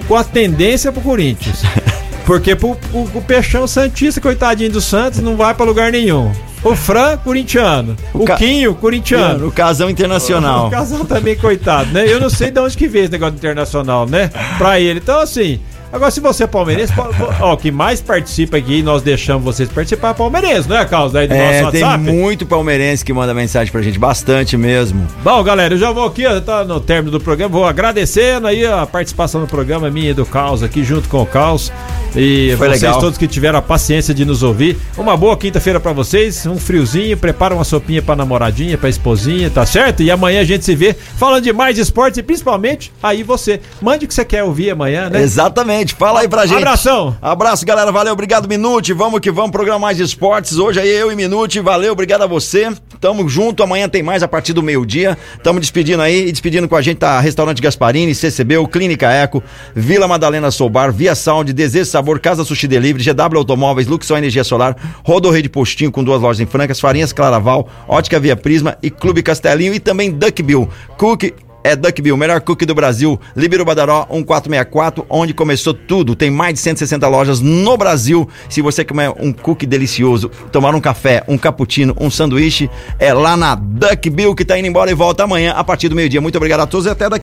com 0.07 0.15
a 0.15 0.23
tendência 0.23 0.91
pro 0.91 1.01
Corinthians. 1.01 1.61
Porque 2.25 2.57
pro, 2.57 2.75
pro, 2.75 3.05
pro 3.05 3.21
Peixão 3.21 3.65
Santista, 3.65 4.19
coitadinho 4.19 4.69
do 4.69 4.81
Santos, 4.81 5.19
não 5.21 5.37
vai 5.37 5.53
pra 5.53 5.65
lugar 5.65 5.93
nenhum. 5.93 6.29
O 6.61 6.75
Fran, 6.75 7.15
corintiano. 7.15 7.95
O, 8.13 8.25
ca- 8.25 8.35
Quinho, 8.35 8.75
corintiano. 8.75 9.47
O 9.47 9.51
casão 9.51 9.89
internacional. 9.89 10.67
O 10.67 10.69
casal 10.69 11.05
também, 11.05 11.37
coitado, 11.37 11.89
né? 11.93 12.03
Eu 12.05 12.19
não 12.19 12.29
sei 12.29 12.51
de 12.51 12.59
onde 12.59 12.75
que 12.75 12.85
veio 12.85 13.03
esse 13.05 13.13
negócio 13.13 13.35
internacional, 13.35 14.05
né? 14.05 14.29
Pra 14.57 14.77
ele. 14.77 14.99
Então, 14.99 15.21
assim. 15.21 15.61
Agora, 15.91 16.11
se 16.11 16.19
você 16.19 16.43
é 16.43 16.47
palmeirense, 16.47 16.91
ó, 17.39 17.53
o 17.53 17.57
que 17.57 17.71
mais 17.71 18.01
participa 18.01 18.57
aqui, 18.57 18.83
nós 18.83 19.01
deixamos 19.01 19.43
vocês 19.43 19.69
participar, 19.69 20.09
é 20.09 20.13
palmeirense, 20.13 20.67
não 20.67 20.77
é, 20.77 20.85
Carlos? 20.85 21.13
Do 21.13 21.17
É, 21.19 21.27
nosso 21.61 21.71
tem 21.71 21.83
WhatsApp. 21.83 22.03
muito 22.03 22.45
palmeirense 22.45 23.05
que 23.05 23.13
manda 23.13 23.33
mensagem 23.33 23.71
pra 23.71 23.81
gente, 23.81 23.97
bastante 23.97 24.57
mesmo. 24.57 25.07
Bom, 25.23 25.41
galera, 25.43 25.73
eu 25.73 25.77
já 25.77 25.91
vou 25.91 26.05
aqui, 26.05 26.25
ó, 26.25 26.41
tá 26.41 26.65
no 26.65 26.79
término 26.81 27.11
do 27.11 27.21
programa, 27.21 27.51
vou 27.51 27.65
agradecendo 27.65 28.47
aí 28.47 28.65
a 28.65 28.85
participação 28.85 29.39
no 29.41 29.47
programa 29.47 29.89
minha 29.89 30.11
e 30.11 30.13
do 30.13 30.25
Caos 30.25 30.61
aqui, 30.61 30.83
junto 30.83 31.07
com 31.07 31.21
o 31.21 31.25
Caos. 31.25 31.71
E 32.17 32.55
Foi 32.57 32.67
vocês 32.67 32.81
legal. 32.81 32.99
todos 32.99 33.17
que 33.17 33.27
tiveram 33.27 33.59
a 33.59 33.61
paciência 33.61 34.13
de 34.13 34.25
nos 34.25 34.43
ouvir. 34.43 34.77
Uma 34.97 35.15
boa 35.15 35.37
quinta-feira 35.37 35.79
pra 35.79 35.93
vocês, 35.93 36.45
um 36.45 36.57
friozinho, 36.57 37.15
prepara 37.17 37.53
uma 37.53 37.63
sopinha 37.63 38.01
pra 38.01 38.15
namoradinha, 38.15 38.77
pra 38.77 38.89
esposinha, 38.89 39.49
tá 39.49 39.65
certo? 39.65 40.01
E 40.01 40.09
amanhã 40.09 40.41
a 40.41 40.43
gente 40.43 40.65
se 40.65 40.75
vê 40.75 40.93
falando 40.93 41.43
de 41.43 41.53
mais 41.53 41.77
esportes 41.77 42.17
e 42.17 42.23
principalmente 42.23 42.91
aí 43.01 43.23
você. 43.23 43.59
Mande 43.81 44.05
o 44.05 44.07
que 44.07 44.13
você 44.13 44.25
quer 44.25 44.43
ouvir 44.43 44.71
amanhã, 44.71 45.09
né? 45.09 45.21
Exatamente, 45.21 45.93
fala 45.93 46.21
aí 46.21 46.27
pra 46.27 46.45
gente. 46.45 46.57
Abração. 46.57 47.15
Abraço, 47.21 47.65
galera, 47.65 47.91
valeu, 47.91 48.13
obrigado, 48.13 48.47
Minute. 48.47 48.93
Vamos 48.93 49.19
que 49.19 49.31
vamos, 49.31 49.51
programa 49.51 49.79
mais 49.79 49.99
esportes. 49.99 50.57
Hoje 50.57 50.79
aí 50.79 50.89
eu 50.89 51.11
e 51.11 51.15
Minute, 51.15 51.59
valeu, 51.59 51.91
obrigado 51.91 52.23
a 52.23 52.27
você. 52.27 52.71
Tamo 52.99 53.27
junto, 53.29 53.61
amanhã 53.61 53.87
tem 53.87 54.01
mais 54.01 54.23
a 54.23 54.27
partir 54.27 54.53
do 54.53 54.63
meio-dia. 54.63 55.17
Tamo 55.43 55.59
despedindo 55.59 56.01
aí 56.01 56.27
e 56.27 56.31
despedindo 56.31 56.67
com 56.67 56.75
a 56.75 56.81
gente 56.81 56.97
tá 56.97 57.19
Restaurante 57.19 57.61
Gasparini, 57.61 58.15
CCB, 58.15 58.55
Clínica 58.71 59.11
Eco, 59.11 59.43
Vila 59.75 60.07
Madalena 60.07 60.49
Soubar, 60.49 60.91
Via 60.91 61.13
Sound, 61.13 61.51
Desejo 61.53 61.85
Sabor, 61.85 62.06
Casa 62.19 62.45
Sushi 62.45 62.67
Delivery, 62.67 63.03
GW 63.03 63.37
Automóveis, 63.37 63.87
Luxor 63.87 64.17
Energia 64.17 64.43
Solar, 64.43 64.75
Rodorreio 65.03 65.43
de 65.43 65.49
Postinho 65.49 65.91
com 65.91 66.03
duas 66.03 66.21
lojas 66.21 66.39
em 66.39 66.45
Francas, 66.45 66.79
Farinhas 66.79 67.11
Claraval, 67.11 67.67
Ótica 67.87 68.19
Via 68.19 68.35
Prisma 68.35 68.77
e 68.81 68.89
Clube 68.89 69.21
Castelinho 69.21 69.73
e 69.73 69.79
também 69.79 70.11
Duckbill, 70.11 70.69
Cook 70.97 71.33
é 71.67 71.75
Duckbill, 71.75 72.15
melhor 72.15 72.39
cookie 72.39 72.65
do 72.65 72.73
Brasil. 72.73 73.19
Libero 73.35 73.65
Badaró 73.65 74.07
1464, 74.09 75.05
onde 75.09 75.33
começou 75.33 75.73
tudo. 75.73 76.15
Tem 76.15 76.31
mais 76.31 76.53
de 76.53 76.61
160 76.61 77.05
lojas 77.09 77.41
no 77.41 77.75
Brasil. 77.75 78.29
Se 78.49 78.61
você 78.61 78.85
comer 78.85 79.13
um 79.19 79.33
cookie 79.33 79.65
delicioso, 79.65 80.29
tomar 80.49 80.73
um 80.73 80.79
café, 80.79 81.25
um 81.27 81.37
cappuccino, 81.37 81.93
um 81.99 82.09
sanduíche, 82.09 82.69
é 82.97 83.13
lá 83.13 83.35
na 83.35 83.53
Duckbill 83.53 84.33
que 84.33 84.45
tá 84.45 84.57
indo 84.57 84.69
embora 84.69 84.89
e 84.89 84.93
volta 84.93 85.25
amanhã 85.25 85.51
a 85.57 85.63
partir 85.63 85.89
do 85.89 85.95
meio-dia. 85.95 86.21
Muito 86.21 86.37
obrigado 86.37 86.61
a 86.61 86.67
todos 86.67 86.85
e 86.85 86.89
até 86.89 87.09
daqui. 87.09 87.15